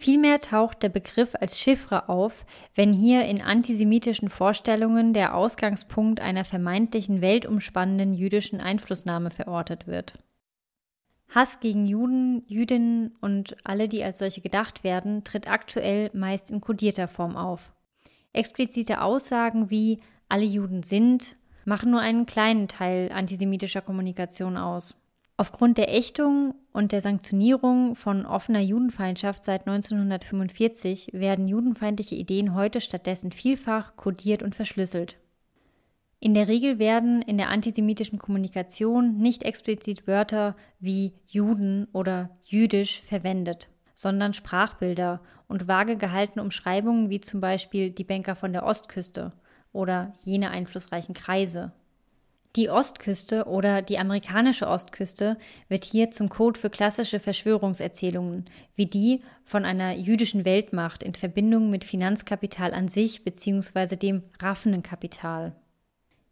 Vielmehr 0.03 0.41
taucht 0.41 0.83
der 0.83 0.89
Begriff 0.89 1.33
als 1.39 1.57
Chiffre 1.57 2.09
auf, 2.09 2.45
wenn 2.75 2.91
hier 2.91 3.23
in 3.23 3.41
antisemitischen 3.41 4.27
Vorstellungen 4.27 5.13
der 5.13 5.33
Ausgangspunkt 5.33 6.19
einer 6.19 6.43
vermeintlichen 6.43 7.21
weltumspannenden 7.21 8.13
jüdischen 8.13 8.59
Einflussnahme 8.59 9.31
verortet 9.31 9.87
wird. 9.87 10.19
Hass 11.29 11.61
gegen 11.61 11.85
Juden, 11.85 12.43
Jüdinnen 12.47 13.15
und 13.21 13.55
alle, 13.63 13.87
die 13.87 14.03
als 14.03 14.17
solche 14.17 14.41
gedacht 14.41 14.83
werden, 14.83 15.23
tritt 15.23 15.49
aktuell 15.49 16.11
meist 16.13 16.51
in 16.51 16.59
kodierter 16.59 17.07
Form 17.07 17.37
auf. 17.37 17.71
Explizite 18.33 19.01
Aussagen 19.01 19.69
wie 19.69 20.01
alle 20.27 20.43
Juden 20.43 20.83
sind 20.83 21.37
machen 21.63 21.91
nur 21.91 22.01
einen 22.01 22.25
kleinen 22.25 22.67
Teil 22.67 23.09
antisemitischer 23.13 23.81
Kommunikation 23.81 24.57
aus. 24.57 24.97
Aufgrund 25.35 25.79
der 25.79 25.93
Ächtung 25.93 26.53
und 26.73 26.91
der 26.91 27.01
Sanktionierung 27.01 27.95
von 27.95 28.25
offener 28.25 28.59
Judenfeindschaft 28.59 29.43
seit 29.43 29.67
1945 29.67 31.09
werden 31.13 31.47
judenfeindliche 31.47 32.15
Ideen 32.15 32.53
heute 32.53 32.81
stattdessen 32.81 33.31
vielfach 33.31 33.95
kodiert 33.95 34.43
und 34.43 34.53
verschlüsselt. 34.53 35.17
In 36.19 36.35
der 36.35 36.47
Regel 36.47 36.77
werden 36.79 37.21
in 37.21 37.37
der 37.37 37.49
antisemitischen 37.49 38.19
Kommunikation 38.19 39.17
nicht 39.17 39.43
explizit 39.43 40.07
Wörter 40.07 40.55
wie 40.79 41.13
Juden 41.27 41.87
oder 41.93 42.29
jüdisch 42.45 43.01
verwendet, 43.01 43.69
sondern 43.95 44.33
Sprachbilder 44.33 45.19
und 45.47 45.67
vage 45.67 45.97
gehaltene 45.97 46.43
Umschreibungen 46.43 47.09
wie 47.09 47.19
zum 47.19 47.41
Beispiel 47.41 47.89
die 47.89 48.05
Banker 48.05 48.35
von 48.35 48.53
der 48.53 48.65
Ostküste 48.65 49.33
oder 49.73 50.13
jene 50.23 50.51
einflussreichen 50.51 51.13
Kreise 51.15 51.73
die 52.55 52.69
Ostküste 52.69 53.45
oder 53.45 53.81
die 53.81 53.97
amerikanische 53.97 54.67
Ostküste 54.67 55.37
wird 55.69 55.85
hier 55.85 56.11
zum 56.11 56.29
Code 56.29 56.59
für 56.59 56.69
klassische 56.69 57.19
Verschwörungserzählungen, 57.19 58.45
wie 58.75 58.85
die 58.85 59.23
von 59.43 59.65
einer 59.65 59.93
jüdischen 59.95 60.45
Weltmacht 60.45 61.01
in 61.01 61.15
Verbindung 61.15 61.71
mit 61.71 61.83
Finanzkapital 61.83 62.73
an 62.73 62.89
sich 62.89 63.23
bzw. 63.23 63.95
dem 63.95 64.23
raffenden 64.39 64.83
Kapital. 64.83 65.55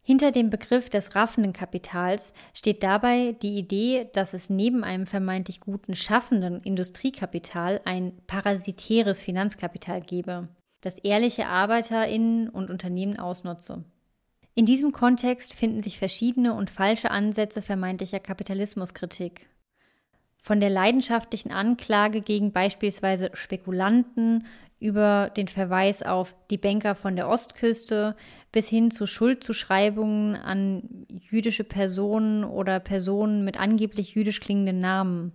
Hinter 0.03 0.31
dem 0.31 0.49
Begriff 0.49 0.89
des 0.89 1.15
raffenden 1.15 1.53
Kapitals 1.53 2.33
steht 2.53 2.81
dabei 2.83 3.35
die 3.41 3.57
Idee, 3.57 4.07
dass 4.13 4.33
es 4.33 4.49
neben 4.49 4.83
einem 4.83 5.05
vermeintlich 5.05 5.59
guten 5.59 5.95
schaffenden 5.95 6.61
Industriekapital 6.61 7.81
ein 7.85 8.13
parasitäres 8.27 9.21
Finanzkapital 9.21 10.01
gebe, 10.01 10.49
das 10.81 10.97
ehrliche 10.99 11.47
Arbeiterinnen 11.47 12.49
und 12.49 12.71
Unternehmen 12.71 13.19
ausnutze. 13.19 13.83
In 14.53 14.65
diesem 14.65 14.91
Kontext 14.91 15.53
finden 15.53 15.81
sich 15.81 15.97
verschiedene 15.97 16.53
und 16.53 16.69
falsche 16.69 17.11
Ansätze 17.11 17.61
vermeintlicher 17.61 18.19
Kapitalismuskritik. 18.19 19.47
Von 20.43 20.59
der 20.59 20.69
leidenschaftlichen 20.69 21.51
Anklage 21.51 22.21
gegen 22.21 22.51
beispielsweise 22.51 23.29
Spekulanten 23.33 24.47
über 24.79 25.29
den 25.37 25.47
Verweis 25.47 26.01
auf 26.01 26.35
die 26.49 26.57
Banker 26.57 26.95
von 26.95 27.15
der 27.15 27.29
Ostküste 27.29 28.15
bis 28.51 28.67
hin 28.67 28.89
zu 28.89 29.05
Schuldzuschreibungen 29.05 30.35
an 30.35 31.05
jüdische 31.07 31.63
Personen 31.63 32.43
oder 32.43 32.79
Personen 32.79 33.45
mit 33.45 33.59
angeblich 33.59 34.15
jüdisch 34.15 34.39
klingenden 34.39 34.81
Namen. 34.81 35.31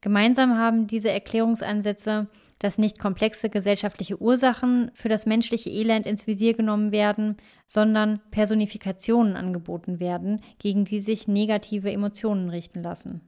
Gemeinsam 0.00 0.56
haben 0.56 0.86
diese 0.86 1.10
Erklärungsansätze 1.10 2.28
dass 2.58 2.78
nicht 2.78 2.98
komplexe 2.98 3.50
gesellschaftliche 3.50 4.20
Ursachen 4.20 4.90
für 4.94 5.08
das 5.08 5.26
menschliche 5.26 5.70
Elend 5.70 6.06
ins 6.06 6.26
Visier 6.26 6.54
genommen 6.54 6.92
werden, 6.92 7.36
sondern 7.66 8.20
Personifikationen 8.30 9.36
angeboten 9.36 10.00
werden, 10.00 10.40
gegen 10.58 10.84
die 10.84 11.00
sich 11.00 11.28
negative 11.28 11.92
Emotionen 11.92 12.48
richten 12.50 12.82
lassen. 12.82 13.20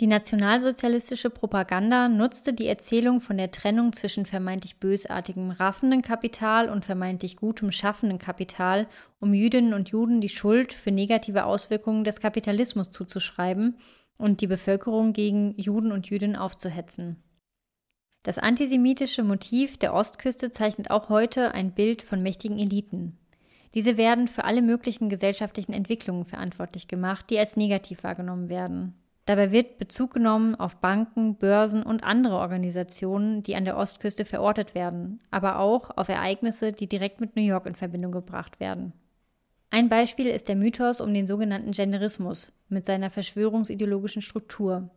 Die 0.00 0.06
nationalsozialistische 0.06 1.28
Propaganda 1.28 2.08
nutzte 2.08 2.52
die 2.52 2.68
Erzählung 2.68 3.20
von 3.20 3.36
der 3.36 3.50
Trennung 3.50 3.92
zwischen 3.92 4.26
vermeintlich 4.26 4.78
bösartigem 4.78 5.50
raffenden 5.50 6.02
Kapital 6.02 6.68
und 6.68 6.84
vermeintlich 6.84 7.36
gutem 7.36 7.72
schaffenden 7.72 8.18
Kapital, 8.18 8.86
um 9.18 9.34
Jüdinnen 9.34 9.74
und 9.74 9.88
Juden 9.88 10.20
die 10.20 10.28
Schuld 10.28 10.72
für 10.72 10.92
negative 10.92 11.46
Auswirkungen 11.46 12.04
des 12.04 12.20
Kapitalismus 12.20 12.92
zuzuschreiben 12.92 13.76
und 14.18 14.40
die 14.40 14.46
Bevölkerung 14.46 15.12
gegen 15.12 15.54
Juden 15.56 15.90
und 15.90 16.08
Jüdinnen 16.08 16.36
aufzuhetzen. 16.36 17.16
Das 18.28 18.36
antisemitische 18.36 19.24
Motiv 19.24 19.78
der 19.78 19.94
Ostküste 19.94 20.50
zeichnet 20.50 20.90
auch 20.90 21.08
heute 21.08 21.54
ein 21.54 21.72
Bild 21.72 22.02
von 22.02 22.22
mächtigen 22.22 22.58
Eliten. 22.58 23.16
Diese 23.72 23.96
werden 23.96 24.28
für 24.28 24.44
alle 24.44 24.60
möglichen 24.60 25.08
gesellschaftlichen 25.08 25.72
Entwicklungen 25.72 26.26
verantwortlich 26.26 26.88
gemacht, 26.88 27.30
die 27.30 27.38
als 27.38 27.56
negativ 27.56 28.04
wahrgenommen 28.04 28.50
werden. 28.50 28.92
Dabei 29.24 29.50
wird 29.50 29.78
Bezug 29.78 30.12
genommen 30.12 30.56
auf 30.56 30.76
Banken, 30.76 31.36
Börsen 31.36 31.82
und 31.82 32.04
andere 32.04 32.36
Organisationen, 32.36 33.42
die 33.44 33.56
an 33.56 33.64
der 33.64 33.78
Ostküste 33.78 34.26
verortet 34.26 34.74
werden, 34.74 35.20
aber 35.30 35.58
auch 35.58 35.96
auf 35.96 36.10
Ereignisse, 36.10 36.72
die 36.72 36.86
direkt 36.86 37.22
mit 37.22 37.34
New 37.34 37.40
York 37.40 37.64
in 37.64 37.76
Verbindung 37.76 38.12
gebracht 38.12 38.60
werden. 38.60 38.92
Ein 39.70 39.88
Beispiel 39.88 40.26
ist 40.26 40.48
der 40.48 40.56
Mythos 40.56 41.00
um 41.00 41.14
den 41.14 41.26
sogenannten 41.26 41.72
Genderismus 41.72 42.52
mit 42.68 42.84
seiner 42.84 43.08
verschwörungsideologischen 43.08 44.20
Struktur. 44.20 44.90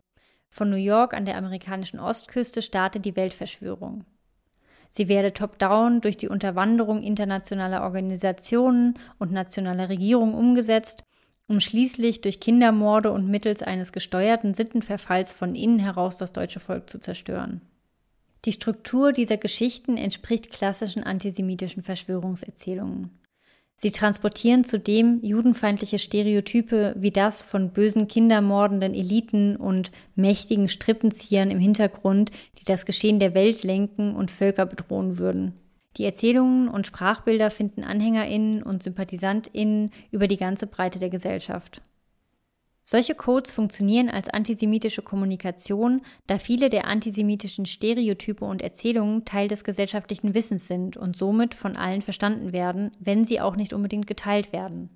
Von 0.52 0.70
New 0.70 0.76
York 0.76 1.12
an 1.12 1.24
der 1.24 1.36
amerikanischen 1.36 1.98
Ostküste 1.98 2.62
startet 2.62 3.04
die 3.04 3.16
Weltverschwörung. 3.16 4.04
Sie 4.88 5.08
werde 5.08 5.32
top-down 5.32 6.00
durch 6.00 6.16
die 6.16 6.28
Unterwanderung 6.28 7.02
internationaler 7.02 7.82
Organisationen 7.82 8.96
und 9.18 9.32
nationaler 9.32 9.88
Regierungen 9.88 10.34
umgesetzt 10.34 11.02
um 11.52 11.60
schließlich 11.60 12.22
durch 12.22 12.40
Kindermorde 12.40 13.10
und 13.12 13.28
mittels 13.28 13.62
eines 13.62 13.92
gesteuerten 13.92 14.54
Sittenverfalls 14.54 15.32
von 15.32 15.54
innen 15.54 15.78
heraus 15.78 16.16
das 16.16 16.32
deutsche 16.32 16.60
Volk 16.60 16.88
zu 16.88 16.98
zerstören. 16.98 17.60
Die 18.44 18.52
Struktur 18.52 19.12
dieser 19.12 19.36
Geschichten 19.36 19.96
entspricht 19.96 20.50
klassischen 20.50 21.04
antisemitischen 21.04 21.82
Verschwörungserzählungen. 21.82 23.10
Sie 23.82 23.90
transportieren 23.90 24.62
zudem 24.62 25.18
judenfeindliche 25.24 25.98
Stereotype 25.98 26.94
wie 26.96 27.10
das 27.10 27.42
von 27.42 27.70
bösen 27.70 28.06
kindermordenden 28.06 28.94
Eliten 28.94 29.56
und 29.56 29.90
mächtigen 30.14 30.68
Strippenziehern 30.68 31.50
im 31.50 31.58
Hintergrund, 31.58 32.30
die 32.60 32.64
das 32.64 32.86
Geschehen 32.86 33.18
der 33.18 33.34
Welt 33.34 33.64
lenken 33.64 34.14
und 34.14 34.30
Völker 34.30 34.66
bedrohen 34.66 35.18
würden. 35.18 35.54
Die 35.96 36.04
Erzählungen 36.04 36.68
und 36.68 36.86
Sprachbilder 36.86 37.50
finden 37.50 37.82
AnhängerInnen 37.82 38.62
und 38.62 38.84
SympathisantInnen 38.84 39.90
über 40.12 40.28
die 40.28 40.36
ganze 40.36 40.68
Breite 40.68 41.00
der 41.00 41.10
Gesellschaft. 41.10 41.82
Solche 42.84 43.14
Codes 43.14 43.52
funktionieren 43.52 44.10
als 44.10 44.28
antisemitische 44.28 45.02
Kommunikation, 45.02 46.02
da 46.26 46.38
viele 46.38 46.68
der 46.68 46.86
antisemitischen 46.86 47.64
Stereotype 47.64 48.44
und 48.44 48.60
Erzählungen 48.60 49.24
Teil 49.24 49.46
des 49.46 49.62
gesellschaftlichen 49.62 50.34
Wissens 50.34 50.66
sind 50.66 50.96
und 50.96 51.16
somit 51.16 51.54
von 51.54 51.76
allen 51.76 52.02
verstanden 52.02 52.52
werden, 52.52 52.90
wenn 52.98 53.24
sie 53.24 53.40
auch 53.40 53.54
nicht 53.54 53.72
unbedingt 53.72 54.08
geteilt 54.08 54.52
werden. 54.52 54.90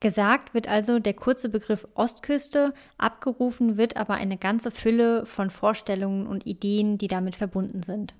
Gesagt 0.00 0.52
wird 0.52 0.68
also 0.68 0.98
der 0.98 1.14
kurze 1.14 1.48
Begriff 1.48 1.86
Ostküste, 1.94 2.74
abgerufen 2.98 3.78
wird 3.78 3.96
aber 3.96 4.14
eine 4.14 4.36
ganze 4.36 4.70
Fülle 4.70 5.24
von 5.24 5.50
Vorstellungen 5.50 6.26
und 6.26 6.46
Ideen, 6.46 6.98
die 6.98 7.08
damit 7.08 7.36
verbunden 7.36 7.82
sind. 7.82 8.14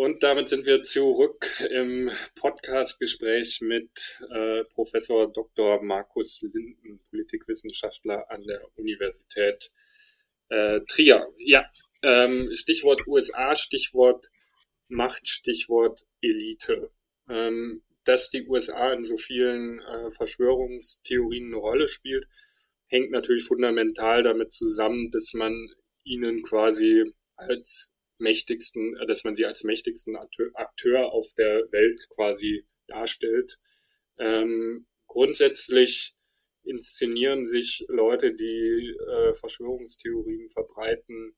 Und 0.00 0.22
damit 0.22 0.48
sind 0.48 0.64
wir 0.64 0.82
zurück 0.82 1.44
im 1.70 2.10
Podcast-Gespräch 2.40 3.60
mit 3.60 4.22
äh, 4.30 4.64
Professor 4.64 5.30
Dr. 5.30 5.82
Markus 5.82 6.40
Linden, 6.40 7.00
Politikwissenschaftler 7.10 8.30
an 8.30 8.42
der 8.44 8.62
Universität 8.78 9.70
äh, 10.48 10.80
Trier. 10.88 11.28
Ja, 11.36 11.70
ähm, 12.02 12.48
Stichwort 12.54 13.06
USA, 13.06 13.54
Stichwort 13.54 14.30
Macht, 14.88 15.28
Stichwort 15.28 16.06
Elite. 16.22 16.90
Ähm, 17.28 17.82
dass 18.04 18.30
die 18.30 18.46
USA 18.46 18.94
in 18.94 19.04
so 19.04 19.18
vielen 19.18 19.80
äh, 19.80 20.08
Verschwörungstheorien 20.08 21.48
eine 21.48 21.56
Rolle 21.56 21.88
spielt, 21.88 22.26
hängt 22.86 23.10
natürlich 23.10 23.44
fundamental 23.44 24.22
damit 24.22 24.50
zusammen, 24.50 25.10
dass 25.10 25.34
man 25.34 25.74
ihnen 26.04 26.42
quasi 26.42 27.04
als 27.36 27.89
mächtigsten, 28.20 28.96
äh, 28.96 29.06
dass 29.06 29.24
man 29.24 29.34
sie 29.34 29.44
als 29.44 29.64
mächtigsten 29.64 30.16
Akteur 30.16 31.12
auf 31.12 31.32
der 31.36 31.70
Welt 31.72 32.00
quasi 32.10 32.66
darstellt. 32.86 33.58
Ähm, 34.18 34.86
grundsätzlich 35.06 36.14
inszenieren 36.62 37.46
sich 37.46 37.84
Leute, 37.88 38.34
die 38.34 38.94
äh, 39.08 39.32
Verschwörungstheorien 39.34 40.48
verbreiten, 40.48 41.34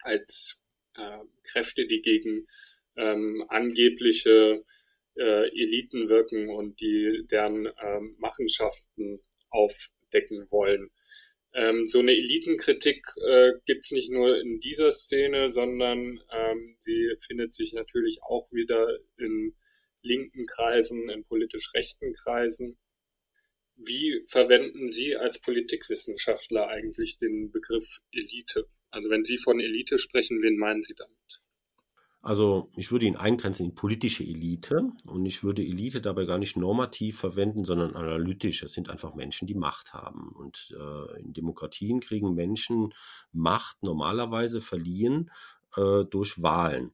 als 0.00 0.60
äh, 0.94 1.24
Kräfte, 1.44 1.86
die 1.86 2.02
gegen 2.02 2.46
ähm, 2.96 3.44
angebliche 3.48 4.64
äh, 5.16 5.48
Eliten 5.48 6.08
wirken 6.08 6.48
und 6.48 6.80
die 6.80 7.24
deren 7.30 7.66
ähm, 7.82 8.16
Machenschaften 8.18 9.20
aufdecken 9.50 10.46
wollen. 10.50 10.90
Ähm, 11.58 11.88
so 11.88 11.98
eine 11.98 12.12
Elitenkritik 12.12 13.04
äh, 13.26 13.50
gibt's 13.66 13.90
nicht 13.90 14.12
nur 14.12 14.40
in 14.40 14.60
dieser 14.60 14.92
Szene, 14.92 15.50
sondern 15.50 16.20
ähm, 16.32 16.76
sie 16.78 17.16
findet 17.18 17.52
sich 17.52 17.72
natürlich 17.72 18.20
auch 18.22 18.52
wieder 18.52 18.86
in 19.16 19.56
linken 20.00 20.46
Kreisen, 20.46 21.08
in 21.10 21.24
politisch 21.24 21.74
rechten 21.74 22.12
Kreisen. 22.12 22.78
Wie 23.74 24.22
verwenden 24.28 24.86
Sie 24.86 25.16
als 25.16 25.40
Politikwissenschaftler 25.40 26.68
eigentlich 26.68 27.16
den 27.16 27.50
Begriff 27.50 27.98
Elite? 28.12 28.68
Also 28.90 29.10
wenn 29.10 29.24
Sie 29.24 29.36
von 29.36 29.58
Elite 29.58 29.98
sprechen, 29.98 30.40
wen 30.42 30.58
meinen 30.58 30.84
Sie 30.84 30.94
damit? 30.94 31.42
Also 32.20 32.70
ich 32.74 32.90
würde 32.90 33.06
ihn 33.06 33.16
eingrenzen 33.16 33.66
in 33.66 33.74
politische 33.74 34.24
Elite 34.24 34.90
und 35.04 35.24
ich 35.24 35.44
würde 35.44 35.62
Elite 35.62 36.00
dabei 36.00 36.24
gar 36.24 36.38
nicht 36.38 36.56
normativ 36.56 37.18
verwenden, 37.18 37.64
sondern 37.64 37.94
analytisch. 37.94 38.62
Es 38.62 38.72
sind 38.72 38.90
einfach 38.90 39.14
Menschen, 39.14 39.46
die 39.46 39.54
Macht 39.54 39.94
haben. 39.94 40.32
Und 40.34 40.74
äh, 40.76 41.20
in 41.20 41.32
Demokratien 41.32 42.00
kriegen 42.00 42.34
Menschen 42.34 42.92
Macht 43.32 43.82
normalerweise 43.82 44.60
verliehen 44.60 45.30
äh, 45.76 46.04
durch 46.06 46.42
Wahlen. 46.42 46.92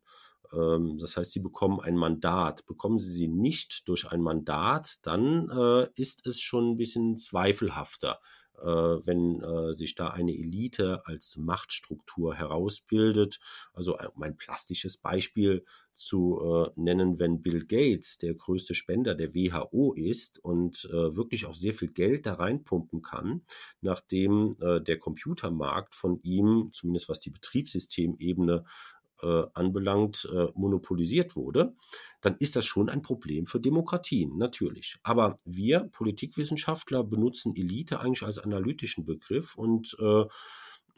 Ähm, 0.52 0.98
das 0.98 1.16
heißt, 1.16 1.32
sie 1.32 1.40
bekommen 1.40 1.80
ein 1.80 1.96
Mandat. 1.96 2.66
Bekommen 2.66 2.98
sie 2.98 3.10
sie 3.10 3.28
nicht 3.28 3.88
durch 3.88 4.10
ein 4.10 4.20
Mandat, 4.20 4.96
dann 5.02 5.48
äh, 5.48 5.88
ist 5.94 6.26
es 6.26 6.40
schon 6.40 6.72
ein 6.72 6.76
bisschen 6.76 7.16
zweifelhafter 7.16 8.20
wenn 8.62 9.42
äh, 9.42 9.74
sich 9.74 9.94
da 9.94 10.09
eine 10.09 10.32
Elite 10.32 11.07
als 11.07 11.36
Machtstruktur 11.36 12.34
herausbildet. 12.34 13.40
Also 13.72 13.98
um 14.14 14.22
ein 14.22 14.36
plastisches 14.36 14.96
Beispiel 14.96 15.64
zu 15.94 16.40
äh, 16.40 16.80
nennen, 16.80 17.18
wenn 17.18 17.42
Bill 17.42 17.66
Gates 17.66 18.18
der 18.18 18.34
größte 18.34 18.74
Spender 18.74 19.14
der 19.14 19.34
WHO 19.34 19.94
ist 19.94 20.38
und 20.38 20.84
wirklich 20.84 21.46
auch 21.46 21.55
sehr 21.55 21.72
viel 21.72 21.88
Geld 21.88 22.26
da 22.26 22.34
reinpumpen 22.34 23.02
kann, 23.02 23.42
nachdem 23.80 24.57
der 24.59 24.98
Computermarkt 24.98 25.94
von 25.94 26.20
ihm, 26.22 26.70
zumindest 26.72 27.09
was 27.09 27.20
die 27.20 27.30
Betriebssystemebene 27.30 28.64
äh, 29.24 29.46
anbelangt, 29.55 30.28
äh, 30.32 30.48
monopolisiert 30.55 31.34
wurde, 31.36 31.74
dann 32.24 32.36
ist 32.38 32.56
das 32.56 32.64
schon 32.64 32.88
ein 32.88 33.02
Problem 33.02 33.44
für 33.44 33.60
Demokratien, 33.60 34.38
natürlich. 34.38 34.96
Aber 35.02 35.36
wir 35.44 35.80
Politikwissenschaftler 35.92 37.04
benutzen 37.04 37.54
Elite 37.54 38.00
eigentlich 38.00 38.22
als 38.22 38.38
analytischen 38.38 39.04
Begriff 39.04 39.54
und 39.56 39.94
äh, 40.00 40.24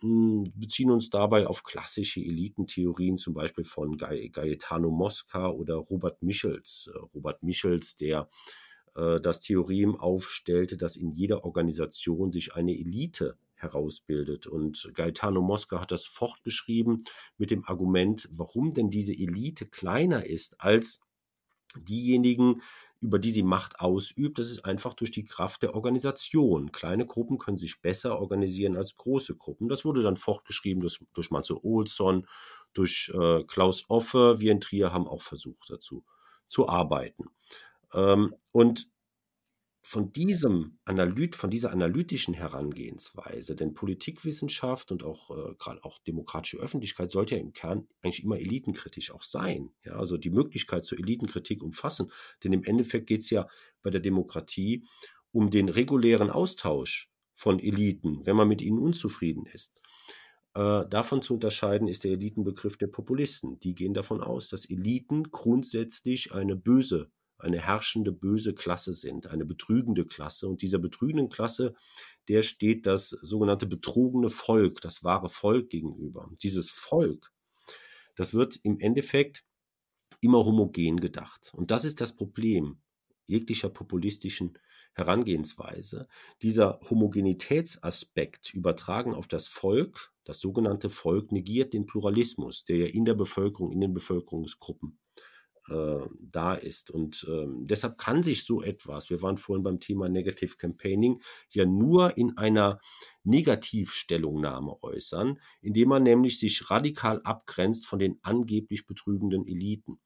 beziehen 0.01 0.93
uns 0.93 1.11
dabei 1.11 1.49
auf 1.49 1.65
klassische 1.65 2.21
Elitentheorien, 2.21 3.19
zum 3.19 3.35
Beispiel 3.35 3.65
von 3.65 3.97
Gaetano 3.97 4.91
Mosca 4.91 5.49
oder 5.49 5.75
Robert 5.75 6.23
Michels. 6.23 6.89
Äh, 6.95 6.99
Robert 7.13 7.43
Michels, 7.43 7.97
der 7.97 8.29
äh, 8.95 9.21
das 9.21 9.41
Theorem 9.41 9.97
aufstellte, 9.97 10.77
dass 10.77 10.95
in 10.95 11.11
jeder 11.11 11.45
Organisation 11.45 12.31
sich 12.31 12.55
eine 12.55 12.79
Elite 12.79 13.37
herausbildet. 13.57 14.47
Und 14.47 14.93
Gaetano 14.95 15.43
Mosca 15.43 15.81
hat 15.81 15.91
das 15.91 16.05
fortgeschrieben 16.05 17.03
mit 17.37 17.51
dem 17.51 17.65
Argument, 17.65 18.29
warum 18.31 18.71
denn 18.71 18.91
diese 18.91 19.13
Elite 19.13 19.67
kleiner 19.67 20.25
ist 20.25 20.61
als 20.61 21.01
diejenigen, 21.77 22.63
über 23.01 23.19
die 23.19 23.31
sie 23.31 23.43
Macht 23.43 23.81
ausübt, 23.81 24.39
das 24.39 24.51
ist 24.51 24.65
einfach 24.65 24.95
durch 24.95 25.11
die 25.11 25.25
Kraft 25.25 25.63
der 25.63 25.75
Organisation. 25.75 26.73
Kleine 26.73 27.07
Gruppen 27.07 27.39
können 27.39 27.59
sich 27.59 27.83
besser 27.83 28.19
organisieren 28.19 28.77
als 28.77 28.97
große 28.97 29.37
Gruppen. 29.37 29.69
Das 29.69 29.85
wurde 29.85 30.03
dann 30.03 30.17
fortgeschrieben 30.17 30.81
durch, 30.81 31.01
durch 31.13 31.31
Matze 31.31 31.63
Olsson, 31.63 32.27
durch 32.73 33.13
äh, 33.15 33.45
Klaus 33.45 33.85
Offe. 33.89 34.37
Wir 34.39 34.53
in 34.53 34.61
Trier 34.61 34.93
haben 34.93 35.09
auch 35.09 35.23
versucht 35.23 35.71
dazu 35.71 36.05
zu 36.47 36.69
arbeiten. 36.69 37.27
Ähm, 37.93 38.35
und 38.53 38.89
von 39.89 40.13
diesem 40.13 40.81
Analyt, 40.85 41.37
von 41.37 41.49
dieser 41.49 41.71
analytischen 41.71 42.35
Herangehensweise, 42.35 43.55
denn 43.55 43.73
Politikwissenschaft 43.73 44.91
und 44.91 45.05
auch 45.05 45.31
äh, 45.31 45.55
gerade 45.61 45.85
auch 45.85 46.01
demokratische 46.01 46.57
Öffentlichkeit 46.57 47.13
sollte 47.13 47.37
ja 47.37 47.41
im 47.41 47.53
Kern 47.53 47.87
eigentlich 48.03 48.25
immer 48.25 48.37
elitenkritisch 48.37 49.13
auch 49.13 49.23
sein. 49.23 49.71
Ja, 49.85 49.93
also 49.93 50.17
die 50.17 50.31
Möglichkeit 50.31 50.85
zur 50.85 50.99
Elitenkritik 50.99 51.63
umfassen. 51.63 52.11
Denn 52.43 52.53
im 52.53 52.65
Endeffekt 52.65 53.07
geht 53.07 53.21
es 53.21 53.31
ja 53.31 53.47
bei 53.81 53.91
der 53.91 54.01
Demokratie 54.01 54.85
um 55.31 55.53
den 55.53 55.69
regulären 55.69 56.31
Austausch 56.31 57.09
von 57.37 57.61
Eliten, 57.61 58.27
wenn 58.27 58.35
man 58.35 58.49
mit 58.49 58.63
ihnen 58.63 58.81
unzufrieden 58.81 59.47
ist. 59.47 59.73
Äh, 60.55 60.85
davon 60.89 61.23
zu 61.23 61.35
unterscheiden 61.35 61.87
ist 61.87 62.03
der 62.03 62.11
Elitenbegriff 62.11 62.77
der 62.77 62.89
Populisten. 62.89 63.61
Die 63.61 63.77
gehen 63.77 63.95
davon 63.95 64.21
aus, 64.21 64.49
dass 64.49 64.69
Eliten 64.69 65.31
grundsätzlich 65.31 66.33
eine 66.33 66.57
böse 66.57 67.13
eine 67.39 67.61
herrschende 67.61 68.13
böse 68.13 68.55
Klasse 68.55 68.93
sind, 68.93 69.27
eine 69.27 69.45
betrügende 69.45 70.05
Klasse. 70.05 70.49
Und 70.49 70.63
dieser 70.63 70.79
betrügenden 70.79 71.29
Klasse, 71.29 71.75
der 72.29 72.43
steht 72.43 72.87
das 72.87 73.11
sogenannte 73.11 73.67
betrogene 73.67 74.31
Volk, 74.31 74.81
das 74.81 75.05
wahre 75.05 75.29
Volk 75.29 75.71
gegenüber. 75.71 76.31
Dieses 76.43 76.71
Volk, 76.71 77.33
das 78.15 78.35
wird 78.35 78.59
im 78.63 78.81
Endeffekt 78.81 79.45
immer 80.21 80.45
homogen 80.45 80.99
gedacht. 80.99 81.53
Und 81.55 81.71
das 81.71 81.85
ist 81.85 82.01
das 82.01 82.15
Problem 82.15 82.81
jeglicher 83.27 83.69
populistischen 83.69 84.59
Herangehensweise, 84.95 86.09
dieser 86.41 86.81
Homogenitätsaspekt 86.89 88.55
übertragen 88.55 89.15
auf 89.15 89.27
das 89.27 89.47
Volk, 89.47 90.15
das 90.25 90.41
sogenannte 90.41 90.89
Volk 90.89 91.33
negiert 91.33 91.75
den 91.75 91.85
Pluralismus, 91.85 92.65
der 92.65 92.79
ja 92.79 92.87
in 92.87 93.05
der 93.05 93.15
Bevölkerung, 93.15 93.73
in 93.73 93.81
den 93.81 93.93
Bevölkerungsgruppen 93.93 94.99
äh, 95.69 96.07
da 96.21 96.55
ist. 96.55 96.91
Und 96.91 97.27
ähm, 97.29 97.67
deshalb 97.67 97.99
kann 97.99 98.23
sich 98.23 98.45
so 98.45 98.63
etwas, 98.63 99.11
wir 99.11 99.23
waren 99.23 99.37
vorhin 99.37 99.63
beim 99.63 99.81
Thema 99.81 100.09
Negative 100.09 100.57
Campaigning, 100.57 101.21
ja 101.51 101.65
nur 101.65 102.17
in 102.17 102.37
einer 102.37 102.81
Negativstellungnahme 103.25 104.83
äußern, 104.83 105.41
indem 105.61 105.89
man 105.89 106.03
nämlich 106.03 106.39
sich 106.39 106.71
radikal 106.71 107.21
abgrenzt 107.25 107.87
von 107.87 107.99
den 107.99 108.19
angeblich 108.23 108.87
betrügenden 108.87 109.47
Eliten. 109.47 109.99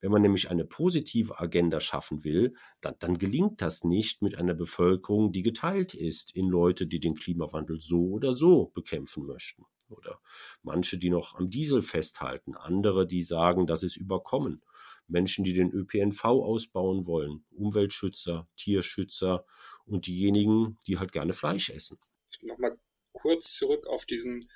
Wenn 0.00 0.12
man 0.12 0.22
nämlich 0.22 0.50
eine 0.50 0.64
positive 0.64 1.40
Agenda 1.40 1.80
schaffen 1.80 2.22
will, 2.22 2.54
dann, 2.80 2.94
dann, 3.00 3.18
gelingt 3.18 3.60
das 3.60 3.82
nicht 3.82 4.22
mit 4.22 4.36
einer 4.36 4.54
Bevölkerung, 4.54 5.32
die 5.32 5.42
geteilt 5.42 5.94
ist 5.94 6.30
in 6.36 6.48
Leute, 6.48 6.86
die 6.86 7.00
den 7.00 7.14
Klimawandel 7.14 7.80
so 7.80 8.10
oder 8.10 8.32
so 8.32 8.66
bekämpfen 8.74 9.26
möchten. 9.26 9.64
Oder 9.90 10.20
manche, 10.62 10.98
die 10.98 11.10
noch 11.10 11.34
am 11.34 11.50
Diesel 11.50 11.82
festhalten, 11.82 12.54
andere, 12.54 13.06
die 13.06 13.22
sagen, 13.22 13.66
das 13.66 13.82
ist 13.82 13.96
überkommen. 13.96 14.62
Menschen, 15.08 15.44
die 15.44 15.54
den 15.54 15.72
ÖPNV 15.72 16.24
ausbauen 16.24 17.06
wollen, 17.06 17.44
Umweltschützer, 17.50 18.48
Tierschützer 18.56 19.44
und 19.86 20.06
diejenigen, 20.06 20.78
die 20.86 20.98
halt 20.98 21.12
gerne 21.12 21.32
Fleisch 21.32 21.70
essen. 21.70 21.98
Nochmal 22.42 22.78
kurz 23.12 23.56
zurück 23.56 23.86
auf 23.88 24.04
diesen 24.04 24.48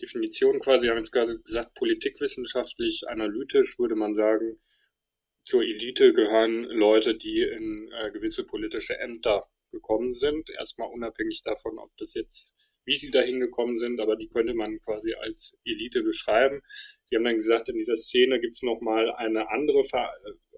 Definitionen 0.00 0.60
quasi. 0.60 0.84
Wir 0.84 0.90
haben 0.90 0.98
jetzt 0.98 1.12
gerade 1.12 1.38
gesagt, 1.38 1.74
politikwissenschaftlich, 1.74 3.08
analytisch 3.08 3.78
würde 3.78 3.96
man 3.96 4.14
sagen, 4.14 4.60
zur 5.42 5.62
Elite 5.62 6.12
gehören 6.12 6.64
Leute, 6.64 7.16
die 7.16 7.40
in 7.40 7.90
äh, 7.92 8.10
gewisse 8.10 8.44
politische 8.44 8.98
Ämter 8.98 9.48
gekommen 9.70 10.12
sind. 10.12 10.50
Erstmal 10.50 10.88
unabhängig 10.88 11.42
davon, 11.44 11.78
ob 11.78 11.96
das 11.98 12.14
jetzt, 12.14 12.52
wie 12.86 12.96
sie 12.96 13.10
da 13.10 13.20
hingekommen 13.20 13.76
sind, 13.76 14.00
aber 14.00 14.16
die 14.16 14.28
könnte 14.28 14.54
man 14.54 14.80
quasi 14.80 15.12
als 15.14 15.58
Elite 15.64 16.02
beschreiben. 16.02 16.62
Sie 17.04 17.16
haben 17.16 17.24
dann 17.24 17.36
gesagt, 17.36 17.68
in 17.68 17.76
dieser 17.76 17.96
Szene 17.96 18.40
gibt 18.40 18.54
es 18.54 18.62
nochmal 18.62 19.12
eine 19.12 19.50
andere 19.50 19.84
Ver 19.84 20.10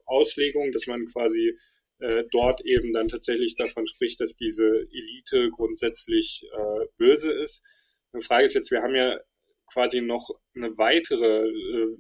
Auslegung, 0.05 0.73
dass 0.73 0.87
man 0.87 1.05
quasi 1.05 1.59
äh, 1.99 2.25
dort 2.31 2.65
eben 2.65 2.93
dann 2.93 3.09
tatsächlich 3.09 3.57
davon 3.57 3.87
spricht, 3.87 4.21
dass 4.21 4.37
diese 4.37 4.67
Elite 4.91 5.51
grundsätzlich 5.51 6.47
äh, 6.51 6.87
böse 6.97 7.33
ist. 7.33 7.63
Die 8.15 8.25
Frage 8.25 8.47
ist 8.47 8.55
jetzt, 8.55 8.71
wir 8.71 8.83
haben 8.83 8.95
ja 8.95 9.19
quasi 9.67 10.01
noch 10.01 10.31
eine 10.55 10.71
weitere 10.79 11.47
äh, 11.47 11.97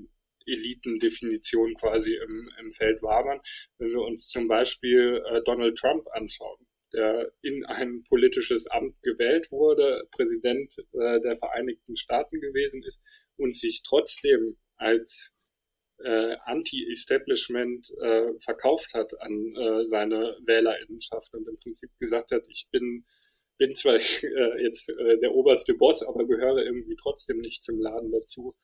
Elitendefinition 0.46 1.74
quasi 1.74 2.14
im, 2.14 2.50
im 2.60 2.72
Feld 2.72 3.02
wabern. 3.02 3.40
Wenn 3.78 3.90
wir 3.90 4.00
uns 4.00 4.28
zum 4.28 4.48
Beispiel 4.48 5.22
äh, 5.30 5.42
Donald 5.44 5.76
Trump 5.76 6.06
anschauen, 6.12 6.66
der 6.92 7.32
in 7.42 7.64
ein 7.66 8.02
politisches 8.04 8.66
Amt 8.66 9.00
gewählt 9.02 9.50
wurde, 9.50 10.08
Präsident 10.10 10.74
äh, 10.92 11.20
der 11.20 11.36
Vereinigten 11.36 11.96
Staaten 11.96 12.40
gewesen 12.40 12.82
ist 12.82 13.02
und 13.36 13.54
sich 13.54 13.82
trotzdem 13.82 14.56
als 14.76 15.34
äh, 16.02 16.36
Anti-Establishment 16.44 17.90
äh, 18.00 18.38
verkauft 18.38 18.94
hat 18.94 19.20
an 19.20 19.54
äh, 19.56 19.86
seine 19.86 20.36
Wählerinnenschaft 20.44 21.34
und 21.34 21.48
im 21.48 21.56
Prinzip 21.56 21.90
gesagt 21.98 22.30
hat, 22.30 22.44
ich 22.48 22.68
bin 22.70 23.04
bin 23.58 23.74
zwar 23.74 23.94
äh, 23.96 24.62
jetzt 24.62 24.88
äh, 24.88 25.18
der 25.18 25.34
oberste 25.34 25.74
Boss, 25.74 26.02
aber 26.02 26.26
gehöre 26.26 26.64
irgendwie 26.64 26.96
trotzdem 26.96 27.40
nicht 27.40 27.62
zum 27.62 27.80
Laden 27.80 28.10
dazu. 28.10 28.54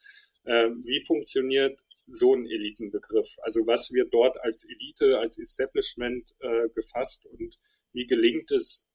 Äh, 0.45 0.71
wie 0.71 1.05
funktioniert 1.05 1.81
so 2.07 2.35
ein 2.35 2.47
Elitenbegriff? 2.47 3.37
Also 3.43 3.67
was 3.67 3.93
wird 3.93 4.15
dort 4.15 4.41
als 4.41 4.65
Elite, 4.65 5.19
als 5.19 5.39
Establishment 5.39 6.35
äh, 6.41 6.69
gefasst 6.75 7.27
und 7.27 7.57
wie 7.95 8.07
gelingt 8.07 8.51
es 8.51 8.87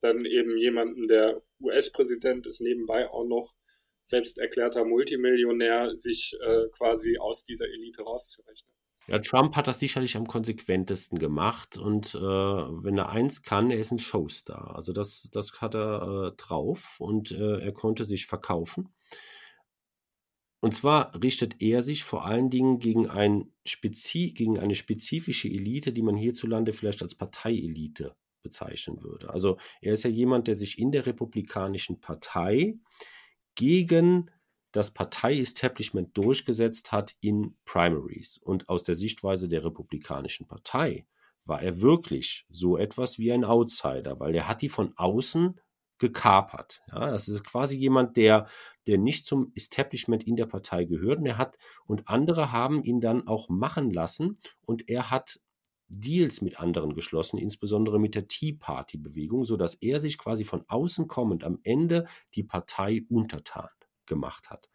dann 0.00 0.24
eben 0.24 0.58
jemanden, 0.58 1.08
der 1.08 1.42
US-Präsident 1.60 2.46
ist, 2.46 2.60
nebenbei 2.60 3.08
auch 3.10 3.24
noch 3.24 3.54
selbst 4.04 4.38
erklärter 4.38 4.84
Multimillionär, 4.84 5.96
sich 5.96 6.36
äh, 6.40 6.68
quasi 6.70 7.18
aus 7.18 7.44
dieser 7.44 7.66
Elite 7.66 8.02
rauszurechnen? 8.02 8.72
Ja, 9.06 9.18
Trump 9.20 9.56
hat 9.56 9.66
das 9.66 9.80
sicherlich 9.80 10.16
am 10.16 10.26
konsequentesten 10.26 11.18
gemacht 11.18 11.78
und 11.78 12.14
äh, 12.14 12.18
wenn 12.18 12.98
er 12.98 13.08
eins 13.08 13.42
kann, 13.42 13.70
er 13.70 13.78
ist 13.78 13.90
ein 13.90 13.98
Showstar. 13.98 14.74
Also 14.76 14.92
das, 14.92 15.30
das 15.32 15.62
hat 15.62 15.74
er 15.74 16.32
äh, 16.32 16.36
drauf 16.36 16.96
und 16.98 17.30
äh, 17.30 17.60
er 17.60 17.72
konnte 17.72 18.04
sich 18.04 18.26
verkaufen. 18.26 18.90
Und 20.60 20.74
zwar 20.74 21.14
richtet 21.22 21.62
er 21.62 21.82
sich 21.82 22.04
vor 22.04 22.26
allen 22.26 22.50
Dingen 22.50 22.80
gegen, 22.80 23.08
ein 23.08 23.50
Spezi 23.64 24.32
gegen 24.36 24.58
eine 24.58 24.74
spezifische 24.74 25.48
Elite, 25.48 25.92
die 25.92 26.02
man 26.02 26.16
hierzulande 26.16 26.72
vielleicht 26.72 27.00
als 27.00 27.14
Parteielite 27.14 28.14
bezeichnen 28.42 29.02
würde. 29.02 29.30
Also 29.30 29.58
er 29.80 29.94
ist 29.94 30.04
ja 30.04 30.10
jemand, 30.10 30.48
der 30.48 30.54
sich 30.54 30.78
in 30.78 30.92
der 30.92 31.06
Republikanischen 31.06 32.00
Partei 32.00 32.78
gegen 33.54 34.30
das 34.72 34.92
Partei-Establishment 34.92 36.16
durchgesetzt 36.16 36.92
hat 36.92 37.16
in 37.20 37.56
Primaries. 37.64 38.38
Und 38.38 38.68
aus 38.68 38.84
der 38.84 38.94
Sichtweise 38.94 39.48
der 39.48 39.64
Republikanischen 39.64 40.46
Partei 40.46 41.06
war 41.44 41.62
er 41.62 41.80
wirklich 41.80 42.46
so 42.50 42.76
etwas 42.76 43.18
wie 43.18 43.32
ein 43.32 43.44
Outsider, 43.44 44.20
weil 44.20 44.34
er 44.34 44.46
hat 44.46 44.62
die 44.62 44.68
von 44.68 44.92
außen 44.96 45.58
gekapert. 45.98 46.82
Ja, 46.92 47.10
das 47.10 47.28
ist 47.28 47.44
quasi 47.44 47.76
jemand, 47.76 48.16
der, 48.16 48.46
der 48.86 48.98
nicht 48.98 49.26
zum 49.26 49.52
Establishment 49.54 50.24
in 50.24 50.36
der 50.36 50.46
Partei 50.46 50.84
gehört 50.84 51.18
und 51.18 51.26
er 51.26 51.38
hat, 51.38 51.58
und 51.86 52.08
andere 52.08 52.52
haben 52.52 52.84
ihn 52.84 53.00
dann 53.00 53.26
auch 53.26 53.48
machen 53.48 53.90
lassen 53.90 54.38
und 54.64 54.88
er 54.88 55.10
hat 55.10 55.40
Deals 55.88 56.42
mit 56.42 56.60
anderen 56.60 56.94
geschlossen, 56.94 57.38
insbesondere 57.38 57.98
mit 57.98 58.14
der 58.14 58.28
Tea 58.28 58.52
Party 58.52 58.98
Bewegung, 58.98 59.44
so 59.44 59.56
dass 59.56 59.74
er 59.74 60.00
sich 60.00 60.18
quasi 60.18 60.44
von 60.44 60.64
außen 60.68 61.08
kommend 61.08 61.44
am 61.44 61.58
Ende 61.62 62.06
die 62.34 62.44
Partei 62.44 63.04
untertan 63.08 63.68
gemacht 64.08 64.50
hat. 64.50 64.68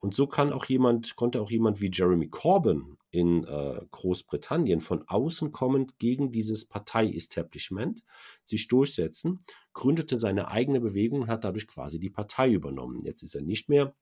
Und 0.00 0.14
so 0.14 0.26
kann 0.26 0.52
auch 0.52 0.64
jemand, 0.66 1.14
konnte 1.14 1.40
auch 1.40 1.50
jemand 1.50 1.80
wie 1.80 1.90
Jeremy 1.92 2.28
Corbyn 2.28 2.98
in 3.10 3.44
äh, 3.44 3.80
Großbritannien 3.90 4.80
von 4.80 5.06
außen 5.06 5.52
kommend 5.52 5.98
gegen 5.98 6.32
dieses 6.32 6.64
Partei-Establishment 6.64 8.02
sich 8.42 8.66
durchsetzen, 8.68 9.44
gründete 9.72 10.18
seine 10.18 10.48
eigene 10.48 10.80
Bewegung 10.80 11.22
und 11.22 11.28
hat 11.28 11.44
dadurch 11.44 11.68
quasi 11.68 12.00
die 12.00 12.10
Partei 12.10 12.50
übernommen. 12.50 13.00
Jetzt 13.04 13.22
ist 13.22 13.36
er 13.36 13.42
nicht 13.42 13.68
mehr 13.68 13.94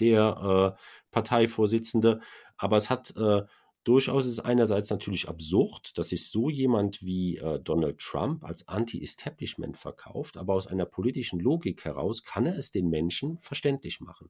der 0.00 0.76
äh, 0.76 0.80
Parteivorsitzende, 1.10 2.20
aber 2.56 2.76
es 2.76 2.88
hat 2.88 3.14
äh, 3.16 3.42
Durchaus 3.88 4.26
ist 4.26 4.32
es 4.32 4.40
einerseits 4.40 4.90
natürlich 4.90 5.30
absurd, 5.30 5.96
dass 5.96 6.10
sich 6.10 6.28
so 6.28 6.50
jemand 6.50 7.02
wie 7.02 7.38
äh, 7.38 7.58
Donald 7.58 7.96
Trump 7.98 8.44
als 8.44 8.68
Anti-Establishment 8.68 9.78
verkauft, 9.78 10.36
aber 10.36 10.52
aus 10.52 10.66
einer 10.66 10.84
politischen 10.84 11.40
Logik 11.40 11.86
heraus 11.86 12.22
kann 12.22 12.44
er 12.44 12.58
es 12.58 12.70
den 12.70 12.90
Menschen 12.90 13.38
verständlich 13.38 14.02
machen. 14.02 14.28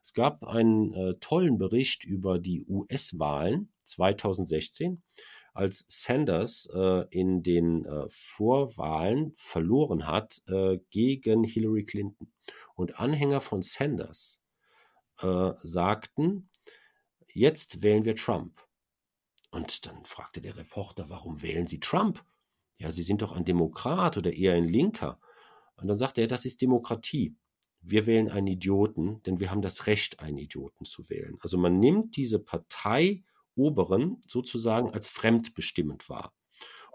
Es 0.00 0.14
gab 0.14 0.44
einen 0.44 0.94
äh, 0.94 1.14
tollen 1.18 1.58
Bericht 1.58 2.04
über 2.04 2.38
die 2.38 2.64
US-Wahlen 2.68 3.70
2016, 3.82 5.02
als 5.54 5.86
Sanders 5.88 6.70
äh, 6.72 7.04
in 7.10 7.42
den 7.42 7.86
äh, 7.86 8.04
Vorwahlen 8.10 9.32
verloren 9.34 10.06
hat 10.06 10.40
äh, 10.46 10.78
gegen 10.92 11.42
Hillary 11.42 11.82
Clinton. 11.82 12.30
Und 12.76 13.00
Anhänger 13.00 13.40
von 13.40 13.62
Sanders 13.62 14.40
äh, 15.20 15.50
sagten, 15.64 16.48
jetzt 17.34 17.82
wählen 17.82 18.04
wir 18.04 18.14
Trump. 18.14 18.69
Und 19.50 19.86
dann 19.86 20.04
fragte 20.04 20.40
der 20.40 20.56
Reporter, 20.56 21.08
warum 21.08 21.42
wählen 21.42 21.66
Sie 21.66 21.80
Trump? 21.80 22.24
Ja, 22.78 22.90
Sie 22.90 23.02
sind 23.02 23.22
doch 23.22 23.32
ein 23.32 23.44
Demokrat 23.44 24.16
oder 24.16 24.32
eher 24.32 24.54
ein 24.54 24.64
Linker. 24.64 25.20
Und 25.76 25.88
dann 25.88 25.96
sagte 25.96 26.20
er, 26.20 26.26
das 26.26 26.44
ist 26.44 26.62
Demokratie. 26.62 27.34
Wir 27.80 28.06
wählen 28.06 28.28
einen 28.28 28.46
Idioten, 28.46 29.22
denn 29.22 29.40
wir 29.40 29.50
haben 29.50 29.62
das 29.62 29.86
Recht, 29.86 30.20
einen 30.20 30.38
Idioten 30.38 30.84
zu 30.84 31.08
wählen. 31.08 31.36
Also 31.40 31.58
man 31.58 31.78
nimmt 31.78 32.16
diese 32.16 32.38
Parteioberen 32.38 34.20
sozusagen 34.26 34.90
als 34.90 35.10
fremdbestimmend 35.10 36.08
wahr. 36.08 36.34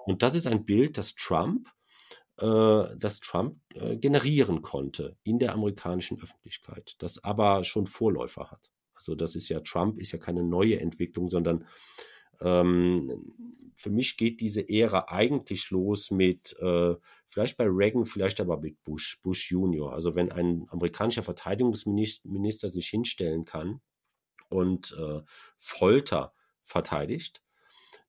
Und 0.05 0.21
das 0.21 0.35
ist 0.35 0.45
ein 0.45 0.63
Bild, 0.63 0.97
das 0.97 1.15
Trump, 1.15 1.69
äh, 2.37 2.95
das 2.97 3.19
Trump 3.19 3.59
äh, 3.73 3.97
generieren 3.97 4.61
konnte 4.61 5.17
in 5.23 5.39
der 5.39 5.53
amerikanischen 5.53 6.21
Öffentlichkeit, 6.21 6.95
das 6.99 7.23
aber 7.23 7.63
schon 7.63 7.87
Vorläufer 7.87 8.51
hat. 8.51 8.71
Also 8.93 9.15
das 9.15 9.35
ist 9.35 9.49
ja, 9.49 9.59
Trump 9.61 9.99
ist 9.99 10.11
ja 10.11 10.19
keine 10.19 10.43
neue 10.43 10.79
Entwicklung, 10.79 11.27
sondern 11.27 11.65
ähm, 12.41 13.33
für 13.75 13.89
mich 13.89 14.17
geht 14.17 14.39
diese 14.39 14.67
Ära 14.69 15.05
eigentlich 15.09 15.69
los 15.69 16.09
mit, 16.09 16.55
äh, 16.59 16.95
vielleicht 17.25 17.57
bei 17.57 17.65
Reagan, 17.67 18.05
vielleicht 18.05 18.39
aber 18.39 18.57
mit 18.57 18.81
Bush, 18.83 19.19
Bush 19.21 19.51
Junior. 19.51 19.93
Also 19.93 20.15
wenn 20.15 20.31
ein 20.31 20.65
amerikanischer 20.69 21.23
Verteidigungsminister 21.23 22.69
sich 22.69 22.87
hinstellen 22.87 23.43
kann 23.43 23.81
und 24.49 24.95
äh, 24.97 25.21
Folter 25.57 26.33
verteidigt, 26.63 27.41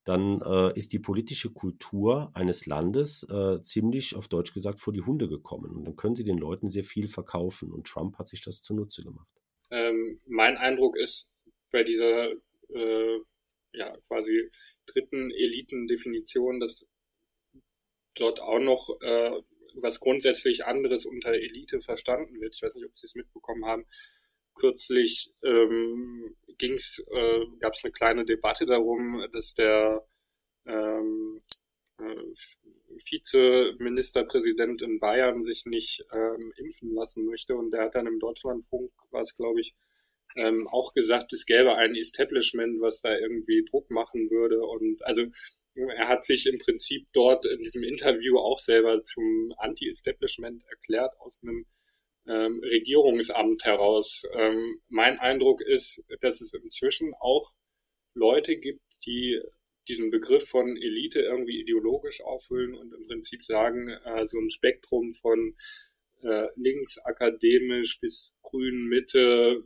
dann 0.04 0.40
äh, 0.40 0.78
ist 0.78 0.92
die 0.92 1.00
politische 1.00 1.52
Kultur 1.52 2.30
eines 2.32 2.66
Landes 2.66 3.24
äh, 3.28 3.60
ziemlich, 3.60 4.14
auf 4.14 4.28
Deutsch 4.28 4.54
gesagt, 4.54 4.78
vor 4.78 4.92
die 4.92 5.02
Hunde 5.02 5.28
gekommen. 5.28 5.74
Und 5.74 5.84
dann 5.84 5.96
können 5.96 6.14
sie 6.14 6.22
den 6.22 6.38
Leuten 6.38 6.70
sehr 6.70 6.84
viel 6.84 7.08
verkaufen. 7.08 7.72
Und 7.72 7.88
Trump 7.88 8.16
hat 8.18 8.28
sich 8.28 8.40
das 8.40 8.62
zunutze 8.62 9.02
gemacht. 9.02 9.26
Ähm, 9.72 10.20
mein 10.26 10.56
Eindruck 10.56 10.96
ist 10.96 11.32
bei 11.72 11.82
dieser 11.82 12.30
äh, 12.68 13.18
ja, 13.76 13.96
quasi 14.08 14.50
dritten 14.86 15.30
Elitendefinition, 15.30 16.60
dass 16.60 16.86
dort 18.14 18.40
auch 18.40 18.60
noch 18.60 18.98
äh, 19.00 19.42
was 19.74 20.00
grundsätzlich 20.00 20.64
anderes 20.64 21.04
unter 21.06 21.32
Elite 21.32 21.80
verstanden 21.80 22.40
wird. 22.40 22.56
Ich 22.56 22.62
weiß 22.62 22.74
nicht, 22.74 22.86
ob 22.86 22.96
Sie 22.96 23.06
es 23.06 23.14
mitbekommen 23.14 23.66
haben. 23.66 23.86
Kürzlich 24.54 25.34
ähm, 25.44 26.34
ging's, 26.56 27.04
äh, 27.10 27.46
gab 27.60 27.74
es 27.74 27.84
eine 27.84 27.92
kleine 27.92 28.24
Debatte 28.24 28.64
darum, 28.64 29.22
dass 29.32 29.52
der 29.52 30.08
ähm, 30.64 31.38
äh, 31.98 32.32
Vizeministerpräsident 33.10 34.80
in 34.80 34.98
Bayern 34.98 35.42
sich 35.42 35.66
nicht 35.66 36.06
ähm, 36.10 36.54
impfen 36.56 36.90
lassen 36.92 37.26
möchte. 37.26 37.54
Und 37.54 37.70
der 37.72 37.82
hat 37.82 37.94
dann 37.94 38.06
im 38.06 38.18
Deutschlandfunk, 38.18 38.90
war 39.10 39.20
es 39.20 39.36
glaube 39.36 39.60
ich, 39.60 39.74
ähm, 40.36 40.68
auch 40.68 40.94
gesagt, 40.94 41.32
es 41.32 41.46
gäbe 41.46 41.76
ein 41.76 41.94
Establishment, 41.94 42.80
was 42.80 43.00
da 43.00 43.16
irgendwie 43.16 43.64
Druck 43.68 43.90
machen 43.90 44.30
würde. 44.30 44.60
Und 44.60 45.04
also 45.04 45.24
er 45.74 46.08
hat 46.08 46.24
sich 46.24 46.46
im 46.46 46.58
Prinzip 46.58 47.06
dort 47.12 47.44
in 47.46 47.62
diesem 47.62 47.82
Interview 47.82 48.38
auch 48.38 48.58
selber 48.58 49.02
zum 49.02 49.52
Anti-Establishment 49.58 50.62
erklärt 50.68 51.12
aus 51.20 51.42
einem 51.42 51.66
ähm, 52.26 52.60
Regierungsamt 52.62 53.64
heraus. 53.64 54.28
Ähm, 54.32 54.80
mein 54.88 55.18
Eindruck 55.18 55.60
ist, 55.60 56.02
dass 56.20 56.40
es 56.40 56.54
inzwischen 56.54 57.14
auch 57.20 57.52
Leute 58.14 58.56
gibt, 58.56 58.80
die 59.06 59.40
diesen 59.88 60.10
Begriff 60.10 60.48
von 60.48 60.76
Elite 60.76 61.20
irgendwie 61.20 61.60
ideologisch 61.60 62.20
auffüllen 62.22 62.74
und 62.74 62.92
im 62.92 63.06
Prinzip 63.06 63.44
sagen, 63.44 63.88
äh, 63.88 64.26
so 64.26 64.38
ein 64.38 64.50
Spektrum 64.50 65.14
von 65.14 65.54
äh, 66.22 66.48
links 66.56 66.98
akademisch 67.04 68.00
bis 68.00 68.36
grün 68.42 68.86
Mitte 68.88 69.62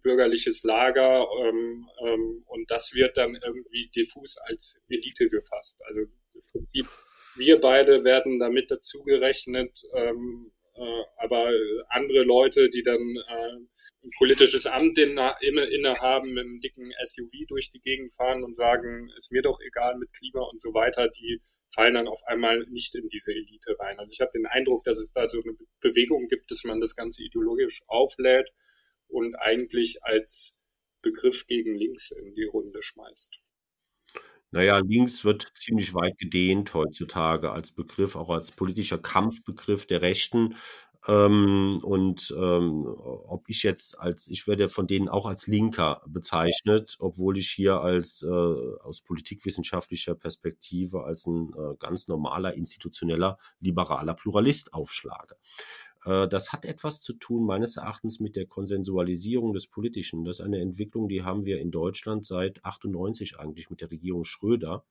bürgerliches 0.00 0.62
Lager 0.64 1.26
ähm, 1.42 1.88
ähm, 2.06 2.44
und 2.46 2.70
das 2.70 2.94
wird 2.94 3.16
dann 3.16 3.36
irgendwie 3.36 3.90
diffus 3.94 4.38
als 4.38 4.80
Elite 4.88 5.28
gefasst. 5.28 5.80
Also 5.86 6.00
im 6.00 6.42
Prinzip 6.50 6.88
wir 7.36 7.60
beide 7.60 8.04
werden 8.04 8.38
damit 8.38 8.70
dazu 8.70 9.02
gerechnet, 9.02 9.82
ähm, 9.94 10.52
äh, 10.76 11.02
aber 11.18 11.50
andere 11.88 12.22
Leute, 12.22 12.68
die 12.68 12.82
dann 12.82 13.00
äh, 13.00 13.56
ein 14.04 14.10
politisches 14.18 14.66
Amt 14.66 14.98
inne, 14.98 15.34
inne 15.40 15.66
mit 15.66 16.38
einem 16.38 16.60
dicken 16.60 16.92
SUV 17.04 17.46
durch 17.48 17.70
die 17.70 17.80
Gegend 17.80 18.12
fahren 18.12 18.44
und 18.44 18.56
sagen, 18.56 19.10
ist 19.16 19.32
mir 19.32 19.42
doch 19.42 19.58
egal 19.60 19.96
mit 19.98 20.12
Klima 20.12 20.42
und 20.42 20.60
so 20.60 20.74
weiter, 20.74 21.08
die 21.08 21.40
fallen 21.72 21.94
dann 21.94 22.08
auf 22.08 22.20
einmal 22.26 22.64
nicht 22.66 22.94
in 22.94 23.08
diese 23.08 23.32
Elite 23.32 23.76
rein. 23.80 23.98
Also 23.98 24.12
ich 24.12 24.20
habe 24.20 24.32
den 24.32 24.46
Eindruck, 24.46 24.84
dass 24.84 24.98
es 24.98 25.12
da 25.12 25.28
so 25.28 25.42
eine 25.42 25.56
Bewegung 25.80 26.28
gibt, 26.28 26.50
dass 26.50 26.62
man 26.64 26.80
das 26.80 26.94
Ganze 26.94 27.22
ideologisch 27.22 27.82
auflädt 27.86 28.52
und 29.14 29.36
eigentlich 29.36 29.98
als 30.02 30.54
Begriff 31.00 31.46
gegen 31.46 31.74
links 31.74 32.10
in 32.10 32.34
die 32.34 32.44
Runde 32.44 32.82
schmeißt. 32.82 33.38
Naja, 34.50 34.78
links 34.78 35.24
wird 35.24 35.50
ziemlich 35.54 35.94
weit 35.94 36.16
gedehnt 36.18 36.74
heutzutage 36.74 37.50
als 37.50 37.72
Begriff, 37.72 38.14
auch 38.14 38.30
als 38.30 38.52
politischer 38.52 38.98
Kampfbegriff 38.98 39.86
der 39.86 40.00
Rechten. 40.00 40.54
Ähm, 41.06 41.80
und 41.82 42.32
ähm, 42.36 42.86
ob 42.86 43.48
ich 43.48 43.62
jetzt 43.62 43.98
als, 43.98 44.28
ich 44.28 44.46
werde 44.46 44.68
von 44.68 44.86
denen 44.86 45.08
auch 45.08 45.26
als 45.26 45.46
Linker 45.46 46.02
bezeichnet, 46.06 46.96
obwohl 46.98 47.36
ich 47.36 47.50
hier 47.50 47.80
als 47.80 48.22
äh, 48.22 48.26
aus 48.26 49.02
politikwissenschaftlicher 49.02 50.14
Perspektive 50.14 51.04
als 51.04 51.26
ein 51.26 51.52
äh, 51.52 51.76
ganz 51.78 52.08
normaler, 52.08 52.54
institutioneller, 52.54 53.38
liberaler 53.60 54.14
Pluralist 54.14 54.72
aufschlage. 54.72 55.36
Äh, 56.04 56.28
das 56.28 56.52
hat 56.52 56.64
etwas 56.64 57.00
zu 57.00 57.14
tun, 57.14 57.44
meines 57.44 57.76
Erachtens, 57.76 58.20
mit 58.20 58.36
der 58.36 58.46
Konsensualisierung 58.46 59.52
des 59.52 59.66
Politischen. 59.66 60.24
Das 60.24 60.38
ist 60.38 60.44
eine 60.44 60.60
Entwicklung, 60.60 61.08
die 61.08 61.22
haben 61.22 61.44
wir 61.44 61.60
in 61.60 61.70
Deutschland 61.70 62.24
seit 62.26 62.64
98 62.64 63.38
eigentlich 63.38 63.70
mit 63.70 63.80
der 63.80 63.90
Regierung 63.90 64.24
Schröder, 64.24 64.84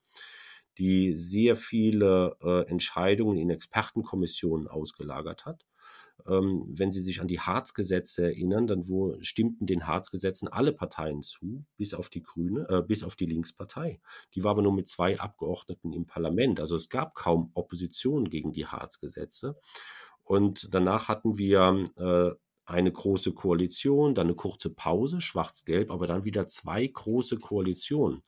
die 0.78 1.14
sehr 1.14 1.56
viele 1.56 2.38
äh, 2.42 2.68
Entscheidungen 2.68 3.38
in 3.38 3.50
Expertenkommissionen 3.50 4.68
ausgelagert 4.68 5.46
hat. 5.46 5.66
Ähm, 6.28 6.66
wenn 6.68 6.92
Sie 6.92 7.02
sich 7.02 7.22
an 7.22 7.28
die 7.28 7.40
Harzgesetze 7.40 8.24
erinnern, 8.24 8.68
dann 8.68 8.88
wo 8.88 9.18
stimmten 9.22 9.66
den 9.66 9.88
Harzgesetzen 9.88 10.48
alle 10.48 10.72
Parteien 10.72 11.22
zu, 11.22 11.66
bis 11.76 11.94
auf 11.94 12.10
die 12.10 12.22
Grüne, 12.22 12.66
äh, 12.70 12.82
bis 12.82 13.04
auf 13.04 13.16
die 13.16 13.26
Linkspartei. 13.26 14.00
Die 14.34 14.44
war 14.44 14.52
aber 14.52 14.62
nur 14.62 14.74
mit 14.74 14.88
zwei 14.88 15.20
Abgeordneten 15.20 15.92
im 15.92 16.06
Parlament. 16.06 16.60
Also 16.60 16.76
es 16.76 16.90
gab 16.90 17.14
kaum 17.16 17.52
Opposition 17.56 18.30
gegen 18.30 18.54
die 18.54 18.68
Harzgesetze. 18.68 19.58
Und 20.24 20.74
danach 20.74 21.08
hatten 21.08 21.38
wir 21.38 21.86
äh, 21.98 22.32
eine 22.66 22.92
große 22.92 23.34
Koalition, 23.34 24.16
dann 24.16 24.28
eine 24.28 24.36
kurze 24.36 24.70
Pause, 24.70 25.20
schwarz-gelb, 25.20 25.92
aber 25.92 26.08
dann 26.08 26.24
wieder 26.24 26.48
zwei 26.48 26.88
große 26.88 27.38
Koalitionen. 27.38 28.24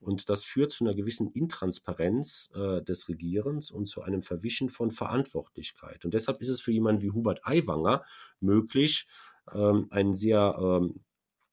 Und 0.00 0.28
das 0.28 0.44
führt 0.44 0.72
zu 0.72 0.84
einer 0.84 0.94
gewissen 0.94 1.30
Intransparenz 1.30 2.50
äh, 2.54 2.82
des 2.82 3.08
Regierens 3.08 3.70
und 3.70 3.86
zu 3.86 4.02
einem 4.02 4.22
Verwischen 4.22 4.70
von 4.70 4.90
Verantwortlichkeit. 4.90 6.04
Und 6.04 6.14
deshalb 6.14 6.40
ist 6.40 6.48
es 6.48 6.60
für 6.60 6.72
jemanden 6.72 7.02
wie 7.02 7.12
Hubert 7.12 7.40
Aiwanger 7.44 8.02
möglich, 8.40 9.06
ähm, 9.52 9.86
einen 9.90 10.14
sehr 10.14 10.56
ähm, 10.60 11.00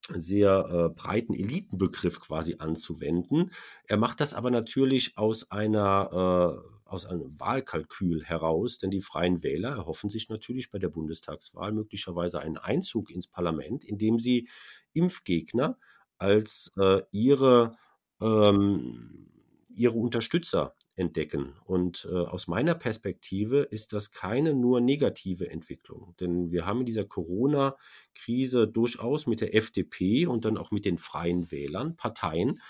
sehr 0.10 0.68
äh, 0.70 0.90
breiten 0.94 1.34
Elitenbegriff 1.34 2.20
quasi 2.20 2.56
anzuwenden. 2.60 3.52
Er 3.86 3.96
macht 3.96 4.20
das 4.20 4.34
aber 4.34 4.52
natürlich 4.52 5.18
aus 5.18 5.50
einer 5.50 6.60
äh, 6.60 6.73
aus 6.94 7.06
einem 7.06 7.40
Wahlkalkül 7.40 8.24
heraus, 8.24 8.78
denn 8.78 8.92
die 8.92 9.02
Freien 9.02 9.44
Wähler 9.44 9.72
erhoffen 9.76 10.10
sich 10.10 10.30
natürlich 10.30 10.70
bei 10.72 10.80
der 10.80 10.90
Bundestagswahl 10.90 11.74
möglicherweise 11.74 12.40
einen 12.40 12.58
Einzug 12.58 13.10
ins 13.10 13.28
Parlament, 13.28 13.84
indem 13.84 14.20
sie 14.20 14.48
Impfgegner 14.94 15.78
als 16.18 16.72
äh, 16.78 17.02
ihre, 17.12 17.76
ähm, 18.22 19.28
ihre 19.76 19.98
Unterstützer 19.98 20.76
entdecken. 20.96 21.56
Und 21.66 22.08
äh, 22.12 22.16
aus 22.16 22.48
meiner 22.48 22.76
Perspektive 22.76 23.62
ist 23.62 23.94
das 23.94 24.12
keine 24.12 24.54
nur 24.54 24.80
negative 24.80 25.50
Entwicklung, 25.50 26.16
denn 26.20 26.52
wir 26.52 26.68
haben 26.68 26.82
in 26.82 26.86
dieser 26.86 27.06
Corona-Krise 27.06 28.68
durchaus 28.68 29.26
mit 29.26 29.42
der 29.42 29.56
FDP 29.56 30.28
und 30.28 30.46
dann 30.46 30.58
auch 30.58 30.70
mit 30.70 30.86
den 30.86 31.00
Freien 31.00 31.52
Wählern 31.52 31.96
Parteien, 31.96 32.62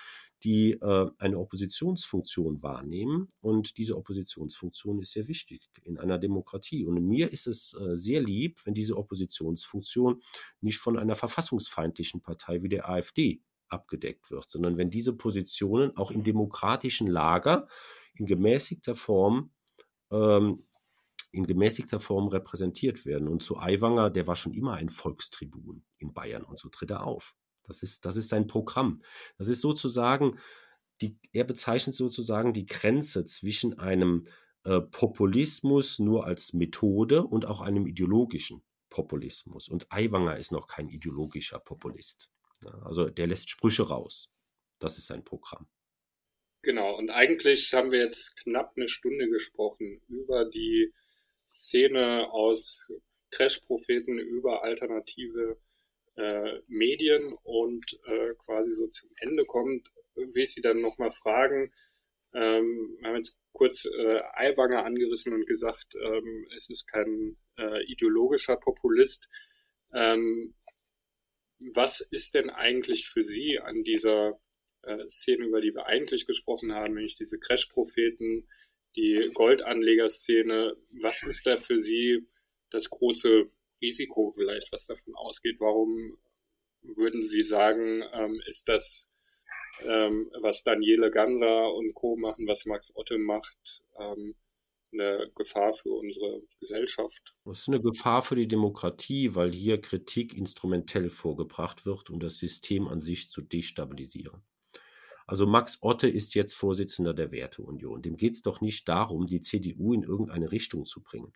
die 0.44 0.74
äh, 0.74 1.10
eine 1.18 1.40
Oppositionsfunktion 1.40 2.62
wahrnehmen. 2.62 3.30
Und 3.42 3.78
diese 3.78 3.98
Oppositionsfunktion 3.98 5.00
ist 5.02 5.12
sehr 5.12 5.28
wichtig 5.28 5.70
in 5.84 5.98
einer 5.98 6.18
Demokratie. 6.18 6.86
Und 6.86 7.02
mir 7.08 7.32
ist 7.32 7.48
es 7.48 7.74
äh, 7.74 7.96
sehr 7.96 8.22
lieb, 8.22 8.60
wenn 8.66 8.74
diese 8.74 8.98
Oppositionsfunktion 8.98 10.22
nicht 10.62 10.80
von 10.80 10.98
einer 10.98 11.16
verfassungsfeindlichen 11.16 12.22
Partei 12.22 12.62
wie 12.62 12.70
der 12.70 12.90
AfD 12.90 13.42
abgedeckt 13.70 14.30
wird, 14.30 14.50
sondern 14.50 14.78
wenn 14.78 14.90
diese 14.90 15.14
Positionen 15.14 15.96
auch 15.98 16.12
im 16.12 16.24
demokratischen 16.24 17.08
Lager 17.08 17.68
in 18.14 18.26
gemäßigter 18.26 18.96
Form 18.96 19.52
ähm, 20.12 20.64
in 21.32 21.48
gemäßigter 21.48 22.00
Form 22.00 22.28
repräsentiert 22.28 23.08
werden. 23.08 23.28
Und 23.28 23.42
zu 23.42 23.58
Aiwanger, 23.58 24.12
der 24.12 24.28
war 24.28 24.36
schon 24.36 24.54
immer 24.54 24.74
ein 24.74 24.90
Volkstribun 24.90 25.84
in 25.98 26.14
Bayern 26.14 26.44
und 26.44 26.60
so 26.60 26.70
tritt 26.70 26.92
er 26.92 27.08
auf. 27.08 27.36
Das 27.64 27.84
ist, 27.84 28.06
das 28.06 28.16
ist 28.16 28.30
sein 28.30 28.48
Programm. 28.48 29.02
Das 29.38 29.48
ist 29.48 29.62
sozusagen, 29.62 30.40
die, 31.02 31.18
er 31.32 31.44
bezeichnet 31.44 31.96
sozusagen 31.96 32.54
die 32.54 32.66
Grenze 32.66 33.26
zwischen 33.26 33.80
einem 33.80 34.28
äh, 34.64 34.82
Populismus 34.82 36.00
nur 36.00 36.26
als 36.26 36.54
Methode 36.54 37.24
und 37.24 37.46
auch 37.46 37.62
einem 37.62 37.88
ideologischen 37.88 38.64
Populismus. 38.90 39.68
Und 39.68 39.88
Aiwanger 39.92 40.38
ist 40.38 40.52
noch 40.52 40.68
kein 40.68 40.88
ideologischer 40.88 41.60
Populist. 41.60 42.30
Ja, 42.64 42.72
also 42.84 43.10
der 43.10 43.28
lässt 43.28 43.50
Sprüche 43.50 43.84
raus. 43.84 44.32
Das 44.80 44.98
ist 44.98 45.08
sein 45.08 45.24
Programm. 45.24 45.68
Genau, 46.62 46.96
und 46.98 47.10
eigentlich 47.10 47.74
haben 47.74 47.92
wir 47.92 48.00
jetzt 48.00 48.38
knapp 48.44 48.74
eine 48.78 48.88
Stunde 48.88 49.28
gesprochen 49.28 50.02
über 50.08 50.46
die 50.46 50.94
Szene 51.46 52.32
aus 52.32 52.90
Crash-Propheten 53.32 54.18
über 54.18 54.64
alternative 54.64 55.60
äh, 56.16 56.60
Medien 56.68 57.34
und 57.44 58.00
äh, 58.06 58.34
quasi 58.36 58.74
so 58.74 58.88
zum 58.88 59.10
Ende 59.18 59.46
kommt, 59.46 59.92
will 60.16 60.44
ich 60.44 60.54
Sie 60.54 60.62
dann 60.62 60.82
nochmal 60.82 61.12
fragen. 61.12 61.74
Ähm, 62.34 62.98
wir 63.00 63.10
haben 63.10 63.16
jetzt 63.16 63.40
kurz 63.52 63.86
äh, 63.86 64.22
Aiwanger 64.34 64.86
angerissen 64.86 65.34
und 65.34 65.46
gesagt, 65.46 65.96
ähm, 65.96 66.48
es 66.56 66.70
ist 66.70 66.88
kein 66.88 67.38
äh, 67.58 67.84
ideologischer 67.86 68.58
Populist. 68.58 69.30
Ähm, 69.94 70.56
was 71.74 72.02
ist 72.02 72.34
denn 72.34 72.50
eigentlich 72.50 73.08
für 73.08 73.24
Sie 73.24 73.60
an 73.60 73.84
dieser 73.84 74.40
äh, 74.82 75.08
Szene, 75.08 75.46
über 75.46 75.62
die 75.62 75.74
wir 75.74 75.86
eigentlich 75.86 76.26
gesprochen 76.26 76.74
haben, 76.74 76.96
nämlich 76.96 77.16
diese 77.16 77.40
Crash-Propheten, 77.40 78.48
die 78.96 79.30
Goldanlegerszene, 79.34 80.76
was 81.02 81.24
ist 81.24 81.48
da 81.48 81.58
für 81.58 81.82
Sie 81.82 82.28
das 82.70 82.90
große 82.90 83.50
Risiko 83.84 84.32
vielleicht, 84.32 84.72
was 84.72 84.88
davon 84.88 85.14
ausgeht. 85.16 85.60
Warum 85.60 86.18
würden 86.82 87.22
Sie 87.22 87.44
sagen, 87.44 88.04
ähm, 88.14 88.42
ist 88.48 88.68
das, 88.68 89.10
ähm, 89.88 90.32
was 90.42 90.64
Daniele 90.64 91.12
Ganser 91.12 91.74
und 91.74 91.94
Co. 91.94 92.16
machen, 92.16 92.48
was 92.48 92.66
Max 92.66 92.96
Otte 92.96 93.18
macht, 93.18 93.84
ähm, 94.00 94.34
eine 94.92 95.32
Gefahr 95.36 95.74
für 95.74 95.92
unsere 95.92 96.42
Gesellschaft? 96.60 97.36
Das 97.46 97.62
ist 97.62 97.68
eine 97.68 97.82
Gefahr 97.82 98.22
für 98.22 98.36
die 98.36 98.48
Demokratie, 98.48 99.36
weil 99.36 99.52
hier 99.52 99.82
Kritik 99.82 100.36
instrumentell 100.38 101.10
vorgebracht 101.10 101.86
wird, 101.86 102.10
um 102.10 102.20
das 102.20 102.38
System 102.38 102.88
an 102.88 103.02
sich 103.02 103.30
zu 103.30 103.42
destabilisieren. 103.42 104.44
Also 105.26 105.46
Max 105.46 105.78
Otte 105.82 106.08
ist 106.08 106.36
jetzt 106.36 106.56
Vorsitzender 106.56 107.14
der 107.14 107.32
Werteunion. 107.32 108.02
Dem 108.02 108.18
geht 108.18 108.34
es 108.34 108.42
doch 108.42 108.62
nicht 108.62 108.88
darum, 108.88 109.26
die 109.26 109.42
CDU 109.42 109.94
in 109.94 110.04
irgendeine 110.04 110.52
Richtung 110.52 110.86
zu 110.86 111.02
bringen. 111.02 111.34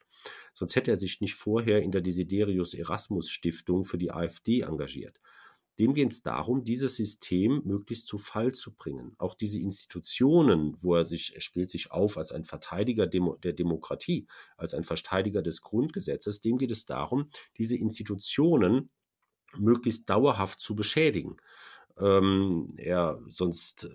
Sonst 0.53 0.75
hätte 0.75 0.91
er 0.91 0.97
sich 0.97 1.21
nicht 1.21 1.35
vorher 1.35 1.81
in 1.81 1.91
der 1.91 2.01
Desiderius 2.01 2.73
Erasmus 2.73 3.29
Stiftung 3.29 3.85
für 3.85 3.97
die 3.97 4.11
AfD 4.11 4.61
engagiert. 4.61 5.19
Dem 5.79 5.93
geht 5.93 6.11
es 6.11 6.23
darum, 6.23 6.63
dieses 6.63 6.95
System 6.95 7.61
möglichst 7.63 8.07
zu 8.07 8.17
Fall 8.17 8.51
zu 8.51 8.73
bringen. 8.73 9.13
Auch 9.19 9.35
diese 9.35 9.59
Institutionen, 9.59 10.75
wo 10.81 10.95
er 10.95 11.05
sich, 11.05 11.35
er 11.35 11.41
spielt 11.41 11.69
sich 11.69 11.91
auf 11.91 12.17
als 12.17 12.31
ein 12.31 12.45
Verteidiger 12.45 13.05
der 13.05 13.53
Demokratie, 13.53 14.27
als 14.57 14.73
ein 14.73 14.83
Verteidiger 14.83 15.43
des 15.43 15.61
Grundgesetzes, 15.61 16.41
dem 16.41 16.57
geht 16.57 16.71
es 16.71 16.87
darum, 16.87 17.29
diese 17.57 17.77
Institutionen 17.77 18.89
möglichst 19.55 20.09
dauerhaft 20.09 20.59
zu 20.59 20.75
beschädigen. 20.75 21.37
Ähm, 21.99 22.67
er, 22.77 23.19
sonst 23.31 23.89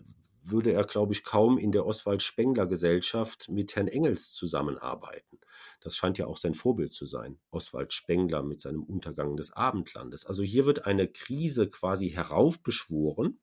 würde 0.44 0.72
er, 0.72 0.84
glaube 0.84 1.12
ich, 1.12 1.24
kaum 1.24 1.58
in 1.58 1.72
der 1.72 1.86
Oswald-Spengler-Gesellschaft 1.86 3.48
mit 3.48 3.76
Herrn 3.76 3.88
Engels 3.88 4.32
zusammenarbeiten. 4.32 5.38
Das 5.80 5.96
scheint 5.96 6.18
ja 6.18 6.26
auch 6.26 6.36
sein 6.36 6.54
Vorbild 6.54 6.92
zu 6.92 7.06
sein, 7.06 7.38
Oswald 7.50 7.92
Spengler 7.92 8.42
mit 8.42 8.60
seinem 8.60 8.82
Untergang 8.82 9.36
des 9.36 9.52
Abendlandes. 9.52 10.26
Also 10.26 10.42
hier 10.42 10.66
wird 10.66 10.86
eine 10.86 11.08
Krise 11.08 11.68
quasi 11.68 12.10
heraufbeschworen 12.10 13.40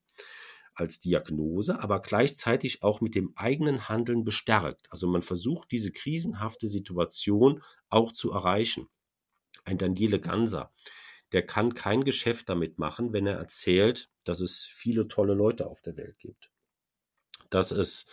als 0.74 0.99
Diagnose, 0.99 1.80
aber 1.82 1.99
gleichzeitig 1.99 2.84
auch 2.84 3.01
mit 3.01 3.16
dem 3.16 3.34
eigenen 3.36 3.89
Handeln 3.89 4.24
bestärkt. 4.24 4.88
Also 4.89 5.07
man 5.07 5.22
versucht, 5.22 5.72
diese 5.72 5.91
krisenhafte 5.91 6.68
Situation 6.68 7.62
auch 7.89 8.14
zu 8.14 8.32
erreichen. 8.32 8.88
Ein 9.66 9.78
Daniele 9.78 10.20
Ganser, 10.20 10.72
der 11.32 11.45
kann 11.45 11.73
kein 11.73 12.03
Geschäft 12.03 12.49
damit 12.49 12.80
machen, 12.80 13.13
wenn 13.13 13.27
er 13.27 13.38
erzählt, 13.38 14.09
dass 14.23 14.39
es 14.39 14.61
viele 14.61 15.07
tolle 15.07 15.34
Leute 15.34 15.67
auf 15.67 15.82
der 15.82 15.97
Welt 15.97 16.17
gibt. 16.19 16.51
Dass 17.49 17.71
es 17.71 18.05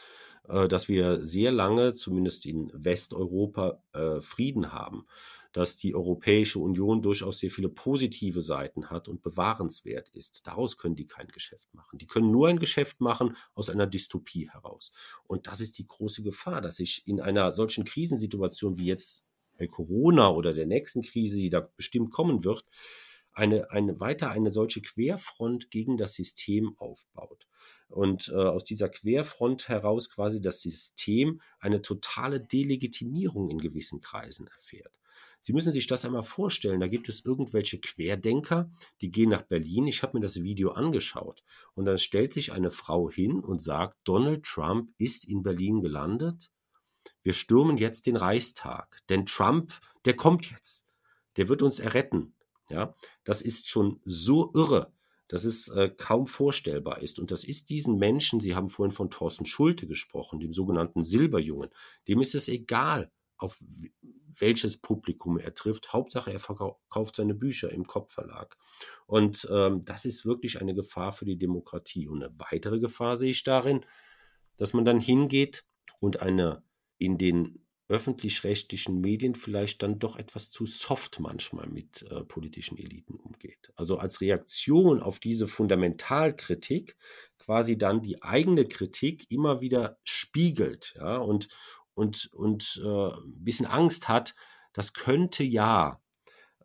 äh, 0.49 0.69
dass 0.69 0.89
wir 0.89 1.23
sehr 1.25 1.53
lange, 1.53 1.95
zumindest 1.95 2.47
in 2.47 2.71
Westeuropa, 2.73 3.83
äh, 3.93 4.21
Frieden 4.21 4.73
haben, 4.73 5.07
dass 5.53 5.77
die 5.77 5.95
Europäische 5.95 6.59
Union 6.59 7.01
durchaus 7.01 7.39
sehr 7.39 7.51
viele 7.51 7.71
positive 7.71 8.43
Seiten 8.43 8.91
hat 8.91 9.09
und 9.09 9.23
bewahrenswert 9.23 10.11
ist. 10.11 10.47
Daraus 10.47 10.77
können 10.77 10.97
die 10.97 11.07
kein 11.07 11.29
Geschäft 11.29 11.73
machen. 11.73 11.99
Die 11.99 12.07
können 12.07 12.31
nur 12.31 12.49
ein 12.49 12.59
Geschäft 12.59 13.01
machen 13.01 13.37
aus 13.55 13.71
einer 13.71 13.87
Dystopie 13.87 14.51
heraus. 14.51 14.93
Und 15.25 15.47
das 15.47 15.61
ist 15.61 15.79
die 15.79 15.87
große 15.87 16.23
Gefahr, 16.23 16.61
dass 16.61 16.77
sich 16.77 17.07
in 17.07 17.21
einer 17.21 17.53
solchen 17.53 17.85
Krisensituation 17.85 18.77
wie 18.77 18.87
jetzt 18.87 19.25
bei 19.57 19.67
Corona 19.67 20.29
oder 20.31 20.53
der 20.53 20.67
nächsten 20.67 21.01
Krise, 21.01 21.37
die 21.37 21.49
da 21.49 21.61
bestimmt 21.61 22.11
kommen 22.11 22.45
wird, 22.45 22.65
eine, 23.37 23.71
eine 23.71 24.01
weiter 24.01 24.31
eine 24.31 24.51
solche 24.51 24.81
Querfront 24.81 25.71
gegen 25.71 25.99
das 25.99 26.15
System 26.15 26.75
aufbaut. 26.79 27.47
Und 27.89 28.29
äh, 28.29 28.35
aus 28.35 28.65
dieser 28.65 28.89
Querfront 28.89 29.69
heraus 29.69 30.09
quasi 30.09 30.41
das 30.41 30.63
System 30.63 31.41
eine 31.61 31.83
totale 31.83 32.41
Delegitimierung 32.41 33.51
in 33.51 33.59
gewissen 33.59 34.01
Kreisen 34.01 34.47
erfährt. 34.49 34.93
Sie 35.39 35.53
müssen 35.53 35.71
sich 35.71 35.87
das 35.87 36.05
einmal 36.05 36.23
vorstellen. 36.23 36.81
Da 36.81 36.89
gibt 36.89 37.11
es 37.11 37.25
irgendwelche 37.25 37.79
Querdenker, 37.79 38.71
die 39.03 39.11
gehen 39.11 39.29
nach 39.29 39.43
Berlin. 39.43 39.87
Ich 39.87 40.03
habe 40.03 40.17
mir 40.17 40.23
das 40.23 40.43
Video 40.43 40.71
angeschaut. 40.71 41.45
Und 41.75 41.85
dann 41.85 41.99
stellt 41.99 42.33
sich 42.33 42.53
eine 42.53 42.71
Frau 42.71 43.11
hin 43.11 43.41
und 43.41 43.61
sagt, 43.61 43.99
Donald 44.05 44.45
Trump 44.45 44.91
ist 44.97 45.29
in 45.29 45.43
Berlin 45.43 45.83
gelandet. 45.83 46.51
Wir 47.23 47.35
stürmen 47.35 47.77
jetzt 47.77 48.07
den 48.07 48.17
Reichstag. 48.17 48.99
Denn 49.11 49.27
Trump, 49.27 49.75
der 50.07 50.17
kommt 50.17 50.51
jetzt. 50.51 50.87
Der 51.37 51.49
wird 51.49 51.63
uns 51.63 51.79
erretten. 51.81 52.36
Ja, 52.69 52.95
das 53.25 53.43
ist 53.43 53.69
schon 53.69 54.01
so 54.05 54.51
irre, 54.55 54.93
dass 55.29 55.45
es 55.45 55.69
äh, 55.69 55.91
kaum 55.97 56.27
vorstellbar 56.27 57.03
ist. 57.03 57.19
Und 57.19 57.31
das 57.31 57.45
ist 57.45 57.71
diesen 57.71 57.99
Menschen, 57.99 58.41
Sie 58.41 58.55
haben 58.55 58.69
vorhin 58.69 58.93
von 58.93 59.11
Thorsten 59.11 59.47
Schulte 59.47 59.87
gesprochen, 59.87 60.41
dem 60.41 60.53
sogenannten 60.53 61.03
Silberjungen, 61.03 61.71
dem 62.09 62.21
ist 62.21 62.35
es 62.35 62.49
egal, 62.49 63.11
auf 63.37 63.61
welches 64.39 64.77
Publikum 64.77 65.39
er 65.39 65.55
trifft. 65.55 65.93
Hauptsache, 65.93 66.33
er 66.33 66.41
verkauft 66.41 67.17
seine 67.17 67.35
Bücher 67.35 67.71
im 67.71 67.87
Kopfverlag. 67.87 68.57
Und 69.07 69.49
ähm, 69.51 69.85
das 69.85 70.05
ist 70.05 70.27
wirklich 70.27 70.61
eine 70.61 70.75
Gefahr 70.75 71.13
für 71.13 71.25
die 71.25 71.39
Demokratie. 71.39 72.09
Und 72.09 72.23
eine 72.23 72.35
weitere 72.39 72.79
Gefahr 72.79 73.17
sehe 73.17 73.31
ich 73.31 73.45
darin, 73.45 73.85
dass 74.57 74.73
man 74.73 74.85
dann 74.85 75.01
hingeht 75.01 75.65
und 76.01 76.21
eine 76.23 76.63
in 76.99 77.19
den 77.19 77.66
öffentlich-rechtlichen 77.89 79.01
Medien 79.01 79.35
vielleicht 79.35 79.83
dann 79.83 79.99
doch 79.99 80.17
etwas 80.17 80.51
zu 80.51 80.67
soft 80.67 81.21
manchmal 81.21 81.69
mit 81.69 82.03
äh, 82.11 82.25
politischen 82.25 82.79
Eliten 82.79 83.15
umgeht. 83.15 83.73
Also 83.77 83.99
als 83.99 84.21
Reaktion 84.21 85.01
auf 85.01 85.21
diese 85.21 85.47
Fundamentalkritik 85.47 86.97
quasi 87.39 87.79
dann 87.79 88.03
die 88.03 88.23
eigene 88.23 88.65
Kritik 88.65 89.31
immer 89.31 89.61
wieder 89.61 89.99
spiegelt 90.03 90.95
ja, 90.99 91.19
und, 91.19 91.49
und, 91.95 92.29
und 92.33 92.83
äh, 92.85 92.89
ein 92.89 93.45
bisschen 93.45 93.67
Angst 93.67 94.09
hat, 94.09 94.35
das 94.73 94.93
könnte 94.93 95.45
ja 95.45 96.01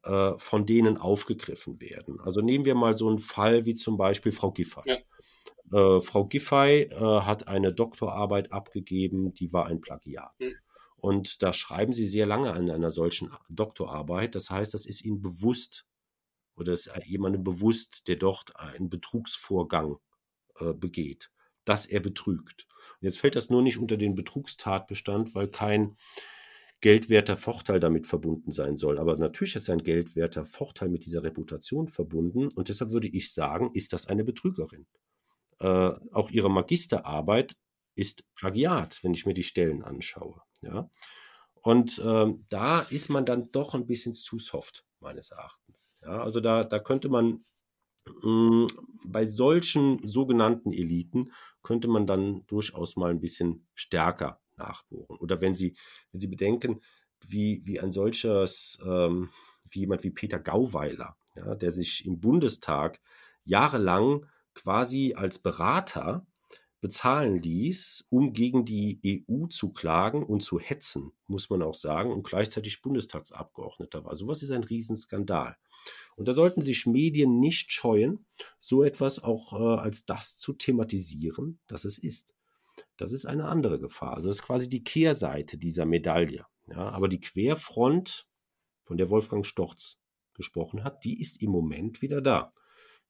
äh, 0.03 0.33
von 0.37 0.65
denen 0.65 0.97
aufgegriffen 0.97 1.79
werden. 1.79 2.19
Also 2.19 2.41
nehmen 2.41 2.65
wir 2.65 2.73
mal 2.73 2.95
so 2.95 3.07
einen 3.07 3.19
Fall 3.19 3.65
wie 3.65 3.75
zum 3.75 3.95
Beispiel 3.97 4.31
Frau 4.31 4.51
Giffey. 4.51 4.81
Ja. 4.85 5.97
Äh, 5.97 6.01
Frau 6.01 6.25
Giffey 6.25 6.89
äh, 6.91 6.95
hat 6.95 7.47
eine 7.47 7.71
Doktorarbeit 7.73 8.51
abgegeben, 8.51 9.35
die 9.35 9.53
war 9.53 9.67
ein 9.67 9.81
Plagiat. 9.81 10.33
Mhm. 10.39 10.55
Und 11.01 11.41
da 11.41 11.51
schreiben 11.51 11.93
sie 11.93 12.07
sehr 12.07 12.27
lange 12.27 12.53
an 12.53 12.69
einer 12.69 12.91
solchen 12.91 13.31
Doktorarbeit. 13.49 14.35
Das 14.35 14.51
heißt, 14.51 14.73
das 14.73 14.85
ist 14.85 15.03
ihnen 15.03 15.21
bewusst 15.21 15.85
oder 16.55 16.73
ist 16.73 16.91
jemandem 17.05 17.43
bewusst, 17.43 18.07
der 18.07 18.17
dort 18.17 18.55
einen 18.55 18.89
Betrugsvorgang 18.89 19.97
äh, 20.59 20.73
begeht, 20.73 21.31
dass 21.65 21.87
er 21.87 22.01
betrügt. 22.01 22.67
Und 23.01 23.05
jetzt 23.05 23.19
fällt 23.19 23.35
das 23.35 23.49
nur 23.49 23.63
nicht 23.63 23.79
unter 23.79 23.97
den 23.97 24.13
Betrugstatbestand, 24.13 25.33
weil 25.33 25.47
kein 25.47 25.97
geldwerter 26.81 27.35
Vorteil 27.35 27.79
damit 27.79 28.05
verbunden 28.05 28.51
sein 28.51 28.77
soll. 28.77 28.99
Aber 28.99 29.17
natürlich 29.17 29.55
ist 29.55 29.71
ein 29.71 29.83
geldwerter 29.83 30.45
Vorteil 30.45 30.89
mit 30.89 31.05
dieser 31.05 31.23
Reputation 31.23 31.87
verbunden. 31.87 32.49
Und 32.49 32.69
deshalb 32.69 32.91
würde 32.91 33.07
ich 33.07 33.33
sagen, 33.33 33.71
ist 33.73 33.93
das 33.93 34.05
eine 34.05 34.23
Betrügerin. 34.23 34.85
Äh, 35.59 35.93
auch 36.11 36.29
ihre 36.29 36.51
Magisterarbeit 36.51 37.55
ist 37.95 38.23
Plagiat, 38.35 39.03
wenn 39.03 39.15
ich 39.15 39.25
mir 39.25 39.33
die 39.33 39.43
Stellen 39.43 39.83
anschaue. 39.83 40.41
Ja? 40.61 40.89
Und 41.61 42.01
ähm, 42.03 42.45
da 42.49 42.79
ist 42.79 43.09
man 43.09 43.25
dann 43.25 43.51
doch 43.51 43.75
ein 43.75 43.85
bisschen 43.85 44.13
zu 44.13 44.39
soft, 44.39 44.85
meines 44.99 45.31
Erachtens. 45.31 45.95
Ja? 46.01 46.21
Also 46.23 46.39
da, 46.39 46.63
da 46.63 46.79
könnte 46.79 47.09
man 47.09 47.43
mh, 48.05 48.21
hm, 48.23 48.67
bei 49.05 49.25
solchen 49.25 50.05
sogenannten 50.07 50.73
Eliten 50.73 51.31
könnte 51.63 51.87
man 51.87 52.07
dann 52.07 52.45
durchaus 52.47 52.95
mal 52.95 53.11
ein 53.11 53.21
bisschen 53.21 53.67
stärker 53.75 54.39
nachbohren. 54.57 55.17
Oder 55.17 55.41
wenn 55.41 55.55
Sie, 55.55 55.75
wenn 56.11 56.21
Sie 56.21 56.27
bedenken, 56.27 56.81
wie, 57.27 57.61
wie 57.65 57.79
ein 57.79 57.91
solches, 57.91 58.79
ähm, 58.83 59.29
wie 59.69 59.79
jemand 59.79 60.03
wie 60.03 60.09
Peter 60.09 60.39
Gauweiler, 60.39 61.15
ja, 61.35 61.55
der 61.55 61.71
sich 61.71 62.05
im 62.05 62.19
Bundestag 62.19 62.99
jahrelang 63.43 64.25
quasi 64.53 65.13
als 65.15 65.39
Berater 65.39 66.25
bezahlen 66.81 67.41
dies, 67.41 68.05
um 68.09 68.33
gegen 68.33 68.65
die 68.65 69.23
EU 69.29 69.45
zu 69.45 69.71
klagen 69.71 70.23
und 70.23 70.41
zu 70.41 70.59
hetzen, 70.59 71.13
muss 71.27 71.49
man 71.51 71.61
auch 71.61 71.75
sagen, 71.75 72.11
und 72.11 72.23
gleichzeitig 72.23 72.81
Bundestagsabgeordneter 72.81 74.03
war. 74.03 74.15
Sowas 74.15 74.41
ist 74.41 74.49
ein 74.51 74.63
Riesenskandal. 74.63 75.55
Und 76.15 76.27
da 76.27 76.33
sollten 76.33 76.61
sich 76.61 76.87
Medien 76.87 77.39
nicht 77.39 77.71
scheuen, 77.71 78.25
so 78.59 78.83
etwas 78.83 79.23
auch 79.23 79.53
äh, 79.53 79.79
als 79.79 80.05
das 80.05 80.37
zu 80.37 80.53
thematisieren, 80.53 81.59
das 81.67 81.85
es 81.85 81.99
ist. 81.99 82.33
Das 82.97 83.11
ist 83.11 83.27
eine 83.27 83.45
andere 83.45 83.79
Gefahr. 83.79 84.15
Also 84.15 84.27
das 84.27 84.37
ist 84.37 84.43
quasi 84.43 84.67
die 84.67 84.83
Kehrseite 84.83 85.57
dieser 85.59 85.85
Medaille. 85.85 86.45
Ja, 86.67 86.89
aber 86.89 87.07
die 87.07 87.19
Querfront, 87.19 88.27
von 88.83 88.97
der 88.97 89.09
Wolfgang 89.09 89.45
Storz 89.45 89.99
gesprochen 90.33 90.83
hat, 90.83 91.05
die 91.05 91.21
ist 91.21 91.41
im 91.41 91.51
Moment 91.51 92.01
wieder 92.01 92.21
da 92.21 92.53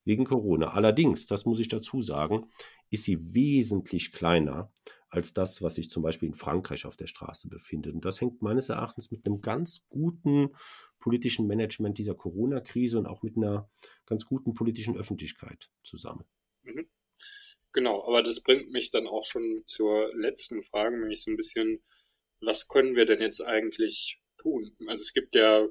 wegen 0.04 0.26
Corona. 0.26 0.70
Allerdings, 0.74 1.26
das 1.28 1.46
muss 1.46 1.60
ich 1.60 1.68
dazu 1.68 2.02
sagen, 2.02 2.50
ist 2.90 3.04
sie 3.04 3.34
wesentlich 3.34 4.12
kleiner 4.12 4.72
als 5.10 5.34
das, 5.34 5.62
was 5.62 5.76
sich 5.76 5.90
zum 5.90 6.04
Beispiel 6.04 6.30
in 6.30 6.36
Frankreich 6.36 6.86
auf 6.86 6.96
der 6.96 7.08
Straße 7.08 7.50
befindet. 7.50 7.94
Und 7.94 8.06
das 8.06 8.22
hängt 8.22 8.42
meines 8.42 8.70
Erachtens 8.70 9.12
mit 9.12 9.26
einem 9.26 9.42
ganz 9.42 9.86
guten 9.90 10.52
politischen 11.00 11.48
Management 11.48 11.98
dieser 11.98 12.16
Corona-Krise 12.16 12.98
und 12.98 13.08
auch 13.08 13.22
mit 13.22 13.36
einer 13.36 13.70
ganz 14.06 14.26
guten 14.26 14.54
politischen 14.54 14.98
Öffentlichkeit 14.98 15.70
zusammen. 15.84 16.24
Mhm. 16.64 16.88
Genau, 17.74 18.06
aber 18.06 18.24
das 18.24 18.42
bringt 18.42 18.72
mich 18.72 18.90
dann 18.92 19.08
auch 19.08 19.26
schon 19.26 19.64
zur 19.66 20.14
letzten 20.16 20.62
Frage, 20.62 20.98
nämlich 20.98 21.24
so 21.24 21.32
ein 21.32 21.38
bisschen, 21.38 21.82
was 22.42 22.68
können 22.68 22.96
wir 22.96 23.06
denn 23.06 23.22
jetzt 23.22 23.42
eigentlich 23.42 24.22
tun? 24.38 24.76
Also 24.88 25.04
es 25.04 25.14
gibt 25.14 25.36
ja 25.36 25.68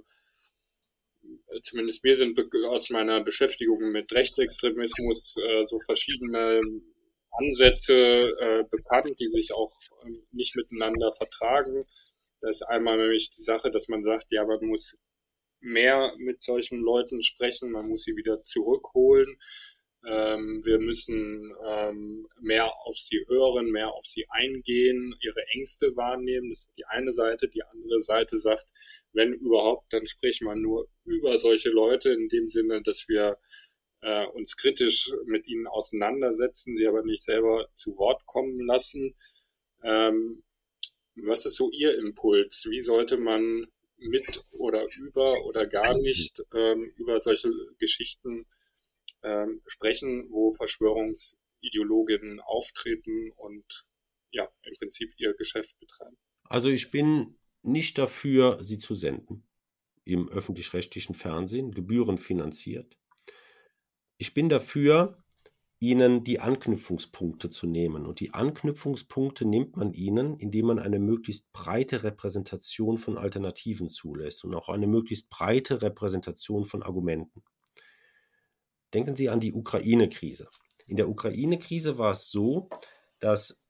zumindest 1.62 2.04
mir 2.04 2.16
sind 2.16 2.38
aus 2.68 2.90
meiner 2.90 3.22
Beschäftigung 3.22 3.90
mit 3.90 4.12
Rechtsextremismus 4.12 5.36
äh, 5.36 5.66
so 5.66 5.78
verschiedene 5.78 6.60
Ansätze 7.32 7.94
äh, 7.94 8.64
bekannt, 8.70 9.18
die 9.18 9.28
sich 9.28 9.52
auch 9.52 9.72
äh, 10.04 10.10
nicht 10.32 10.56
miteinander 10.56 11.12
vertragen. 11.12 11.84
Das 12.40 12.56
ist 12.56 12.62
einmal 12.62 12.96
nämlich 12.96 13.30
die 13.30 13.42
Sache, 13.42 13.70
dass 13.70 13.88
man 13.88 14.02
sagt, 14.02 14.26
ja, 14.30 14.44
man 14.44 14.64
muss 14.64 14.98
mehr 15.60 16.14
mit 16.18 16.42
solchen 16.42 16.80
Leuten 16.80 17.22
sprechen, 17.22 17.70
man 17.70 17.88
muss 17.88 18.04
sie 18.04 18.16
wieder 18.16 18.42
zurückholen. 18.42 19.38
Ähm, 20.06 20.64
wir 20.64 20.78
müssen 20.78 21.52
ähm, 21.66 22.26
mehr 22.40 22.70
auf 22.86 22.96
sie 22.96 23.24
hören, 23.28 23.70
mehr 23.70 23.92
auf 23.92 24.04
sie 24.04 24.26
eingehen, 24.30 25.14
ihre 25.20 25.46
Ängste 25.48 25.94
wahrnehmen. 25.94 26.50
Das 26.50 26.60
ist 26.60 26.70
die 26.78 26.86
eine 26.86 27.12
Seite. 27.12 27.48
Die 27.48 27.62
andere 27.62 28.00
Seite 28.00 28.38
sagt, 28.38 28.64
wenn 29.12 29.34
überhaupt, 29.34 29.92
dann 29.92 30.06
spricht 30.06 30.42
man 30.42 30.62
nur 30.62 30.88
über 31.04 31.36
solche 31.38 31.68
Leute 31.68 32.12
in 32.12 32.28
dem 32.28 32.48
Sinne, 32.48 32.82
dass 32.82 33.08
wir 33.08 33.38
äh, 34.00 34.26
uns 34.28 34.56
kritisch 34.56 35.12
mit 35.26 35.46
ihnen 35.46 35.66
auseinandersetzen, 35.66 36.76
sie 36.76 36.86
aber 36.86 37.02
nicht 37.02 37.22
selber 37.22 37.68
zu 37.74 37.96
Wort 37.98 38.24
kommen 38.24 38.64
lassen. 38.66 39.14
Ähm, 39.82 40.42
was 41.16 41.44
ist 41.44 41.56
so 41.56 41.70
Ihr 41.70 41.98
Impuls? 41.98 42.66
Wie 42.70 42.80
sollte 42.80 43.18
man 43.18 43.66
mit 43.98 44.42
oder 44.52 44.82
über 45.02 45.30
oder 45.44 45.66
gar 45.66 45.98
nicht 45.98 46.42
ähm, 46.54 46.90
über 46.96 47.20
solche 47.20 47.50
Geschichten 47.78 48.46
ähm, 49.22 49.62
sprechen, 49.66 50.28
wo 50.30 50.50
Verschwörungsideologinnen 50.52 52.40
auftreten 52.40 53.32
und 53.36 53.86
ja, 54.32 54.48
im 54.62 54.74
Prinzip 54.78 55.12
ihr 55.16 55.34
Geschäft 55.34 55.78
betreiben. 55.80 56.16
Also 56.44 56.68
ich 56.68 56.90
bin 56.90 57.38
nicht 57.62 57.98
dafür, 57.98 58.62
sie 58.62 58.78
zu 58.78 58.94
senden 58.94 59.46
im 60.04 60.28
öffentlich-rechtlichen 60.28 61.14
Fernsehen, 61.14 61.72
gebührenfinanziert. 61.72 62.96
Ich 64.18 64.34
bin 64.34 64.48
dafür, 64.48 65.22
ihnen 65.80 66.24
die 66.24 66.40
Anknüpfungspunkte 66.40 67.48
zu 67.48 67.66
nehmen. 67.66 68.06
Und 68.06 68.20
die 68.20 68.34
Anknüpfungspunkte 68.34 69.46
nimmt 69.46 69.76
man 69.76 69.92
ihnen, 69.94 70.38
indem 70.38 70.66
man 70.66 70.78
eine 70.78 70.98
möglichst 70.98 71.50
breite 71.52 72.02
Repräsentation 72.02 72.98
von 72.98 73.16
Alternativen 73.16 73.88
zulässt 73.88 74.44
und 74.44 74.54
auch 74.54 74.68
eine 74.68 74.86
möglichst 74.86 75.30
breite 75.30 75.80
Repräsentation 75.80 76.66
von 76.66 76.82
Argumenten. 76.82 77.42
Denken 78.92 79.16
Sie 79.16 79.28
an 79.28 79.40
die 79.40 79.52
Ukraine-Krise. 79.52 80.48
In 80.86 80.96
der 80.96 81.08
Ukraine-Krise 81.08 81.98
war 81.98 82.12
es 82.12 82.30
so, 82.30 82.68
dass 83.20 83.60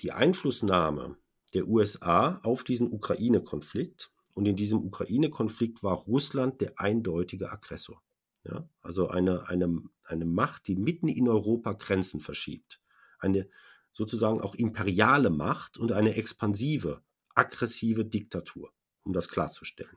die 0.00 0.12
Einflussnahme 0.12 1.16
der 1.54 1.68
USA 1.68 2.40
auf 2.42 2.64
diesen 2.64 2.92
Ukraine-Konflikt 2.92 4.10
und 4.34 4.46
in 4.46 4.56
diesem 4.56 4.84
Ukraine-Konflikt 4.84 5.82
war 5.82 5.96
Russland 5.96 6.60
der 6.60 6.78
eindeutige 6.78 7.50
Aggressor. 7.50 8.02
Ja? 8.44 8.68
Also 8.82 9.08
eine, 9.08 9.48
eine, 9.48 9.82
eine 10.04 10.24
Macht, 10.24 10.66
die 10.68 10.76
mitten 10.76 11.08
in 11.08 11.28
Europa 11.28 11.72
Grenzen 11.72 12.20
verschiebt. 12.20 12.80
Eine 13.18 13.48
sozusagen 13.92 14.40
auch 14.40 14.54
imperiale 14.54 15.30
Macht 15.30 15.78
und 15.78 15.92
eine 15.92 16.14
expansive, 16.14 17.02
aggressive 17.34 18.04
Diktatur, 18.04 18.72
um 19.02 19.12
das 19.12 19.28
klarzustellen. 19.28 19.96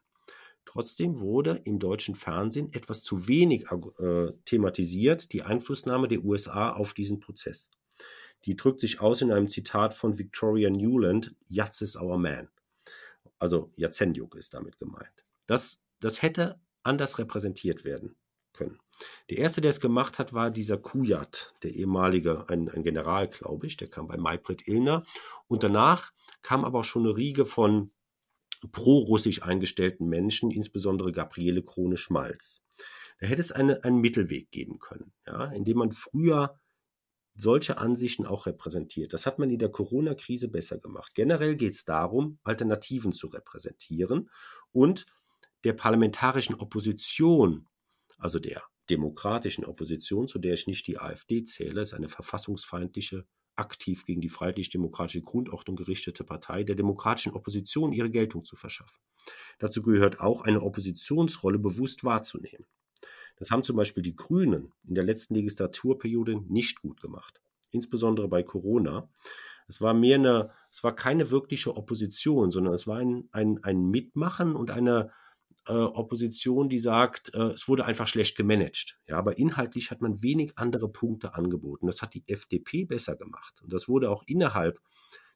Trotzdem 0.71 1.19
wurde 1.19 1.59
im 1.65 1.79
deutschen 1.79 2.15
Fernsehen 2.15 2.71
etwas 2.71 3.03
zu 3.03 3.27
wenig 3.27 3.65
äh, 3.99 4.31
thematisiert, 4.45 5.33
die 5.33 5.41
Einflussnahme 5.41 6.07
der 6.07 6.23
USA 6.23 6.71
auf 6.71 6.93
diesen 6.93 7.19
Prozess. 7.19 7.69
Die 8.45 8.55
drückt 8.55 8.79
sich 8.79 9.01
aus 9.01 9.21
in 9.21 9.33
einem 9.33 9.49
Zitat 9.49 9.93
von 9.93 10.17
Victoria 10.17 10.69
Newland, 10.69 11.35
Yats 11.49 11.81
is 11.81 11.97
our 11.97 12.17
man. 12.17 12.47
Also 13.37 13.73
Yatsenyuk 13.75 14.33
ist 14.35 14.53
damit 14.53 14.79
gemeint. 14.79 15.25
Das, 15.45 15.83
das 15.99 16.21
hätte 16.21 16.61
anders 16.83 17.19
repräsentiert 17.19 17.83
werden 17.83 18.15
können. 18.53 18.79
Der 19.29 19.39
erste, 19.39 19.59
der 19.59 19.71
es 19.71 19.81
gemacht 19.81 20.19
hat, 20.19 20.31
war 20.31 20.51
dieser 20.51 20.77
Kujat, 20.77 21.53
der 21.63 21.73
ehemalige, 21.73 22.47
ein, 22.47 22.69
ein 22.69 22.83
General, 22.83 23.27
glaube 23.27 23.67
ich, 23.67 23.75
der 23.75 23.89
kam 23.89 24.07
bei 24.07 24.15
Maybrit 24.15 24.69
Illner. 24.69 25.03
Und 25.49 25.63
danach 25.63 26.13
kam 26.43 26.63
aber 26.63 26.79
auch 26.79 26.85
schon 26.85 27.05
eine 27.05 27.17
Riege 27.17 27.45
von 27.45 27.91
pro-russisch 28.67 29.43
eingestellten 29.43 30.07
Menschen, 30.07 30.51
insbesondere 30.51 31.11
Gabriele 31.11 31.63
Krone-Schmalz. 31.63 32.63
Da 33.19 33.27
hätte 33.27 33.41
es 33.41 33.51
eine, 33.51 33.83
einen 33.83 34.01
Mittelweg 34.01 34.51
geben 34.51 34.79
können, 34.79 35.13
ja, 35.25 35.45
indem 35.45 35.77
man 35.77 35.91
früher 35.91 36.59
solche 37.33 37.77
Ansichten 37.77 38.25
auch 38.25 38.45
repräsentiert. 38.45 39.13
Das 39.13 39.25
hat 39.25 39.39
man 39.39 39.49
in 39.49 39.59
der 39.59 39.69
Corona-Krise 39.69 40.47
besser 40.49 40.77
gemacht. 40.77 41.13
Generell 41.15 41.55
geht 41.55 41.73
es 41.73 41.85
darum, 41.85 42.39
Alternativen 42.43 43.13
zu 43.13 43.27
repräsentieren 43.27 44.29
und 44.71 45.05
der 45.63 45.73
parlamentarischen 45.73 46.55
Opposition, 46.55 47.67
also 48.17 48.39
der 48.39 48.63
demokratischen 48.89 49.65
Opposition, 49.65 50.27
zu 50.27 50.39
der 50.39 50.53
ich 50.53 50.67
nicht 50.67 50.87
die 50.87 50.97
AfD 50.97 51.43
zähle, 51.43 51.81
ist 51.81 51.93
eine 51.93 52.09
verfassungsfeindliche 52.09 53.25
aktiv 53.55 54.05
gegen 54.05 54.21
die 54.21 54.29
freiheitlich-demokratische 54.29 55.21
Grundordnung 55.21 55.75
gerichtete 55.75 56.23
Partei 56.23 56.63
der 56.63 56.75
demokratischen 56.75 57.33
Opposition 57.33 57.93
ihre 57.93 58.09
Geltung 58.09 58.43
zu 58.43 58.55
verschaffen. 58.55 58.97
Dazu 59.59 59.81
gehört 59.81 60.19
auch, 60.19 60.41
eine 60.41 60.61
Oppositionsrolle 60.61 61.59
bewusst 61.59 62.03
wahrzunehmen. 62.03 62.65
Das 63.37 63.51
haben 63.51 63.63
zum 63.63 63.75
Beispiel 63.75 64.03
die 64.03 64.15
Grünen 64.15 64.71
in 64.87 64.95
der 64.95 65.03
letzten 65.03 65.35
Legislaturperiode 65.35 66.41
nicht 66.47 66.81
gut 66.81 67.01
gemacht, 67.01 67.41
insbesondere 67.71 68.27
bei 68.27 68.43
Corona. 68.43 69.09
Es 69.67 69.81
war 69.81 69.93
mehr 69.93 70.15
eine, 70.15 70.51
es 70.69 70.83
war 70.83 70.95
keine 70.95 71.31
wirkliche 71.31 71.75
Opposition, 71.75 72.51
sondern 72.51 72.73
es 72.73 72.87
war 72.87 72.97
ein, 72.97 73.29
ein, 73.31 73.63
ein 73.63 73.89
Mitmachen 73.89 74.55
und 74.55 74.69
eine 74.69 75.11
äh, 75.67 75.73
Opposition, 75.73 76.69
die 76.69 76.79
sagt, 76.79 77.33
äh, 77.33 77.49
es 77.53 77.67
wurde 77.67 77.85
einfach 77.85 78.07
schlecht 78.07 78.35
gemanagt. 78.35 78.97
Ja, 79.07 79.17
aber 79.17 79.37
inhaltlich 79.37 79.91
hat 79.91 80.01
man 80.01 80.23
wenig 80.23 80.57
andere 80.57 80.89
Punkte 80.89 81.35
angeboten. 81.35 81.87
Das 81.87 82.01
hat 82.01 82.13
die 82.13 82.23
FDP 82.27 82.85
besser 82.85 83.15
gemacht. 83.15 83.61
Und 83.61 83.71
das 83.71 83.87
wurde 83.87 84.09
auch 84.09 84.23
innerhalb 84.25 84.79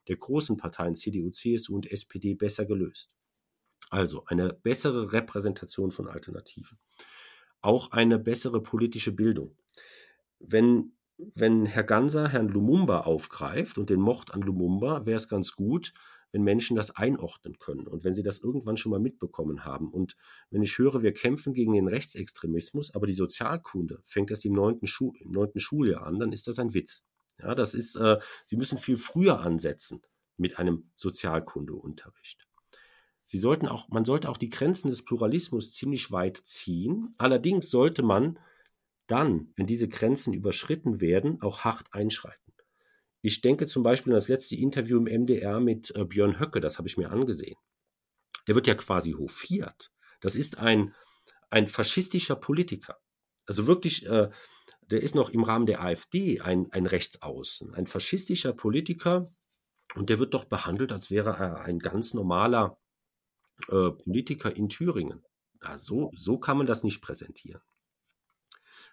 der 0.08 0.18
großen 0.18 0.58
Parteien 0.58 0.96
CDU, 0.96 1.30
CSU 1.30 1.76
und 1.76 1.92
SPD 1.92 2.34
besser 2.34 2.66
gelöst. 2.66 3.12
Also 3.90 4.26
eine 4.26 4.54
bessere 4.54 5.14
Repräsentation 5.14 5.92
von 5.92 6.08
Alternativen. 6.08 6.80
Auch 7.62 7.92
eine 7.92 8.20
bessere 8.20 8.62
politische 8.62 9.12
Bildung. 9.12 9.56
Wenn, 10.40 10.94
wenn 11.18 11.66
Herr 11.66 11.84
Ganser 11.84 12.30
Herrn 12.30 12.50
Lumumba 12.50 13.02
aufgreift 13.02 13.78
und 13.78 13.90
den 13.90 14.02
Mord 14.02 14.34
an 14.34 14.42
Lumumba, 14.42 15.06
wäre 15.06 15.18
es 15.18 15.30
ganz 15.30 15.54
gut, 15.54 15.94
wenn 16.36 16.44
Menschen 16.44 16.76
das 16.76 16.92
einordnen 16.92 17.60
können 17.60 17.88
und 17.88 18.04
wenn 18.04 18.14
sie 18.14 18.22
das 18.22 18.40
irgendwann 18.40 18.76
schon 18.76 18.90
mal 18.90 19.00
mitbekommen 19.00 19.64
haben. 19.64 19.90
Und 19.90 20.18
wenn 20.50 20.62
ich 20.62 20.78
höre, 20.78 21.02
wir 21.02 21.14
kämpfen 21.14 21.54
gegen 21.54 21.72
den 21.72 21.88
Rechtsextremismus, 21.88 22.94
aber 22.94 23.08
die 23.08 23.14
Sozialkunde 23.14 24.02
fängt 24.04 24.32
das 24.32 24.44
im 24.44 24.52
neunten, 24.52 24.86
Schu 24.86 25.14
im 25.22 25.32
neunten 25.32 25.62
Schuljahr 25.62 26.06
an, 26.06 26.20
dann 26.20 26.34
ist 26.34 26.48
das 26.48 26.60
ein 26.60 26.74
Witz. 26.74 27.06
Ja, 27.40 27.56
das 27.56 27.74
ist, 27.74 27.96
äh, 27.96 28.20
Sie 28.44 28.58
müssen 28.58 28.78
viel 28.78 28.98
früher 28.98 29.40
ansetzen 29.40 30.02
mit 30.36 30.60
einem 30.60 30.90
Sozialkundeunterricht. 30.96 32.46
Sie 33.26 33.40
sollten 33.40 33.70
auch, 33.70 33.88
man 33.88 34.04
sollte 34.04 34.30
auch 34.30 34.38
die 34.38 34.50
Grenzen 34.50 34.90
des 34.90 35.06
Pluralismus 35.06 35.72
ziemlich 35.72 36.12
weit 36.12 36.36
ziehen. 36.44 37.16
Allerdings 37.18 37.70
sollte 37.70 38.04
man 38.04 38.40
dann, 39.08 39.54
wenn 39.56 39.68
diese 39.68 39.88
Grenzen 39.88 40.34
überschritten 40.34 41.00
werden, 41.00 41.42
auch 41.42 41.60
hart 41.60 41.94
einschreiten. 41.94 42.45
Ich 43.26 43.42
denke 43.42 43.66
zum 43.66 43.82
Beispiel 43.82 44.14
an 44.14 44.18
das 44.18 44.28
letzte 44.28 44.56
Interview 44.56 45.00
im 45.00 45.24
MDR 45.24 45.60
mit 45.60 45.90
äh, 45.96 46.06
Björn 46.06 46.40
Höcke, 46.40 46.62
das 46.62 46.78
habe 46.78 46.88
ich 46.88 46.96
mir 46.96 47.10
angesehen. 47.10 47.58
Der 48.48 48.54
wird 48.54 48.68
ja 48.68 48.76
quasi 48.76 49.14
hofiert. 49.14 49.92
Das 50.22 50.36
ist 50.36 50.60
ein, 50.60 50.94
ein 51.50 51.66
faschistischer 51.66 52.36
Politiker. 52.36 53.00
Also 53.48 53.66
wirklich, 53.66 54.06
äh, 54.06 54.30
der 54.92 55.02
ist 55.02 55.16
noch 55.16 55.32
im 55.32 55.42
Rahmen 55.42 55.66
der 55.66 55.82
AfD 55.82 56.40
ein, 56.42 56.72
ein 56.72 56.86
Rechtsaußen, 56.86 57.74
ein 57.74 57.88
faschistischer 57.88 58.54
Politiker 58.54 59.34
und 59.96 60.12
der 60.12 60.20
wird 60.20 60.36
doch 60.36 60.46
behandelt, 60.46 60.92
als 60.92 61.10
wäre 61.10 61.32
er 61.32 61.62
ein 61.62 61.80
ganz 61.80 62.14
normaler 62.14 62.78
äh, 63.70 63.90
Politiker 63.90 64.56
in 64.56 64.70
Thüringen. 64.70 65.26
Ja, 65.64 65.80
so, 65.80 66.12
so 66.14 66.38
kann 66.38 66.58
man 66.58 66.68
das 66.68 66.84
nicht 66.84 67.02
präsentieren. 67.02 67.64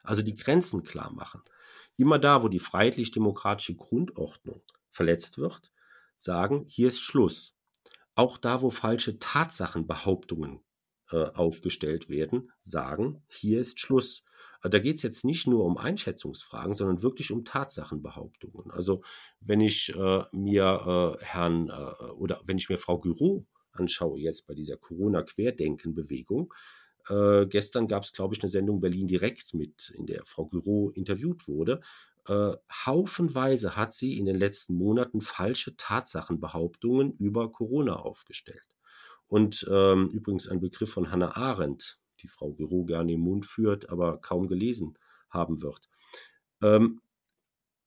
Also 0.02 0.22
die 0.22 0.36
Grenzen 0.36 0.84
klar 0.84 1.12
machen. 1.12 1.42
Immer 1.96 2.18
da, 2.18 2.42
wo 2.42 2.48
die 2.48 2.58
freiheitlich-demokratische 2.58 3.76
Grundordnung 3.76 4.62
verletzt 4.90 5.38
wird, 5.38 5.72
sagen, 6.16 6.64
hier 6.66 6.88
ist 6.88 7.00
Schluss. 7.00 7.56
Auch 8.14 8.38
da, 8.38 8.62
wo 8.62 8.70
falsche 8.70 9.18
Tatsachenbehauptungen 9.18 10.60
äh, 11.10 11.24
aufgestellt 11.24 12.08
werden, 12.08 12.50
sagen, 12.60 13.22
hier 13.28 13.60
ist 13.60 13.80
Schluss. 13.80 14.24
Also 14.60 14.76
da 14.76 14.78
geht 14.78 14.96
es 14.96 15.02
jetzt 15.02 15.24
nicht 15.24 15.46
nur 15.46 15.64
um 15.64 15.76
Einschätzungsfragen, 15.76 16.74
sondern 16.74 17.02
wirklich 17.02 17.32
um 17.32 17.44
Tatsachenbehauptungen. 17.44 18.70
Also 18.70 19.02
wenn 19.40 19.60
ich 19.60 19.94
äh, 19.96 20.22
mir 20.32 21.16
äh, 21.20 21.24
Herrn 21.24 21.68
äh, 21.68 22.04
oder 22.12 22.40
wenn 22.44 22.58
ich 22.58 22.68
mir 22.68 22.78
Frau 22.78 22.98
Giro 23.00 23.46
anschaue 23.72 24.20
jetzt 24.20 24.46
bei 24.46 24.54
dieser 24.54 24.76
Corona-Querdenken-Bewegung, 24.76 26.52
äh, 27.08 27.46
gestern 27.46 27.88
gab 27.88 28.04
es, 28.04 28.12
glaube 28.12 28.34
ich, 28.34 28.42
eine 28.42 28.50
Sendung 28.50 28.80
Berlin 28.80 29.08
direkt 29.08 29.54
mit, 29.54 29.92
in 29.96 30.06
der 30.06 30.24
Frau 30.24 30.46
Giro 30.46 30.90
interviewt 30.90 31.48
wurde. 31.48 31.80
Äh, 32.26 32.52
haufenweise 32.86 33.76
hat 33.76 33.92
sie 33.92 34.18
in 34.18 34.26
den 34.26 34.36
letzten 34.36 34.74
Monaten 34.74 35.20
falsche 35.20 35.76
Tatsachenbehauptungen 35.76 37.12
über 37.18 37.50
Corona 37.50 37.96
aufgestellt. 37.96 38.76
Und 39.26 39.66
ähm, 39.70 40.08
übrigens 40.10 40.46
ein 40.46 40.60
Begriff 40.60 40.92
von 40.92 41.10
Hannah 41.10 41.36
Arendt, 41.36 41.98
die 42.20 42.28
Frau 42.28 42.52
Giro 42.52 42.84
gerne 42.84 43.12
im 43.12 43.20
Mund 43.20 43.46
führt, 43.46 43.90
aber 43.90 44.18
kaum 44.18 44.46
gelesen 44.46 44.96
haben 45.30 45.62
wird. 45.62 45.88
Ähm, 46.62 47.00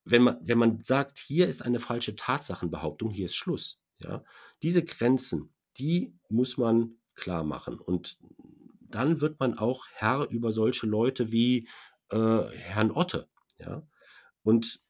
wenn, 0.04 0.22
man, 0.22 0.38
wenn 0.42 0.58
man 0.58 0.84
sagt, 0.84 1.18
hier 1.18 1.46
ist 1.46 1.62
eine 1.62 1.80
falsche 1.80 2.16
Tatsachenbehauptung, 2.16 3.10
hier 3.10 3.26
ist 3.26 3.36
Schluss. 3.36 3.80
Ja? 3.98 4.24
Diese 4.62 4.84
Grenzen, 4.84 5.54
die 5.78 6.14
muss 6.28 6.58
man 6.58 6.98
klar 7.14 7.44
machen. 7.44 7.78
Und 7.78 8.18
dann 8.96 9.20
wird 9.20 9.38
man 9.38 9.58
auch 9.58 9.86
Herr 9.92 10.28
über 10.30 10.52
solche 10.52 10.86
Leute 10.86 11.30
wie 11.30 11.68
äh, 12.10 12.42
Herrn 12.52 12.90
Otte. 12.90 13.28
Ja? 13.58 13.86
Und 14.42 14.80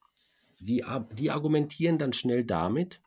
die, 0.60 0.84
die 1.12 1.30
argumentieren 1.30 1.98
dann 1.98 2.12
schnell 2.12 2.44
damit, 2.44 3.02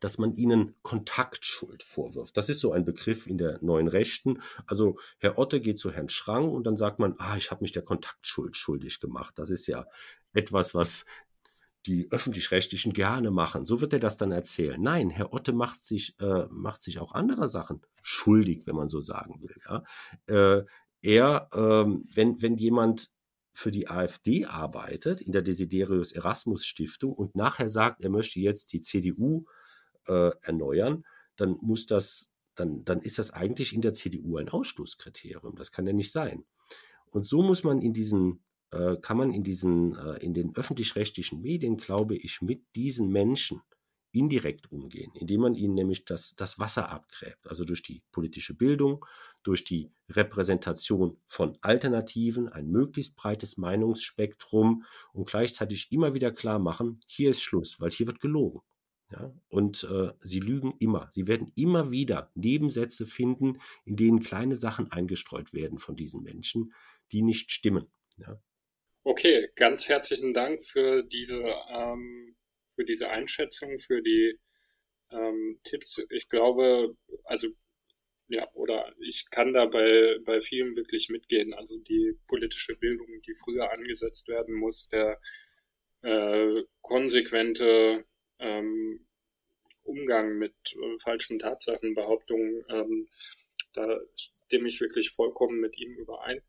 dass 0.00 0.18
man 0.18 0.34
ihnen 0.34 0.74
Kontaktschuld 0.82 1.84
vorwirft. 1.84 2.36
Das 2.36 2.48
ist 2.48 2.58
so 2.58 2.72
ein 2.72 2.84
Begriff 2.84 3.28
in 3.28 3.38
der 3.38 3.62
neuen 3.62 3.86
Rechten. 3.86 4.42
Also 4.66 4.98
Herr 5.18 5.38
Otte 5.38 5.60
geht 5.60 5.78
zu 5.78 5.92
Herrn 5.92 6.08
Schrang 6.08 6.50
und 6.50 6.64
dann 6.64 6.76
sagt 6.76 6.98
man, 6.98 7.14
ah, 7.18 7.36
ich 7.36 7.52
habe 7.52 7.62
mich 7.62 7.70
der 7.70 7.84
Kontaktschuld 7.84 8.56
schuldig 8.56 8.98
gemacht. 8.98 9.38
Das 9.38 9.50
ist 9.50 9.68
ja 9.68 9.86
etwas, 10.32 10.74
was 10.74 11.06
die 11.86 12.10
öffentlich-rechtlichen 12.10 12.92
gerne 12.92 13.30
machen. 13.30 13.64
So 13.64 13.80
wird 13.80 13.92
er 13.92 14.00
das 14.00 14.16
dann 14.16 14.32
erzählen. 14.32 14.80
Nein, 14.80 15.10
Herr 15.10 15.32
Otte 15.32 15.52
macht 15.52 15.84
sich, 15.84 16.18
äh, 16.20 16.46
macht 16.50 16.82
sich 16.82 16.98
auch 16.98 17.12
anderer 17.12 17.48
Sachen 17.48 17.80
schuldig, 18.02 18.62
wenn 18.66 18.74
man 18.74 18.88
so 18.88 19.00
sagen 19.00 19.40
will. 19.40 19.56
Ja? 19.68 19.84
Äh, 20.26 20.64
er, 21.02 21.48
ähm, 21.54 22.04
wenn, 22.12 22.42
wenn 22.42 22.56
jemand 22.56 23.10
für 23.52 23.70
die 23.70 23.88
AfD 23.88 24.44
arbeitet 24.44 25.20
in 25.20 25.32
der 25.32 25.42
Desiderius 25.42 26.12
Erasmus 26.12 26.66
Stiftung 26.66 27.12
und 27.12 27.36
nachher 27.36 27.68
sagt, 27.68 28.02
er 28.02 28.10
möchte 28.10 28.40
jetzt 28.40 28.72
die 28.72 28.80
CDU 28.80 29.46
äh, 30.06 30.32
erneuern, 30.42 31.04
dann 31.36 31.56
muss 31.60 31.86
das, 31.86 32.32
dann, 32.54 32.84
dann 32.84 33.00
ist 33.00 33.18
das 33.18 33.30
eigentlich 33.30 33.72
in 33.72 33.80
der 33.80 33.92
CDU 33.92 34.36
ein 34.36 34.48
Ausschlusskriterium. 34.48 35.54
Das 35.56 35.72
kann 35.72 35.86
ja 35.86 35.92
nicht 35.92 36.12
sein. 36.12 36.44
Und 37.10 37.24
so 37.24 37.42
muss 37.42 37.64
man 37.64 37.80
in 37.80 37.92
diesen, 37.92 38.44
äh, 38.70 38.96
kann 38.96 39.16
man 39.16 39.32
in 39.32 39.42
diesen, 39.42 39.96
äh, 39.96 40.16
in 40.18 40.34
den 40.34 40.54
öffentlich-rechtlichen 40.56 41.40
Medien, 41.40 41.76
glaube 41.76 42.16
ich, 42.16 42.42
mit 42.42 42.62
diesen 42.74 43.08
Menschen 43.08 43.62
indirekt 44.12 44.72
umgehen, 44.72 45.12
indem 45.14 45.42
man 45.42 45.54
ihnen 45.54 45.74
nämlich 45.74 46.04
das, 46.04 46.34
das 46.36 46.58
Wasser 46.58 46.88
abgräbt, 46.88 47.46
also 47.46 47.64
durch 47.64 47.82
die 47.82 48.02
politische 48.12 48.54
Bildung, 48.54 49.04
durch 49.42 49.62
die 49.64 49.90
Repräsentation 50.08 51.18
von 51.26 51.58
Alternativen, 51.60 52.48
ein 52.48 52.68
möglichst 52.70 53.14
breites 53.16 53.58
Meinungsspektrum 53.58 54.84
und 55.12 55.28
gleichzeitig 55.28 55.92
immer 55.92 56.14
wieder 56.14 56.32
klar 56.32 56.58
machen, 56.58 57.00
hier 57.06 57.30
ist 57.30 57.42
Schluss, 57.42 57.80
weil 57.80 57.90
hier 57.90 58.06
wird 58.06 58.20
gelogen. 58.20 58.60
Ja, 59.12 59.32
und 59.48 59.84
äh, 59.84 60.12
sie 60.20 60.40
lügen 60.40 60.74
immer. 60.80 61.10
Sie 61.14 61.28
werden 61.28 61.52
immer 61.54 61.92
wieder 61.92 62.32
Nebensätze 62.34 63.06
finden, 63.06 63.60
in 63.84 63.94
denen 63.94 64.18
kleine 64.18 64.56
Sachen 64.56 64.90
eingestreut 64.90 65.52
werden 65.52 65.78
von 65.78 65.94
diesen 65.94 66.24
Menschen, 66.24 66.72
die 67.12 67.22
nicht 67.22 67.52
stimmen. 67.52 67.86
Ja. 68.16 68.40
Okay, 69.08 69.48
ganz 69.54 69.88
herzlichen 69.88 70.34
Dank 70.34 70.60
für 70.64 71.04
diese, 71.04 71.40
ähm, 71.70 72.34
für 72.66 72.84
diese 72.84 73.08
Einschätzung, 73.08 73.78
für 73.78 74.02
die 74.02 74.36
ähm, 75.12 75.60
Tipps. 75.62 76.04
Ich 76.10 76.28
glaube, 76.28 76.96
also 77.22 77.46
ja, 78.30 78.50
oder 78.54 78.92
ich 78.98 79.30
kann 79.30 79.52
da 79.52 79.66
bei, 79.66 80.18
bei 80.24 80.40
vielen 80.40 80.76
wirklich 80.76 81.08
mitgehen. 81.08 81.54
Also 81.54 81.78
die 81.78 82.18
politische 82.26 82.74
Bildung, 82.74 83.06
die 83.22 83.34
früher 83.34 83.70
angesetzt 83.70 84.26
werden 84.26 84.56
muss, 84.56 84.88
der 84.88 85.20
äh, 86.02 86.64
konsequente 86.80 88.04
ähm, 88.40 89.06
Umgang 89.84 90.36
mit 90.36 90.56
äh, 90.74 90.98
falschen 90.98 91.38
Tatsachenbehauptungen, 91.38 92.64
ähm, 92.70 93.08
da 93.72 94.00
stimme 94.16 94.66
ich 94.66 94.80
wirklich 94.80 95.10
vollkommen 95.10 95.60
mit 95.60 95.78
ihm 95.78 95.94
überein. 95.94 96.42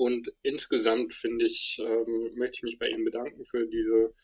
Und 0.00 0.32
insgesamt 0.40 1.12
finde 1.12 1.44
ich, 1.44 1.78
ähm, 1.78 2.32
möchte 2.34 2.56
ich 2.56 2.62
mich 2.62 2.78
bei 2.78 2.88
Ihnen 2.88 3.04
bedanken 3.04 3.44
für 3.44 3.66
diese 3.66 4.14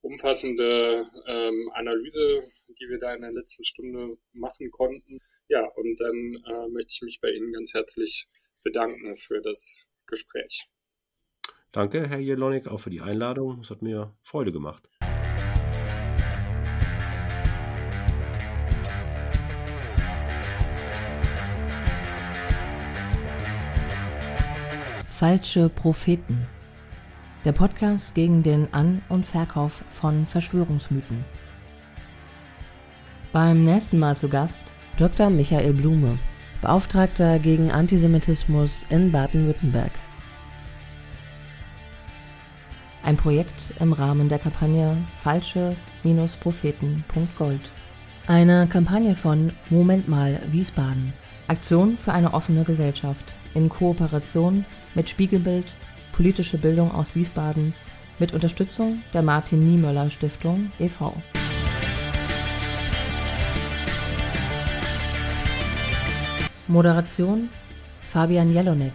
umfassende 0.00 1.08
ähm, 1.24 1.70
Analyse, 1.72 2.42
die 2.66 2.88
wir 2.88 2.98
da 2.98 3.14
in 3.14 3.20
der 3.20 3.30
letzten 3.30 3.62
Stunde 3.62 4.18
machen 4.32 4.72
konnten. 4.72 5.20
Ja, 5.46 5.64
und 5.76 6.00
dann 6.00 6.16
äh, 6.16 6.68
möchte 6.70 6.94
ich 6.94 7.02
mich 7.02 7.20
bei 7.20 7.30
Ihnen 7.30 7.52
ganz 7.52 7.74
herzlich 7.74 8.26
bedanken 8.64 9.14
für 9.14 9.40
das 9.40 9.88
Gespräch. 10.04 10.66
Danke, 11.70 12.08
Herr 12.08 12.18
Jelonik, 12.18 12.66
auch 12.66 12.80
für 12.80 12.90
die 12.90 13.00
Einladung. 13.00 13.60
Es 13.60 13.70
hat 13.70 13.82
mir 13.82 14.12
Freude 14.24 14.50
gemacht. 14.50 14.88
Falsche 25.20 25.68
Propheten. 25.68 26.48
Der 27.44 27.52
Podcast 27.52 28.14
gegen 28.14 28.42
den 28.42 28.72
An- 28.72 29.02
und 29.10 29.26
Verkauf 29.26 29.84
von 29.90 30.24
Verschwörungsmythen. 30.24 31.26
Beim 33.30 33.66
nächsten 33.66 33.98
Mal 33.98 34.16
zu 34.16 34.30
Gast 34.30 34.72
Dr. 34.96 35.28
Michael 35.28 35.74
Blume, 35.74 36.18
Beauftragter 36.62 37.38
gegen 37.38 37.70
Antisemitismus 37.70 38.86
in 38.88 39.12
Baden-Württemberg. 39.12 39.90
Ein 43.02 43.18
Projekt 43.18 43.74
im 43.78 43.92
Rahmen 43.92 44.30
der 44.30 44.38
Kampagne 44.38 44.96
Falsche-Propheten.gold. 45.22 47.70
Eine 48.26 48.66
Kampagne 48.68 49.14
von 49.14 49.52
Moment 49.68 50.08
mal 50.08 50.40
Wiesbaden. 50.46 51.12
Aktion 51.46 51.98
für 51.98 52.14
eine 52.14 52.32
offene 52.32 52.64
Gesellschaft 52.64 53.36
in 53.54 53.68
Kooperation 53.68 54.64
mit 54.94 55.08
Spiegelbild, 55.08 55.72
politische 56.12 56.58
Bildung 56.58 56.92
aus 56.92 57.14
Wiesbaden 57.14 57.74
mit 58.18 58.32
Unterstützung 58.32 59.02
der 59.14 59.22
Martin 59.22 59.60
Niemöller 59.68 60.10
Stiftung 60.10 60.70
e.V. 60.78 61.14
Moderation 66.68 67.48
Fabian 68.12 68.52
Jelonek. 68.52 68.92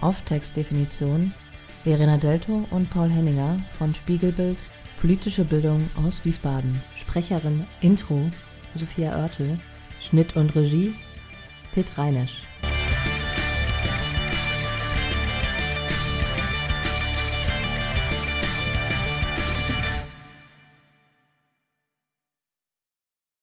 Auftextdefinition 0.00 1.32
Verena 1.84 2.16
Delto 2.16 2.64
und 2.70 2.90
Paul 2.90 3.10
Henninger 3.10 3.58
von 3.78 3.94
Spiegelbild 3.94 4.58
Politische 5.00 5.44
Bildung 5.44 5.88
aus 6.04 6.24
Wiesbaden. 6.24 6.80
Sprecherin 6.96 7.66
Intro 7.80 8.30
Sophia 8.74 9.16
Oertel. 9.16 9.58
Schnitt 10.00 10.34
und 10.36 10.54
Regie 10.56 10.94
Pitt 11.72 11.96
Reinesch 11.96 12.49